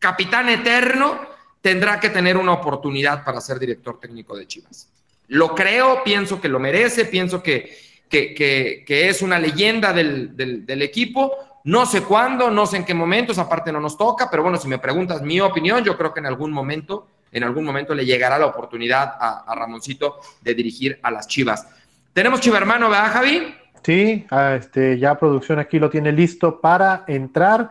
capitán 0.00 0.48
eterno, 0.48 1.20
tendrá 1.60 2.00
que 2.00 2.10
tener 2.10 2.36
una 2.36 2.54
oportunidad 2.54 3.22
para 3.22 3.40
ser 3.40 3.60
director 3.60 4.00
técnico 4.00 4.36
de 4.36 4.48
Chivas. 4.48 4.88
Lo 5.28 5.54
creo, 5.54 6.02
pienso 6.02 6.40
que 6.40 6.48
lo 6.48 6.58
merece, 6.58 7.04
pienso 7.04 7.40
que 7.40 7.90
que, 8.10 9.08
es 9.08 9.22
una 9.22 9.38
leyenda 9.38 9.92
del, 9.92 10.82
equipo. 10.82 11.32
No 11.64 11.86
sé 11.86 12.02
cuándo, 12.02 12.50
no 12.50 12.66
sé 12.66 12.78
en 12.78 12.84
qué 12.84 12.94
momento, 12.94 13.32
esa 13.32 13.48
parte 13.48 13.70
no 13.70 13.80
nos 13.80 13.96
toca, 13.96 14.28
pero 14.30 14.42
bueno, 14.42 14.58
si 14.58 14.66
me 14.66 14.78
preguntas 14.78 15.22
mi 15.22 15.40
opinión, 15.40 15.84
yo 15.84 15.96
creo 15.96 16.12
que 16.12 16.20
en 16.20 16.26
algún 16.26 16.52
momento, 16.52 17.06
en 17.30 17.44
algún 17.44 17.64
momento 17.64 17.94
le 17.94 18.04
llegará 18.04 18.38
la 18.38 18.46
oportunidad 18.46 19.14
a, 19.20 19.54
Ramoncito 19.54 20.20
de 20.40 20.54
dirigir 20.54 20.98
a 21.02 21.10
las 21.10 21.28
Chivas. 21.28 21.66
Tenemos 22.12 22.40
Chiva 22.40 22.58
hermano, 22.58 22.88
¿verdad, 22.88 23.12
Javi? 23.12 23.54
Sí, 23.82 24.26
ah, 24.30 24.56
este, 24.58 24.98
ya 24.98 25.18
producción 25.18 25.58
aquí 25.58 25.78
lo 25.78 25.90
tiene 25.90 26.12
listo 26.12 26.60
para 26.60 27.04
entrar. 27.06 27.70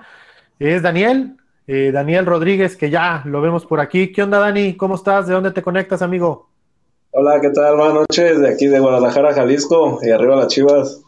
Es 0.59 0.81
Daniel, 0.81 1.35
eh, 1.71 1.91
Daniel 1.91 2.25
Rodríguez, 2.25 2.75
que 2.75 2.89
ya 2.89 3.21
lo 3.25 3.41
vemos 3.41 3.63
por 3.63 3.79
aquí. 3.79 4.11
¿Qué 4.11 4.23
onda, 4.23 4.39
Dani? 4.39 4.75
¿Cómo 4.75 4.95
estás? 4.95 5.27
¿De 5.27 5.35
dónde 5.35 5.51
te 5.51 5.61
conectas, 5.61 6.01
amigo? 6.01 6.49
Hola, 7.11 7.39
¿qué 7.39 7.51
tal? 7.51 7.75
Buenas 7.75 7.93
noches, 7.93 8.39
de 8.39 8.49
aquí 8.49 8.65
de 8.65 8.79
Guadalajara, 8.79 9.35
Jalisco, 9.35 9.99
y 10.01 10.09
arriba 10.09 10.35
las 10.35 10.47
chivas. 10.47 11.03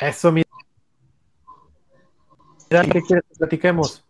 Eso, 0.00 0.30
mira. 0.30 0.46
¿Qué 2.68 3.02
quieres 3.02 3.24
que 3.28 3.36
platiquemos? 3.38 4.04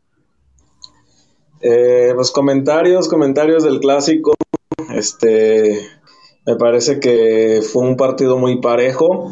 Eh, 1.63 2.13
pues 2.15 2.33
comentarios, 2.33 3.09
comentarios 3.09 3.65
del 3.65 3.81
clásico. 3.81 4.35
Este, 4.95 5.81
me 6.45 6.57
parece 6.57 7.01
que 7.01 7.63
fue 7.63 7.89
un 7.89 7.97
partido 7.97 8.37
muy 8.37 8.61
parejo. 8.61 9.31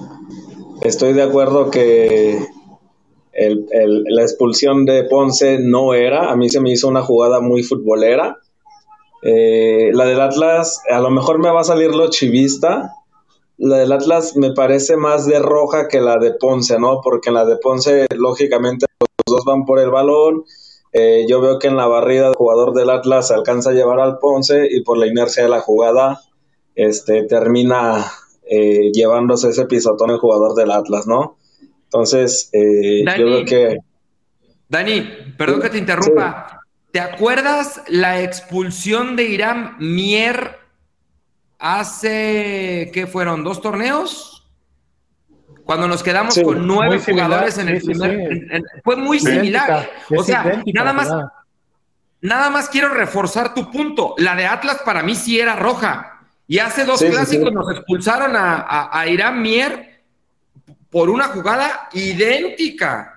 Estoy 0.81 1.13
de 1.13 1.25
acuerdo 1.25 1.71
que 1.71 2.49
la 3.39 4.23
expulsión 4.23 4.85
de 4.85 5.05
Ponce 5.05 5.59
no 5.61 5.95
era. 5.95 6.31
A 6.31 6.37
mí 6.37 6.49
se 6.49 6.61
me 6.61 6.73
hizo 6.73 6.89
una 6.89 7.03
jugada 7.03 7.41
muy 7.41 7.63
futbolera 7.63 8.39
eh, 9.23 9.91
la 9.93 10.05
del 10.05 10.21
Atlas, 10.21 10.81
a 10.89 11.01
lo 11.01 11.11
mejor 11.11 11.39
me 11.39 11.51
va 11.51 11.61
a 11.61 11.65
salir 11.65 11.95
lo 11.95 12.09
chivista. 12.11 12.95
La 13.57 13.79
del 13.79 13.91
Atlas 13.91 14.37
me 14.37 14.53
parece 14.53 14.97
más 14.97 15.27
de 15.27 15.41
roja 15.41 15.89
que 15.89 16.01
la 16.01 16.19
de 16.19 16.33
Ponce, 16.33 16.79
¿no? 16.79 17.01
Porque 17.03 17.31
en 17.31 17.35
la 17.35 17.45
de 17.45 17.57
Ponce, 17.57 18.07
lógicamente, 18.15 18.87
los 19.01 19.37
dos 19.37 19.45
van 19.45 19.65
por 19.65 19.81
el 19.81 19.91
balón. 19.91 20.45
Eh, 20.93 21.27
yo 21.29 21.41
veo 21.41 21.59
que 21.59 21.67
en 21.67 21.77
la 21.77 21.87
barrida 21.87 22.29
el 22.29 22.35
jugador 22.35 22.73
del 22.73 22.91
Atlas 22.91 23.31
alcanza 23.31 23.71
a 23.71 23.75
llevar 23.75 23.99
al 23.99 24.19
Ponce 24.19 24.69
y 24.71 24.83
por 24.83 24.97
la 24.97 25.07
inercia 25.07 25.43
de 25.43 25.49
la 25.49 25.61
jugada 25.61 26.21
este, 26.77 27.25
termina 27.25 28.11
eh, 28.49 28.91
llevándose 28.93 29.51
ese 29.51 29.67
pisotón 29.67 30.11
el 30.11 30.19
jugador 30.19 30.55
del 30.55 30.71
Atlas, 30.71 31.07
¿no? 31.07 31.37
Entonces, 31.89 32.51
yo 32.53 33.27
veo 33.27 33.45
que... 33.45 33.79
Dani, 34.69 35.35
perdón 35.39 35.63
que 35.63 35.71
te 35.71 35.79
interrumpa. 35.79 36.61
¿Te 36.93 37.01
acuerdas 37.01 37.83
la 37.89 38.21
expulsión 38.21 39.17
de 39.17 39.25
Irán 39.25 39.77
Mier 39.79 40.59
hace, 41.59 42.91
¿qué 42.93 43.07
fueron? 43.07 43.43
¿Dos 43.43 43.63
torneos? 43.63 44.47
Cuando 45.65 45.89
nos 45.89 46.03
quedamos 46.03 46.39
con 46.43 46.67
nueve 46.67 46.99
jugadores 46.99 47.57
en 47.59 47.69
el 47.69 47.83
primer. 47.83 48.63
fue 48.85 48.97
muy 48.97 49.19
similar. 49.19 49.91
o 50.17 50.23
sea, 50.23 50.63
nada 50.73 50.93
más. 50.93 51.11
Nada 52.21 52.51
más 52.51 52.69
quiero 52.69 52.89
reforzar 52.89 53.55
tu 53.55 53.71
punto. 53.71 54.15
La 54.19 54.35
de 54.35 54.45
Atlas 54.45 54.81
para 54.85 55.05
mí 55.05 55.15
sí 55.15 55.39
era 55.39 55.55
roja. 55.55 56.21
Y 56.49 56.59
hace 56.59 56.85
dos 56.85 57.01
clásicos 57.01 57.53
nos 57.53 57.71
expulsaron 57.71 58.35
a, 58.35 58.91
a 58.91 59.07
Irán 59.07 59.41
Mier 59.41 59.98
por 60.91 61.11
una 61.11 61.25
jugada 61.25 61.89
idéntica. 61.93 63.15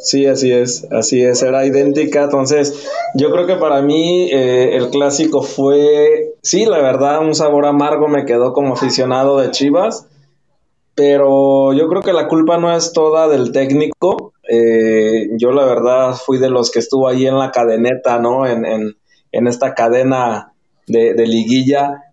Sí, 0.00 0.26
así 0.26 0.52
es, 0.52 0.86
así 0.92 1.22
es, 1.22 1.42
era 1.42 1.66
idéntica. 1.66 2.24
Entonces, 2.24 2.88
yo 3.14 3.30
creo 3.30 3.46
que 3.46 3.56
para 3.56 3.82
mí 3.82 4.30
eh, 4.30 4.76
el 4.76 4.90
clásico 4.90 5.42
fue, 5.42 6.34
sí, 6.42 6.66
la 6.66 6.78
verdad, 6.78 7.20
un 7.20 7.34
sabor 7.34 7.66
amargo 7.66 8.06
me 8.08 8.24
quedó 8.24 8.52
como 8.52 8.74
aficionado 8.74 9.38
de 9.38 9.50
Chivas, 9.50 10.06
pero 10.94 11.72
yo 11.72 11.88
creo 11.88 12.02
que 12.02 12.12
la 12.12 12.28
culpa 12.28 12.58
no 12.58 12.74
es 12.74 12.92
toda 12.92 13.28
del 13.28 13.50
técnico. 13.52 14.32
Eh, 14.48 15.28
yo 15.36 15.50
la 15.52 15.64
verdad 15.64 16.14
fui 16.14 16.38
de 16.38 16.48
los 16.48 16.70
que 16.70 16.78
estuvo 16.78 17.08
ahí 17.08 17.26
en 17.26 17.38
la 17.38 17.50
cadeneta, 17.50 18.18
¿no? 18.18 18.46
En, 18.46 18.64
en, 18.64 18.96
en 19.32 19.46
esta 19.46 19.74
cadena 19.74 20.52
de, 20.86 21.14
de 21.14 21.26
liguilla. 21.26 22.07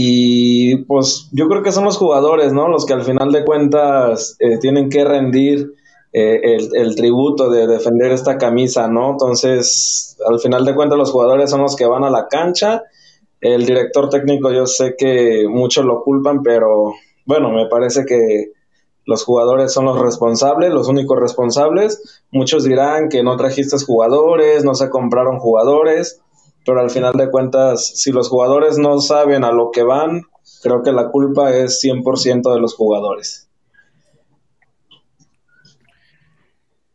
Y 0.00 0.84
pues 0.84 1.28
yo 1.32 1.48
creo 1.48 1.64
que 1.64 1.72
son 1.72 1.82
los 1.82 1.96
jugadores, 1.96 2.52
¿no? 2.52 2.68
Los 2.68 2.86
que 2.86 2.92
al 2.92 3.02
final 3.02 3.32
de 3.32 3.44
cuentas 3.44 4.36
eh, 4.38 4.58
tienen 4.58 4.90
que 4.90 5.04
rendir 5.04 5.74
eh, 6.12 6.56
el, 6.72 6.94
tributo 6.94 7.50
de 7.50 7.66
defender 7.66 8.12
esta 8.12 8.38
camisa, 8.38 8.86
¿no? 8.86 9.10
Entonces, 9.10 10.16
al 10.24 10.38
final 10.38 10.64
de 10.64 10.76
cuentas, 10.76 10.96
los 10.98 11.10
jugadores 11.10 11.50
son 11.50 11.62
los 11.62 11.74
que 11.74 11.86
van 11.86 12.04
a 12.04 12.10
la 12.10 12.28
cancha. 12.28 12.84
El 13.40 13.66
director 13.66 14.08
técnico, 14.08 14.52
yo 14.52 14.66
sé 14.66 14.94
que 14.96 15.48
muchos 15.48 15.84
lo 15.84 16.04
culpan, 16.04 16.44
pero 16.44 16.92
bueno, 17.26 17.50
me 17.50 17.66
parece 17.66 18.04
que 18.06 18.52
los 19.04 19.24
jugadores 19.24 19.72
son 19.72 19.86
los 19.86 19.98
responsables, 19.98 20.72
los 20.72 20.86
únicos 20.86 21.18
responsables. 21.18 22.22
Muchos 22.30 22.62
dirán 22.62 23.08
que 23.08 23.24
no 23.24 23.36
trajiste 23.36 23.76
jugadores, 23.84 24.64
no 24.64 24.76
se 24.76 24.90
compraron 24.90 25.40
jugadores, 25.40 26.20
pero 26.68 26.82
al 26.82 26.90
final 26.90 27.14
de 27.14 27.30
cuentas, 27.30 27.94
si 27.94 28.12
los 28.12 28.28
jugadores 28.28 28.76
no 28.76 29.00
saben 29.00 29.42
a 29.42 29.52
lo 29.52 29.70
que 29.70 29.82
van, 29.82 30.24
creo 30.62 30.82
que 30.82 30.92
la 30.92 31.08
culpa 31.08 31.50
es 31.56 31.82
100% 31.82 32.52
de 32.52 32.60
los 32.60 32.74
jugadores. 32.74 33.48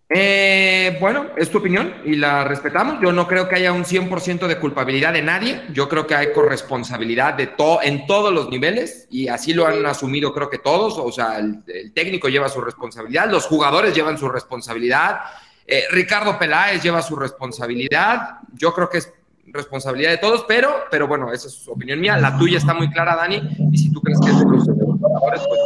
Eh, 0.09 0.95
bueno, 1.01 1.25
es 1.37 1.49
tu 1.49 1.57
opinión 1.57 1.91
y 2.05 2.17
la 2.17 2.43
respetamos. 2.43 3.01
Yo 3.01 3.11
no 3.11 3.27
creo 3.27 3.49
que 3.49 3.55
haya 3.55 3.73
un 3.73 3.83
100% 3.83 4.45
de 4.45 4.59
culpabilidad 4.59 5.11
de 5.11 5.23
nadie. 5.23 5.63
Yo 5.73 5.89
creo 5.89 6.05
que 6.05 6.13
hay 6.13 6.33
corresponsabilidad 6.33 7.33
de 7.33 7.47
todo 7.47 7.81
en 7.81 8.05
todos 8.05 8.31
los 8.31 8.49
niveles 8.51 9.07
y 9.09 9.27
así 9.27 9.55
lo 9.55 9.65
han 9.65 9.83
asumido 9.87 10.35
creo 10.35 10.51
que 10.51 10.59
todos. 10.59 10.99
O 10.99 11.11
sea, 11.11 11.39
el, 11.39 11.63
técnico 11.95 12.29
lleva 12.29 12.47
su 12.47 12.61
responsabilidad, 12.61 13.27
los 13.27 13.47
jugadores 13.47 13.95
llevan 13.95 14.19
su 14.19 14.29
responsabilidad, 14.29 15.21
eh, 15.65 15.85
Ricardo 15.89 16.37
Peláez 16.37 16.83
lleva 16.83 17.01
su 17.01 17.15
responsabilidad. 17.15 18.37
Yo 18.53 18.71
creo 18.71 18.87
que 18.87 18.99
es 18.99 19.11
responsabilidad 19.53 20.11
de 20.11 20.17
todos, 20.17 20.43
pero, 20.47 20.69
pero 20.89 21.07
bueno, 21.07 21.31
esa 21.31 21.47
es 21.47 21.53
su 21.53 21.71
opinión 21.71 22.01
mía. 22.01 22.17
La 22.17 22.37
tuya 22.37 22.57
está 22.57 22.73
muy 22.73 22.89
clara, 22.89 23.15
Dani. 23.15 23.41
Y 23.71 23.77
si 23.77 23.91
tú 23.91 24.01
crees 24.01 24.19
que 24.19 24.31
es 24.31 24.39
de 24.39 24.45
los 24.45 24.63
jugadores, 24.65 25.41
pues 25.47 25.59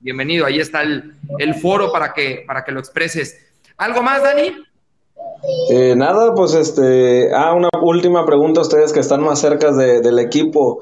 bienvenido. 0.00 0.44
Ahí 0.44 0.58
está 0.58 0.82
el, 0.82 1.14
el 1.38 1.54
foro 1.54 1.92
para 1.92 2.12
que, 2.12 2.44
para 2.46 2.64
que 2.64 2.72
lo 2.72 2.80
expreses. 2.80 3.38
¿Algo 3.76 4.02
más, 4.02 4.22
Dani? 4.22 4.52
Eh, 5.70 5.94
nada, 5.96 6.34
pues 6.34 6.54
este. 6.54 7.32
Ah, 7.34 7.54
una 7.54 7.68
última 7.80 8.26
pregunta 8.26 8.60
a 8.60 8.64
ustedes 8.64 8.92
que 8.92 9.00
están 9.00 9.22
más 9.22 9.38
cerca 9.40 9.72
del 9.72 10.18
equipo. 10.18 10.80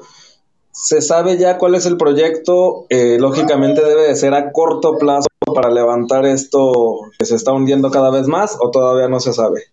¿Se 0.71 1.01
sabe 1.01 1.37
ya 1.37 1.57
cuál 1.57 1.75
es 1.75 1.85
el 1.85 1.97
proyecto? 1.97 2.85
Eh, 2.89 3.17
lógicamente 3.19 3.83
debe 3.83 4.07
de 4.07 4.15
ser 4.15 4.33
a 4.33 4.51
corto 4.51 4.97
plazo 4.97 5.27
para 5.53 5.69
levantar 5.69 6.25
esto 6.25 6.71
que 7.17 7.25
se 7.25 7.35
está 7.35 7.51
hundiendo 7.51 7.91
cada 7.91 8.11
vez 8.11 8.27
más 8.27 8.57
o 8.61 8.71
todavía 8.71 9.07
no 9.07 9.19
se 9.19 9.33
sabe. 9.33 9.63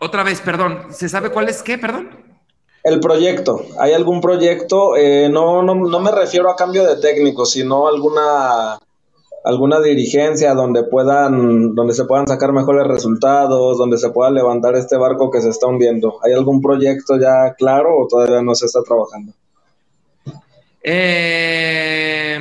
Otra 0.00 0.22
vez, 0.22 0.40
perdón. 0.40 0.86
¿Se 0.90 1.08
sabe 1.08 1.30
cuál 1.30 1.48
es 1.48 1.62
qué, 1.62 1.78
perdón? 1.78 2.10
El 2.82 3.00
proyecto. 3.00 3.60
¿Hay 3.78 3.92
algún 3.92 4.20
proyecto? 4.20 4.96
Eh, 4.96 5.28
no, 5.30 5.62
no, 5.62 5.74
no 5.74 6.00
me 6.00 6.10
refiero 6.10 6.50
a 6.50 6.56
cambio 6.56 6.84
de 6.84 6.96
técnico, 7.00 7.44
sino 7.44 7.86
alguna 7.86 8.78
alguna 9.44 9.80
dirigencia 9.80 10.54
donde 10.54 10.84
puedan, 10.84 11.74
donde 11.74 11.94
se 11.94 12.04
puedan 12.04 12.26
sacar 12.26 12.52
mejores 12.52 12.86
resultados, 12.86 13.78
donde 13.78 13.96
se 13.98 14.10
pueda 14.10 14.30
levantar 14.30 14.74
este 14.74 14.96
barco 14.96 15.30
que 15.30 15.40
se 15.40 15.50
está 15.50 15.66
hundiendo. 15.66 16.18
¿Hay 16.22 16.32
algún 16.32 16.60
proyecto 16.60 17.18
ya 17.18 17.54
claro 17.54 17.98
o 17.98 18.06
todavía 18.06 18.42
no 18.42 18.54
se 18.54 18.66
está 18.66 18.82
trabajando? 18.82 19.32
Eh, 20.82 22.38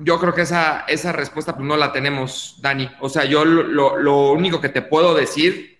yo 0.00 0.18
creo 0.18 0.34
que 0.34 0.42
esa, 0.42 0.84
esa 0.88 1.12
respuesta 1.12 1.54
pues, 1.54 1.66
no 1.66 1.76
la 1.76 1.92
tenemos, 1.92 2.58
Dani. 2.60 2.88
O 3.00 3.08
sea, 3.08 3.24
yo 3.24 3.44
lo, 3.44 3.96
lo 3.96 4.32
único 4.32 4.60
que 4.60 4.68
te 4.68 4.82
puedo 4.82 5.14
decir, 5.14 5.75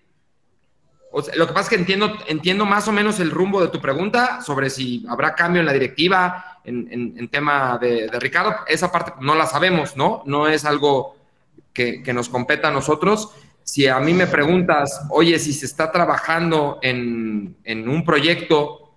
lo 1.35 1.47
que 1.47 1.53
pasa 1.53 1.63
es 1.63 1.69
que 1.69 1.75
entiendo, 1.75 2.17
entiendo 2.27 2.65
más 2.65 2.87
o 2.87 2.91
menos 2.91 3.19
el 3.19 3.31
rumbo 3.31 3.61
de 3.61 3.69
tu 3.69 3.81
pregunta 3.81 4.41
sobre 4.41 4.69
si 4.69 5.05
habrá 5.09 5.35
cambio 5.35 5.59
en 5.59 5.65
la 5.65 5.73
directiva 5.73 6.59
en, 6.63 7.27
tema 7.29 7.77
de, 7.79 8.09
Ricardo. 8.19 8.55
Esa 8.67 8.91
parte 8.91 9.13
no 9.21 9.35
la 9.35 9.45
sabemos, 9.45 9.95
¿no? 9.95 10.23
No 10.25 10.47
es 10.47 10.65
algo 10.65 11.15
que, 11.73 12.01
nos 12.13 12.29
competa 12.29 12.67
a 12.67 12.71
nosotros. 12.71 13.31
Si 13.63 13.87
a 13.87 13.99
mí 13.99 14.13
me 14.13 14.27
preguntas, 14.27 15.01
oye, 15.09 15.39
si 15.39 15.53
se 15.53 15.65
está 15.65 15.91
trabajando 15.91 16.79
en, 16.81 17.55
en 17.63 17.87
un 17.87 18.03
proyecto 18.03 18.87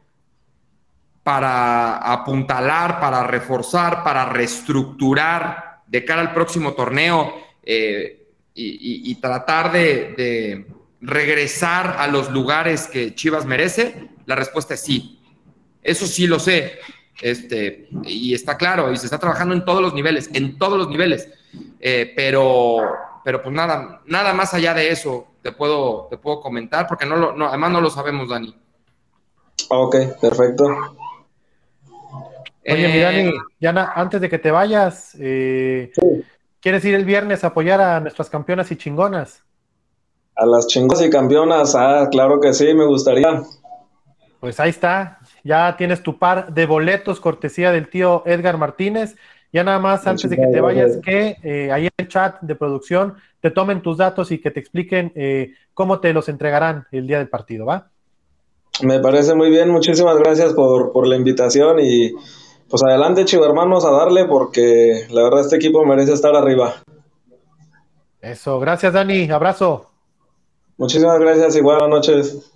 para 1.22 1.96
apuntalar, 1.98 3.00
para 3.00 3.24
reforzar, 3.24 4.02
para 4.02 4.24
reestructurar 4.24 5.82
de 5.86 6.04
cara 6.04 6.20
al 6.22 6.32
próximo 6.32 6.72
torneo 6.72 7.34
eh, 7.62 8.16
y, 8.54 9.14
tratar 9.16 9.72
de, 9.72 10.66
regresar 11.00 11.96
a 11.98 12.06
los 12.06 12.30
lugares 12.30 12.86
que 12.86 13.14
Chivas 13.14 13.46
merece? 13.46 14.08
La 14.26 14.34
respuesta 14.34 14.74
es 14.74 14.80
sí. 14.80 15.20
Eso 15.82 16.06
sí 16.06 16.26
lo 16.26 16.38
sé. 16.38 16.78
Este, 17.20 17.88
y 18.04 18.32
está 18.34 18.56
claro, 18.56 18.92
y 18.92 18.96
se 18.96 19.06
está 19.06 19.18
trabajando 19.18 19.54
en 19.54 19.64
todos 19.64 19.82
los 19.82 19.92
niveles, 19.92 20.30
en 20.32 20.58
todos 20.58 20.78
los 20.78 20.88
niveles. 20.88 21.28
Eh, 21.78 22.12
pero, 22.16 22.78
pero 23.24 23.42
pues 23.42 23.54
nada, 23.54 24.00
nada 24.06 24.32
más 24.32 24.54
allá 24.54 24.72
de 24.74 24.90
eso 24.90 25.26
te 25.42 25.52
puedo, 25.52 26.06
te 26.08 26.16
puedo 26.16 26.40
comentar, 26.40 26.86
porque 26.86 27.06
no 27.06 27.16
lo, 27.16 27.32
no, 27.32 27.48
además 27.48 27.72
no 27.72 27.80
lo 27.80 27.90
sabemos, 27.90 28.28
Dani. 28.28 28.56
Ok, 29.68 29.96
perfecto. 30.20 30.64
Oye, 32.66 32.88
mi 32.88 32.98
Dani, 33.00 33.28
eh, 33.28 33.32
Yana, 33.58 33.92
antes 33.94 34.20
de 34.20 34.28
que 34.28 34.38
te 34.38 34.50
vayas, 34.50 35.16
eh, 35.18 35.92
¿quieres 36.60 36.84
ir 36.84 36.94
el 36.94 37.04
viernes 37.04 37.44
a 37.44 37.48
apoyar 37.48 37.80
a 37.80 38.00
nuestras 38.00 38.30
campeonas 38.30 38.70
y 38.70 38.76
chingonas? 38.76 39.42
A 40.40 40.46
las 40.46 40.66
chingonas 40.66 41.04
y 41.04 41.10
campeonas, 41.10 41.74
ah, 41.74 42.08
claro 42.10 42.40
que 42.40 42.54
sí, 42.54 42.72
me 42.72 42.86
gustaría. 42.86 43.42
Pues 44.40 44.58
ahí 44.58 44.70
está, 44.70 45.18
ya 45.44 45.76
tienes 45.76 46.02
tu 46.02 46.18
par 46.18 46.54
de 46.54 46.64
boletos, 46.64 47.20
cortesía 47.20 47.72
del 47.72 47.90
tío 47.90 48.22
Edgar 48.24 48.56
Martínez. 48.56 49.16
Ya 49.52 49.64
nada 49.64 49.78
más, 49.78 50.06
antes 50.06 50.30
de 50.30 50.36
que 50.36 50.46
te 50.46 50.60
vayas, 50.60 50.96
que 51.04 51.36
eh, 51.42 51.70
ahí 51.70 51.86
en 51.86 51.92
el 51.98 52.08
chat 52.08 52.40
de 52.40 52.54
producción 52.54 53.16
te 53.40 53.50
tomen 53.50 53.82
tus 53.82 53.98
datos 53.98 54.30
y 54.30 54.38
que 54.38 54.50
te 54.50 54.60
expliquen 54.60 55.12
cómo 55.74 56.00
te 56.00 56.14
los 56.14 56.28
entregarán 56.28 56.86
el 56.90 57.06
día 57.06 57.18
del 57.18 57.28
partido, 57.28 57.66
¿va? 57.66 57.90
Me 58.82 58.98
parece 59.00 59.34
muy 59.34 59.50
bien, 59.50 59.68
muchísimas 59.68 60.16
gracias 60.16 60.54
por, 60.54 60.92
por 60.92 61.06
la 61.06 61.16
invitación 61.16 61.80
y 61.80 62.12
pues 62.70 62.82
adelante, 62.82 63.24
chivo 63.24 63.44
hermanos, 63.44 63.84
a 63.84 63.90
darle 63.90 64.24
porque 64.24 65.06
la 65.10 65.22
verdad 65.24 65.40
este 65.40 65.56
equipo 65.56 65.84
merece 65.84 66.12
estar 66.14 66.34
arriba. 66.34 66.76
Eso, 68.20 68.58
gracias 68.60 68.92
Dani, 68.92 69.30
abrazo. 69.30 69.89
Muchísimas 70.80 71.20
gracias 71.20 71.56
y 71.56 71.60
buenas 71.60 71.90
noches. 71.90 72.52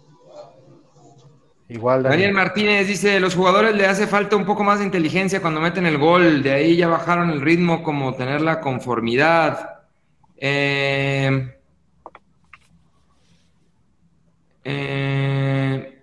Igual, 1.68 2.04
Daniel 2.04 2.32
Martínez 2.32 2.88
dice, 2.88 3.20
los 3.20 3.34
jugadores 3.34 3.76
le 3.76 3.86
hace 3.86 4.06
falta 4.06 4.34
un 4.34 4.46
poco 4.46 4.64
más 4.64 4.78
de 4.78 4.86
inteligencia 4.86 5.42
cuando 5.42 5.60
meten 5.60 5.84
el 5.84 5.98
gol, 5.98 6.42
de 6.42 6.52
ahí 6.52 6.74
ya 6.74 6.88
bajaron 6.88 7.28
el 7.28 7.42
ritmo 7.42 7.82
como 7.82 8.14
tener 8.14 8.40
la 8.40 8.62
conformidad. 8.62 9.82
Eh, 10.38 11.54
eh, 14.64 16.02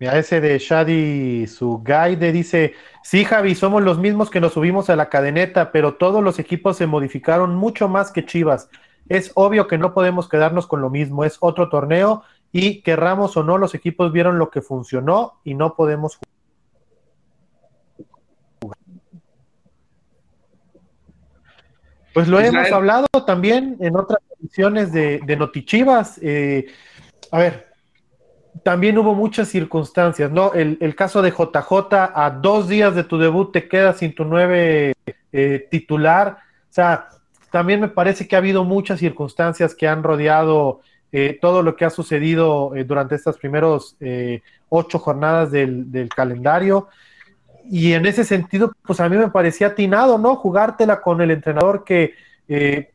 Mira, 0.00 0.18
ese 0.18 0.40
de 0.40 0.58
Shadi, 0.58 1.46
su 1.46 1.80
guide, 1.84 2.32
dice, 2.32 2.74
sí, 3.04 3.24
Javi, 3.24 3.54
somos 3.54 3.84
los 3.84 3.98
mismos 3.98 4.30
que 4.30 4.40
nos 4.40 4.54
subimos 4.54 4.90
a 4.90 4.96
la 4.96 5.08
cadeneta, 5.08 5.70
pero 5.70 5.94
todos 5.94 6.24
los 6.24 6.40
equipos 6.40 6.76
se 6.76 6.88
modificaron 6.88 7.54
mucho 7.54 7.86
más 7.86 8.10
que 8.10 8.26
Chivas. 8.26 8.68
Es 9.08 9.32
obvio 9.34 9.66
que 9.66 9.78
no 9.78 9.94
podemos 9.94 10.28
quedarnos 10.28 10.66
con 10.66 10.80
lo 10.80 10.90
mismo, 10.90 11.24
es 11.24 11.36
otro 11.40 11.68
torneo 11.68 12.22
y 12.52 12.82
querramos 12.82 13.36
o 13.36 13.42
no, 13.42 13.58
los 13.58 13.74
equipos 13.74 14.12
vieron 14.12 14.38
lo 14.38 14.50
que 14.50 14.62
funcionó 14.62 15.40
y 15.44 15.54
no 15.54 15.74
podemos 15.74 16.16
jugar. 16.16 16.34
Pues 22.14 22.28
lo 22.28 22.38
hemos 22.38 22.70
hablado 22.70 23.08
también 23.26 23.76
en 23.80 23.96
otras 23.96 24.20
ediciones 24.40 24.92
de, 24.92 25.20
de 25.26 25.36
Notichivas. 25.36 26.20
Eh, 26.22 26.66
a 27.32 27.38
ver, 27.38 27.74
también 28.62 28.96
hubo 28.98 29.14
muchas 29.14 29.48
circunstancias, 29.48 30.30
¿no? 30.30 30.52
El, 30.54 30.94
caso 30.94 31.22
de 31.22 31.32
JJ, 31.32 31.92
a 31.92 32.30
dos 32.40 32.68
días 32.68 32.94
de 32.94 33.02
tu 33.02 33.18
debut 33.18 33.52
te 33.52 33.68
quedas 33.68 33.98
sin 33.98 34.14
tu 34.14 34.24
nueve 34.24 34.94
eh, 35.32 35.66
titular. 35.70 36.38
O 36.70 36.72
sea, 36.72 37.08
también 37.54 37.80
me 37.80 37.88
parece 37.88 38.26
que 38.26 38.34
ha 38.34 38.40
habido 38.40 38.64
muchas 38.64 38.98
circunstancias 38.98 39.74
que 39.74 39.86
han 39.86 40.02
rodeado 40.02 40.80
eh, 41.12 41.38
todo 41.40 41.62
lo 41.62 41.76
que 41.76 41.84
ha 41.84 41.90
sucedido 41.90 42.74
eh, 42.74 42.82
durante 42.82 43.14
estas 43.14 43.38
primeros 43.38 43.96
ocho 44.68 44.98
jornadas 44.98 45.52
del, 45.52 46.08
calendario. 46.14 46.88
Y 47.70 47.92
en 47.92 48.06
ese 48.06 48.24
sentido, 48.24 48.72
pues 48.82 48.98
a 48.98 49.08
mí 49.08 49.16
me 49.16 49.28
parecía 49.28 49.68
atinado, 49.68 50.18
¿no? 50.18 50.34
Jugártela 50.34 51.00
con 51.00 51.20
el 51.20 51.30
entrenador 51.30 51.84
que 51.84 52.14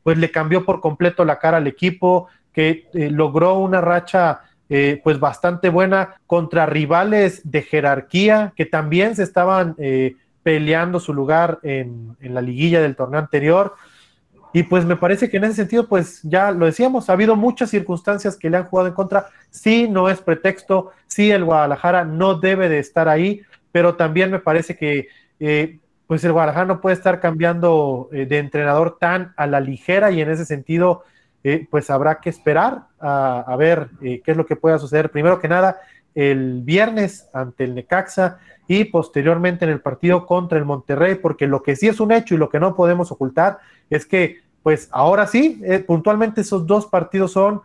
pues 0.03 0.17
le 0.17 0.29
cambió 0.29 0.65
por 0.65 0.81
completo 0.81 1.23
la 1.23 1.39
cara 1.39 1.57
al 1.57 1.67
equipo, 1.67 2.27
que 2.53 2.87
logró 2.93 3.55
una 3.55 3.79
racha 3.79 4.41
eh, 4.71 5.01
pues 5.03 5.19
bastante 5.19 5.69
buena 5.69 6.17
contra 6.27 6.67
rivales 6.67 7.41
de 7.43 7.63
jerarquía 7.63 8.53
que 8.55 8.67
también 8.67 9.15
se 9.15 9.23
estaban 9.23 9.73
eh, 9.79 10.15
peleando 10.43 10.99
su 10.99 11.11
lugar 11.11 11.57
en, 11.63 12.15
la 12.19 12.39
liguilla 12.41 12.79
del 12.79 12.95
torneo 12.95 13.19
anterior. 13.19 13.73
Y 14.51 14.63
pues 14.63 14.85
me 14.85 14.95
parece 14.95 15.29
que 15.29 15.37
en 15.37 15.43
ese 15.43 15.55
sentido, 15.55 15.87
pues 15.87 16.21
ya 16.23 16.51
lo 16.51 16.65
decíamos, 16.65 17.09
ha 17.09 17.13
habido 17.13 17.35
muchas 17.35 17.69
circunstancias 17.69 18.35
que 18.35 18.49
le 18.49 18.57
han 18.57 18.65
jugado 18.65 18.87
en 18.87 18.95
contra. 18.95 19.27
Sí, 19.49 19.87
no 19.87 20.09
es 20.09 20.21
pretexto, 20.21 20.91
sí, 21.07 21.29
el 21.31 21.45
Guadalajara 21.45 22.03
no 22.03 22.35
debe 22.35 22.67
de 22.67 22.79
estar 22.79 23.07
ahí, 23.07 23.41
pero 23.71 23.95
también 23.95 24.31
me 24.31 24.39
parece 24.39 24.75
que 24.75 25.07
eh, 25.39 25.79
pues 26.07 26.23
el 26.23 26.31
Guadalajara 26.31 26.65
no 26.65 26.81
puede 26.81 26.95
estar 26.95 27.19
cambiando 27.19 28.09
de 28.11 28.37
entrenador 28.39 28.97
tan 28.99 29.33
a 29.37 29.45
la 29.45 29.59
ligera 29.59 30.09
y 30.09 30.21
en 30.21 30.31
ese 30.31 30.45
sentido 30.45 31.03
eh, 31.43 31.67
pues 31.69 31.89
habrá 31.89 32.19
que 32.19 32.29
esperar 32.29 32.87
a, 32.99 33.55
ver 33.57 33.89
eh, 34.01 34.21
qué 34.23 34.31
es 34.31 34.37
lo 34.37 34.45
que 34.45 34.55
pueda 34.55 34.77
suceder. 34.77 35.09
Primero 35.09 35.39
que 35.39 35.47
nada, 35.47 35.79
el 36.13 36.61
viernes 36.63 37.29
ante 37.33 37.63
el 37.63 37.75
Necaxa 37.75 38.39
y 38.69 38.85
posteriormente 38.85 39.65
en 39.65 39.71
el 39.71 39.81
partido 39.81 40.25
contra 40.25 40.57
el 40.57 40.63
Monterrey, 40.63 41.15
porque 41.15 41.47
lo 41.47 41.61
que 41.61 41.75
sí 41.75 41.89
es 41.89 41.99
un 41.99 42.13
hecho 42.13 42.35
y 42.35 42.37
lo 42.37 42.49
que 42.49 42.61
no 42.61 42.73
podemos 42.75 43.11
ocultar 43.11 43.57
es 43.89 44.05
que, 44.05 44.37
pues 44.63 44.87
ahora 44.91 45.27
sí, 45.27 45.59
eh, 45.65 45.79
puntualmente 45.79 46.41
esos 46.41 46.65
dos 46.65 46.85
partidos 46.85 47.33
son 47.33 47.61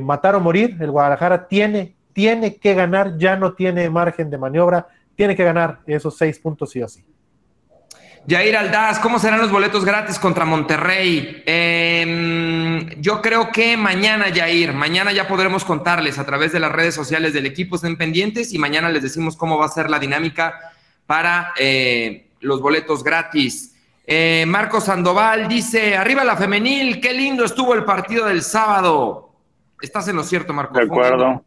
matar 0.00 0.34
o 0.34 0.40
morir. 0.40 0.76
El 0.80 0.90
Guadalajara 0.90 1.46
tiene, 1.46 1.94
tiene 2.14 2.56
que 2.56 2.74
ganar, 2.74 3.18
ya 3.18 3.36
no 3.36 3.52
tiene 3.52 3.90
margen 3.90 4.30
de 4.30 4.38
maniobra, 4.38 4.86
tiene 5.14 5.34
que 5.36 5.44
ganar 5.44 5.80
esos 5.86 6.16
seis 6.16 6.38
puntos 6.38 6.70
sí 6.70 6.82
o 6.82 6.88
sí. 6.88 7.04
Jair 8.28 8.56
Aldaz, 8.56 9.00
¿cómo 9.00 9.18
serán 9.18 9.40
los 9.40 9.50
boletos 9.50 9.84
gratis 9.84 10.16
contra 10.18 10.44
Monterrey? 10.44 11.42
Em, 11.44 12.61
yo 13.00 13.22
creo 13.22 13.50
que 13.50 13.76
mañana, 13.76 14.26
Jair, 14.34 14.72
mañana 14.72 15.12
ya 15.12 15.28
podremos 15.28 15.64
contarles 15.64 16.18
a 16.18 16.26
través 16.26 16.52
de 16.52 16.60
las 16.60 16.72
redes 16.72 16.94
sociales 16.94 17.32
del 17.32 17.46
equipo, 17.46 17.76
estén 17.76 17.96
pendientes 17.96 18.52
y 18.52 18.58
mañana 18.58 18.88
les 18.88 19.02
decimos 19.02 19.36
cómo 19.36 19.58
va 19.58 19.66
a 19.66 19.68
ser 19.68 19.90
la 19.90 19.98
dinámica 19.98 20.58
para 21.06 21.52
eh, 21.58 22.30
los 22.40 22.60
boletos 22.60 23.02
gratis. 23.02 23.74
Eh, 24.06 24.44
Marco 24.46 24.80
Sandoval 24.80 25.48
dice, 25.48 25.96
arriba 25.96 26.24
la 26.24 26.36
femenil, 26.36 27.00
qué 27.00 27.12
lindo 27.12 27.44
estuvo 27.44 27.74
el 27.74 27.84
partido 27.84 28.26
del 28.26 28.42
sábado. 28.42 29.30
Estás 29.80 30.08
en 30.08 30.16
lo 30.16 30.24
cierto, 30.24 30.52
Marco. 30.52 30.74
De 30.74 30.84
acuerdo. 30.84 31.44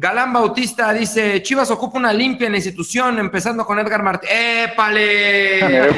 Galán 0.00 0.32
Bautista 0.32 0.92
dice, 0.92 1.42
Chivas 1.42 1.72
ocupa 1.72 1.98
una 1.98 2.12
limpia 2.12 2.46
en 2.46 2.52
la 2.52 2.58
institución, 2.58 3.18
empezando 3.18 3.66
con 3.66 3.80
Edgar 3.80 4.04
Martínez. 4.04 4.32
¡Épale! 4.70 5.58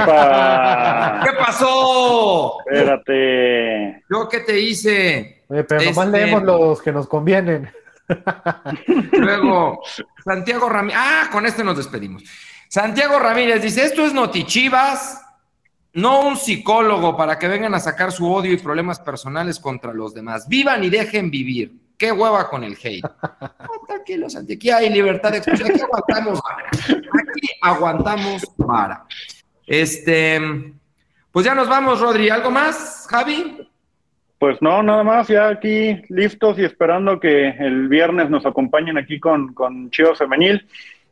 ¿Qué 1.23 1.33
pasó? 1.39 2.61
Espérate. 2.65 4.03
¿Yo 4.09 4.27
qué 4.27 4.41
te 4.41 4.59
hice? 4.59 5.45
pero 5.47 5.83
nomás 5.83 6.07
este, 6.07 6.19
leemos 6.19 6.43
los 6.45 6.81
que 6.81 6.93
nos 6.93 7.07
convienen. 7.09 7.71
Luego, 9.13 9.83
Santiago 10.25 10.71
Ramírez. 10.71 10.99
Ah, 10.99 11.29
con 11.31 11.45
este 11.45 11.63
nos 11.63 11.77
despedimos. 11.77 12.23
Santiago 12.69 13.19
Ramírez 13.19 13.61
dice, 13.61 13.85
esto 13.85 14.07
es 14.07 14.15
Notichivas, 14.15 15.21
no 15.93 16.23
un 16.23 16.39
psicólogo 16.39 17.19
para 17.19 17.39
que 17.39 17.49
vengan 17.49 17.75
a 17.75 17.81
sacar 17.81 18.13
su 18.13 18.33
odio 18.33 18.55
y 18.55 18.57
problemas 18.57 18.99
personales 18.99 19.61
contra 19.61 19.93
los 19.93 20.15
demás. 20.15 20.49
Vivan 20.49 20.85
y 20.85 20.89
dejen 20.89 21.31
vivir. 21.31 21.90
Qué 22.01 22.11
hueva 22.11 22.49
con 22.49 22.65
el 22.65 22.79
hate. 22.83 23.05
tranquilos, 23.87 24.35
aquí 24.35 24.71
hay 24.71 24.89
libertad 24.89 25.33
de 25.33 25.37
expresión. 25.37 25.71
Aquí 25.71 25.83
aguantamos 25.83 26.41
vara. 26.43 26.71
Aquí 26.73 27.49
aguantamos 27.61 28.43
vara. 28.57 29.05
Este. 29.67 30.41
Pues 31.31 31.45
ya 31.45 31.55
nos 31.55 31.69
vamos, 31.69 32.01
Rodri. 32.01 32.31
¿Algo 32.31 32.51
más, 32.51 33.07
Javi? 33.11 33.69
Pues 34.39 34.63
no, 34.63 34.83
nada 34.83 35.05
más, 35.05 35.29
ya 35.29 35.49
aquí 35.49 36.01
listos 36.09 36.59
y 36.59 36.65
esperando 36.65 37.21
que 37.21 37.51
el 37.51 37.89
viernes 37.89 38.31
nos 38.31 38.47
acompañen 38.47 38.97
aquí 38.97 39.21
con, 39.21 39.53
con 39.53 39.91
Chivas 39.91 40.17
Femenil. 40.17 40.67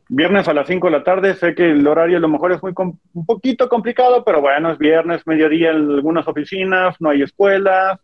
Viernes 0.07 0.47
a 0.47 0.55
las 0.55 0.65
5 0.65 0.87
de 0.87 0.91
la 0.91 1.03
tarde, 1.03 1.35
sé 1.35 1.53
que 1.53 1.69
el 1.69 1.85
horario 1.85 2.17
a 2.17 2.21
lo 2.21 2.29
mejor 2.29 2.51
es 2.51 2.63
muy 2.63 2.73
un 2.75 3.25
poquito 3.27 3.69
complicado, 3.69 4.23
pero 4.25 4.41
bueno, 4.41 4.71
es 4.71 4.79
viernes, 4.79 5.21
mediodía 5.27 5.69
en 5.69 5.91
algunas 5.91 6.27
oficinas, 6.27 6.95
no 6.99 7.11
hay 7.11 7.21
escuelas, 7.21 7.99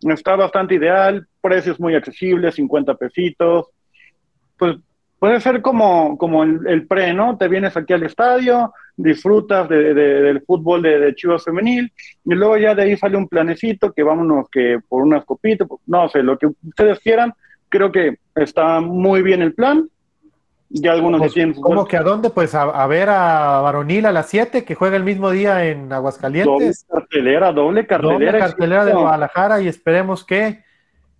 está 0.00 0.36
bastante 0.36 0.74
ideal, 0.74 1.26
precios 1.40 1.78
muy 1.80 1.94
accesibles, 1.94 2.54
50 2.54 2.94
pesitos. 2.94 3.66
Pues 4.58 4.76
puede 5.18 5.40
ser 5.40 5.62
como, 5.62 6.16
como 6.18 6.42
el, 6.44 6.86
pre, 6.86 7.12
¿no? 7.14 7.36
Te 7.36 7.48
vienes 7.48 7.76
aquí 7.76 7.92
al 7.92 8.02
estadio, 8.02 8.72
disfrutas 8.96 9.68
de, 9.68 9.94
del 9.94 10.42
fútbol 10.42 10.82
de, 10.82 10.98
de, 10.98 11.14
Chivas 11.14 11.44
Femenil 11.44 11.92
y 12.24 12.34
luego 12.34 12.56
ya 12.56 12.74
de 12.74 12.82
ahí 12.82 12.96
sale 12.96 13.16
un 13.16 13.28
planecito 13.28 13.92
que 13.92 14.02
vámonos 14.02 14.48
que 14.50 14.78
por 14.88 15.02
unas 15.02 15.24
copitas, 15.24 15.68
no 15.86 16.08
sé, 16.08 16.22
lo 16.22 16.38
que 16.38 16.46
ustedes 16.46 17.00
quieran. 17.00 17.32
Creo 17.68 17.90
que 17.90 18.18
está 18.34 18.80
muy 18.80 19.22
bien 19.22 19.42
el 19.42 19.54
plan. 19.54 19.88
Ya 20.68 20.92
algunos 20.92 21.20
pues, 21.20 21.56
¿Cómo 21.60 21.86
que 21.86 21.96
a 21.96 22.02
dónde? 22.02 22.30
Pues 22.30 22.54
a, 22.54 22.86
ver 22.86 23.08
a 23.08 23.60
Varonil 23.60 24.04
a 24.06 24.12
las 24.12 24.28
7, 24.28 24.64
que 24.64 24.74
juega 24.74 24.96
el 24.96 25.04
mismo 25.04 25.30
día 25.30 25.64
en 25.64 25.92
Aguascalientes. 25.92 26.86
Doble 26.88 27.00
cartelera, 27.00 27.52
doble 27.52 27.86
cartelera. 27.86 28.32
Doble 28.32 28.38
cartelera 28.38 28.84
de 28.84 28.92
Guadalajara 28.92 29.60
y 29.60 29.68
esperemos 29.68 30.24
que, 30.24 30.64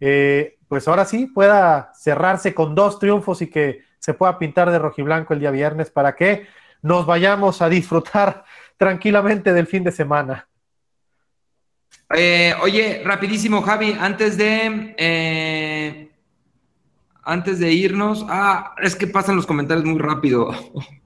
eh, 0.00 0.56
pues 0.68 0.88
ahora 0.88 1.04
sí, 1.04 1.26
pueda 1.26 1.92
cerrarse 1.94 2.54
con 2.54 2.74
dos 2.74 2.98
triunfos 2.98 3.40
y 3.40 3.48
que 3.48 3.82
se 3.98 4.14
pueda 4.14 4.38
pintar 4.38 4.70
de 4.70 4.78
rojiblanco 4.78 5.32
el 5.32 5.40
día 5.40 5.50
viernes 5.52 5.90
para 5.90 6.16
que 6.16 6.46
nos 6.82 7.06
vayamos 7.06 7.62
a 7.62 7.68
disfrutar 7.68 8.44
tranquilamente 8.76 9.52
del 9.52 9.66
fin 9.66 9.84
de 9.84 9.92
semana. 9.92 10.48
Eh, 12.14 12.54
oye, 12.62 13.02
rapidísimo, 13.04 13.62
Javi, 13.62 13.96
antes 13.98 14.36
de 14.36 14.94
eh, 14.96 16.08
antes 17.26 17.58
de 17.58 17.72
irnos, 17.72 18.24
ah, 18.28 18.74
es 18.80 18.96
que 18.96 19.06
pasan 19.06 19.36
los 19.36 19.46
comentarios 19.46 19.84
muy 19.84 19.98
rápido. 19.98 20.50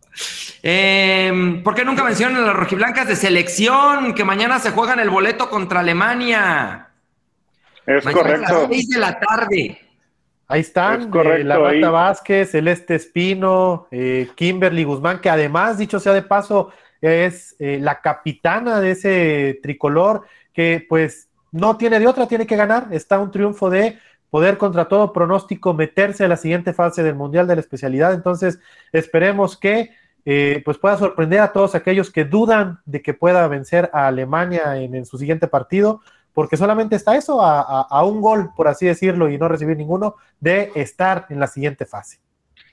eh, 0.63 1.61
¿Por 1.65 1.75
qué 1.75 1.85
nunca 1.85 2.05
mencionan 2.05 2.43
a 2.43 2.47
las 2.47 2.57
rojiblancas 2.57 3.09
de 3.09 3.17
selección 3.17 4.15
que 4.15 4.25
mañana 4.25 4.59
se 4.59 4.71
juegan 4.71 5.01
el 5.01 5.11
boleto 5.11 5.49
contra 5.51 5.81
Alemania? 5.81 6.89
Es 7.87 8.05
correcto. 8.05 8.47
A 8.47 8.61
las 8.61 8.69
seis 8.69 8.89
de 8.89 8.99
la 8.99 9.19
tarde. 9.19 9.81
Ahí 10.47 10.61
están, 10.63 11.11
eh, 11.15 11.45
la 11.45 11.59
Rata 11.59 11.91
Vázquez, 11.91 12.51
Celeste 12.51 12.97
Espino, 12.97 13.87
eh, 13.91 14.29
Kimberly 14.35 14.83
Guzmán, 14.83 15.21
que 15.21 15.31
además, 15.31 15.79
dicho 15.79 16.01
sea 16.01 16.13
de 16.13 16.23
paso, 16.23 16.73
es 17.01 17.55
eh, 17.61 17.79
la 17.81 18.01
capitana 18.01 18.81
de 18.81 18.91
ese 18.91 19.61
tricolor, 19.63 20.27
que 20.53 20.85
pues 20.89 21.29
no 21.53 21.77
tiene 21.77 22.01
de 22.01 22.07
otra, 22.09 22.27
tiene 22.27 22.47
que 22.47 22.57
ganar. 22.57 22.89
Está 22.91 23.21
un 23.21 23.31
triunfo 23.31 23.71
de 23.71 23.99
poder 24.31 24.57
contra 24.59 24.87
todo 24.87 25.13
pronóstico 25.13 25.75
meterse 25.75 26.25
a 26.25 26.29
la 26.29 26.37
siguiente 26.37 26.73
fase 26.73 27.03
del 27.03 27.15
Mundial 27.15 27.47
de 27.47 27.57
la 27.57 27.61
Especialidad. 27.61 28.15
Entonces, 28.15 28.59
esperemos 28.93 29.57
que 29.57 29.91
pues 30.65 30.79
pueda 30.79 30.97
sorprender 30.97 31.41
a 31.41 31.53
todos 31.53 31.75
aquellos 31.75 32.11
que 32.11 32.25
dudan 32.25 32.79
de 32.85 33.03
que 33.03 33.15
pueda 33.15 33.49
vencer 33.49 33.91
a 33.93 34.07
Alemania 34.07 34.77
en 34.77 35.05
su 35.05 35.19
siguiente 35.19 35.49
partido 35.49 36.03
porque 36.33 36.57
solamente 36.57 36.97
está 36.97 37.17
eso, 37.17 37.43
a, 37.43 38.05
un 38.05 38.21
gol, 38.21 38.51
por 38.57 38.69
así 38.69 38.87
decirlo, 38.87 39.29
y 39.29 39.39
no 39.39 39.49
recibir 39.49 39.77
ninguno, 39.77 40.17
de 40.39 40.73
estar 40.75 41.27
en 41.29 41.41
la 41.41 41.47
siguiente 41.47 41.87
fase. 41.87 42.21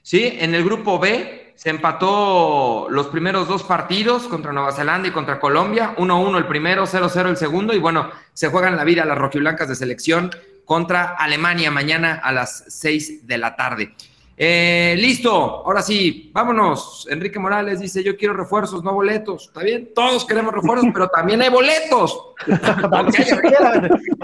Sí, 0.02 0.38
en 0.40 0.56
el 0.56 0.64
grupo 0.64 1.00
B 1.00 1.54
se 1.56 1.70
empató 1.70 2.88
los 2.90 3.08
primeros 3.08 3.48
dos 3.48 3.64
partidos 3.64 4.28
contra 4.28 4.54
Nueva 4.54 4.72
Zelanda 4.72 5.08
y 5.08 5.12
contra 5.12 5.40
Colombia, 5.40 5.96
1-1 5.98 6.38
el 6.38 6.46
primero, 6.46 6.86
0-0 6.86 7.30
el 7.30 7.38
segundo, 7.38 7.74
y 7.74 7.80
bueno, 7.80 8.10
se 8.32 8.48
juegan 8.48 8.78
la 8.78 8.84
vida 8.84 9.04
las 9.06 9.18
rojiblancas 9.18 9.68
de 9.68 9.76
selección 9.76 10.30
contra 10.68 11.16
Alemania 11.16 11.72
mañana 11.72 12.20
a 12.22 12.34
las 12.34 12.66
6 12.68 13.26
de 13.26 13.38
la 13.38 13.56
tarde. 13.56 13.94
Eh, 14.36 14.96
listo, 15.00 15.32
ahora 15.32 15.82
sí, 15.82 16.30
vámonos. 16.34 17.08
Enrique 17.10 17.40
Morales 17.40 17.80
dice: 17.80 18.04
Yo 18.04 18.18
quiero 18.18 18.36
refuerzos, 18.36 18.84
no 18.84 18.94
boletos. 18.94 19.46
Está 19.46 19.64
bien, 19.64 19.90
todos 19.96 20.26
queremos 20.26 20.54
refuerzos, 20.54 20.90
pero 20.94 21.08
también 21.08 21.42
hay 21.42 21.50
boletos. 21.50 22.34
Para 22.92 23.02
los, 23.02 23.16
que 23.16 23.24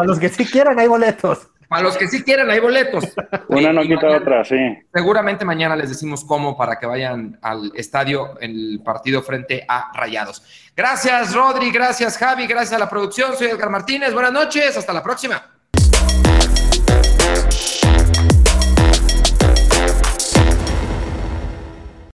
los 0.03 0.19
que 0.19 0.29
sí 0.29 0.45
quieran, 0.45 0.77
hay 0.77 0.87
boletos. 0.87 1.47
Para 1.69 1.81
los 1.81 1.97
que 1.97 2.07
sí 2.09 2.21
quieren, 2.23 2.51
hay 2.51 2.59
boletos. 2.59 3.05
Una 3.47 3.73
no 3.73 3.81
quita 3.81 4.17
otra, 4.17 4.43
sí. 4.43 4.57
Seguramente 4.93 5.45
mañana 5.45 5.77
les 5.77 5.89
decimos 5.89 6.25
cómo 6.25 6.57
para 6.57 6.77
que 6.77 6.85
vayan 6.85 7.39
al 7.41 7.71
estadio 7.73 8.37
el 8.41 8.81
partido 8.83 9.23
frente 9.23 9.65
a 9.67 9.91
Rayados. 9.95 10.43
Gracias, 10.75 11.33
Rodri. 11.33 11.71
Gracias, 11.71 12.17
Javi. 12.17 12.45
Gracias 12.47 12.73
a 12.73 12.79
la 12.79 12.89
producción. 12.89 13.35
Soy 13.35 13.47
Edgar 13.47 13.71
Martínez. 13.71 14.13
Buenas 14.13 14.33
noches. 14.33 14.77
Hasta 14.77 14.93
la 14.93 15.01
próxima. 15.01 15.53